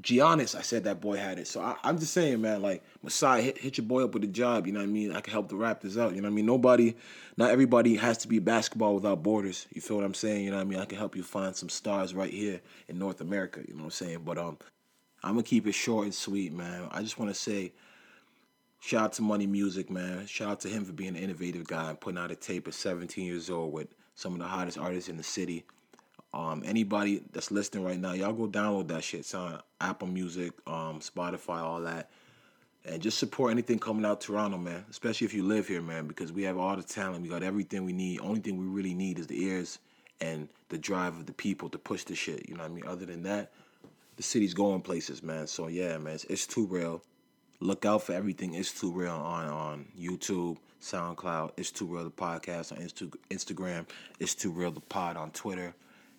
Giannis, 0.01 0.57
I 0.57 0.63
said 0.63 0.85
that 0.85 1.01
boy 1.01 1.17
had 1.17 1.39
it. 1.39 1.47
So 1.47 1.61
I, 1.61 1.77
am 1.85 1.99
just 1.99 2.13
saying, 2.13 2.41
man, 2.41 2.63
like 2.63 2.83
Masai, 3.03 3.43
hit, 3.43 3.59
hit 3.59 3.79
your 3.79 3.87
boy 3.87 4.05
up 4.05 4.15
with 4.15 4.25
a 4.25 4.29
job. 4.29 4.67
You 4.67 4.73
know 4.73 4.81
what 4.81 4.89
I 4.89 4.93
mean? 4.93 5.15
I 5.15 5.21
can 5.21 5.33
help 5.33 5.49
the 5.49 5.55
Raptors 5.55 6.01
out. 6.01 6.15
You 6.15 6.23
know 6.23 6.29
what 6.29 6.33
I 6.33 6.37
mean? 6.37 6.47
Nobody, 6.47 6.97
not 7.37 7.51
everybody 7.51 7.97
has 7.97 8.19
to 8.19 8.29
be 8.29 8.39
basketball 8.39 8.95
without 8.95 9.23
borders. 9.23 9.67
You 9.73 9.81
feel 9.81 9.99
what 9.99 10.07
I'm 10.07 10.15
saying? 10.15 10.45
You 10.45 10.51
know 10.51 10.57
what 10.57 10.63
I 10.63 10.69
mean? 10.69 10.79
I 10.81 10.87
can 10.87 10.99
help 10.99 11.15
you 11.15 11.23
find 11.23 11.55
some 11.55 11.69
stars 11.69 12.15
right 12.15 12.33
here 12.33 12.61
in 12.89 12.99
North 12.99 13.21
America. 13.21 13.61
You 13.67 13.75
know 13.75 13.81
what 13.81 13.87
I'm 13.87 13.91
saying? 13.91 14.23
But 14.25 14.39
um, 14.39 14.59
I'm 15.23 15.33
gonna 15.33 15.45
keep 15.45 15.67
it 15.67 15.73
short 15.73 16.05
and 16.05 16.15
sweet, 16.15 16.53
man. 16.53 16.89
I 16.91 17.03
just 17.03 17.19
want 17.19 17.33
to 17.33 17.41
say, 17.41 17.73
shout 18.83 19.05
out 19.05 19.13
to 19.15 19.23
Money 19.23 19.47
Musik, 19.47 19.91
man. 19.91 20.27
Shout 20.27 20.51
out 20.51 20.61
to 20.61 20.69
him 20.69 20.85
for 20.85 20.93
being 20.93 21.17
an 21.17 21.23
innovative 21.23 21.67
guy 21.67 21.91
and 21.91 22.01
putting 22.01 22.19
out 22.19 22.33
a 22.33 22.37
tape 22.37 22.67
at 22.67 22.75
17 22.75 23.25
years 23.25 23.49
old 23.49 23.73
with 23.73 23.89
some 24.17 24.33
of 24.33 24.41
the 24.41 24.47
hottest 24.47 24.77
artists 24.77 25.09
in 25.09 25.17
the 25.17 25.23
city. 25.23 25.65
Um, 26.35 26.63
anybody 26.67 27.23
that's 27.33 27.51
listening 27.51 27.85
right 27.85 27.99
now, 27.99 28.13
y'all 28.13 28.33
go 28.33 28.49
download 28.49 28.89
that 28.89 29.05
shit. 29.05 29.21
It's 29.21 29.35
on 29.35 29.61
Apple 29.81 30.09
Music, 30.09 30.53
um, 30.67 30.99
Spotify, 30.99 31.61
all 31.61 31.81
that. 31.83 32.11
And 32.85 33.01
just 33.01 33.19
support 33.19 33.53
anything 33.53 33.79
coming 33.79 34.05
out 34.05 34.21
Toronto, 34.21 34.59
man. 34.59 34.85
Especially 34.91 35.27
if 35.27 35.35
you 35.35 35.45
live 35.45 35.69
here, 35.69 35.83
man, 35.83 36.09
because 36.09 36.33
we 36.33 36.43
have 36.43 36.59
all 36.59 36.75
the 36.75 36.83
talent. 36.83 37.23
We 37.23 37.29
got 37.29 37.45
everything 37.45 37.85
we 37.85 37.93
need. 37.93 38.21
Only 38.21 38.41
thing 38.41 38.59
we 38.59 38.67
really 38.67 38.95
need 38.95 39.21
is 39.21 39.29
the 39.29 39.41
ears 39.45 39.79
and 40.21 40.49
the 40.71 40.79
drive 40.79 41.17
of 41.17 41.27
the 41.27 41.33
people 41.33 41.69
to 41.69 41.79
push 41.79 42.03
the 42.03 42.17
shit. 42.17 42.49
You 42.49 42.57
know 42.57 42.63
what 42.63 42.73
I 42.73 42.75
mean? 42.75 42.87
Other 42.89 43.07
than 43.07 43.23
that, 43.23 43.53
the 44.17 44.25
city's 44.25 44.55
going 44.55 44.81
places, 44.81 45.23
man. 45.23 45.47
So 45.47 45.69
yeah, 45.69 45.97
man, 45.99 46.15
it's, 46.15 46.25
it's 46.25 46.47
too 46.49 46.67
real. 46.67 47.03
Look 47.63 47.87
out 47.87 48.03
for 48.03 48.13
everything. 48.13 48.55
It's 48.55 48.73
too 48.73 48.91
real 48.91 49.13
on 49.13 49.47
on 49.47 49.87
YouTube, 49.97 50.57
SoundCloud. 50.81 51.53
It's 51.57 51.71
too 51.71 51.87
real 51.87 52.03
the 52.03 52.11
podcast 52.11 52.73
on 52.73 52.79
Insta- 52.79 53.15
Instagram. 53.31 53.87
It's 54.19 54.35
too 54.35 54.51
real 54.51 54.73
the 54.73 54.81
pod 54.81 55.17
on 55.17 55.31
Twitter. 55.31 55.73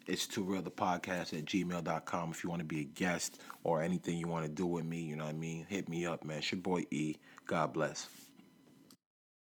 It's 0.07 0.25
too 0.25 0.41
real 0.43 0.61
the 0.61 0.71
podcast 0.71 1.37
at 1.37 1.43
gmail.com 1.43 2.31
if 2.31 2.45
you 2.45 2.49
want 2.49 2.61
to 2.61 2.65
be 2.65 2.79
a 2.79 2.85
guest 2.85 3.41
or 3.65 3.81
anything 3.81 4.17
you 4.17 4.29
want 4.29 4.45
to 4.45 4.51
do 4.51 4.65
with 4.65 4.85
me, 4.85 5.01
you 5.01 5.17
know 5.17 5.25
what 5.25 5.31
I 5.31 5.37
mean? 5.37 5.65
Hit 5.67 5.89
me 5.89 6.05
up, 6.05 6.23
man. 6.23 6.37
It's 6.37 6.49
your 6.49 6.61
boy 6.61 6.85
E. 6.91 7.17
God 7.45 7.73
bless. 7.73 8.07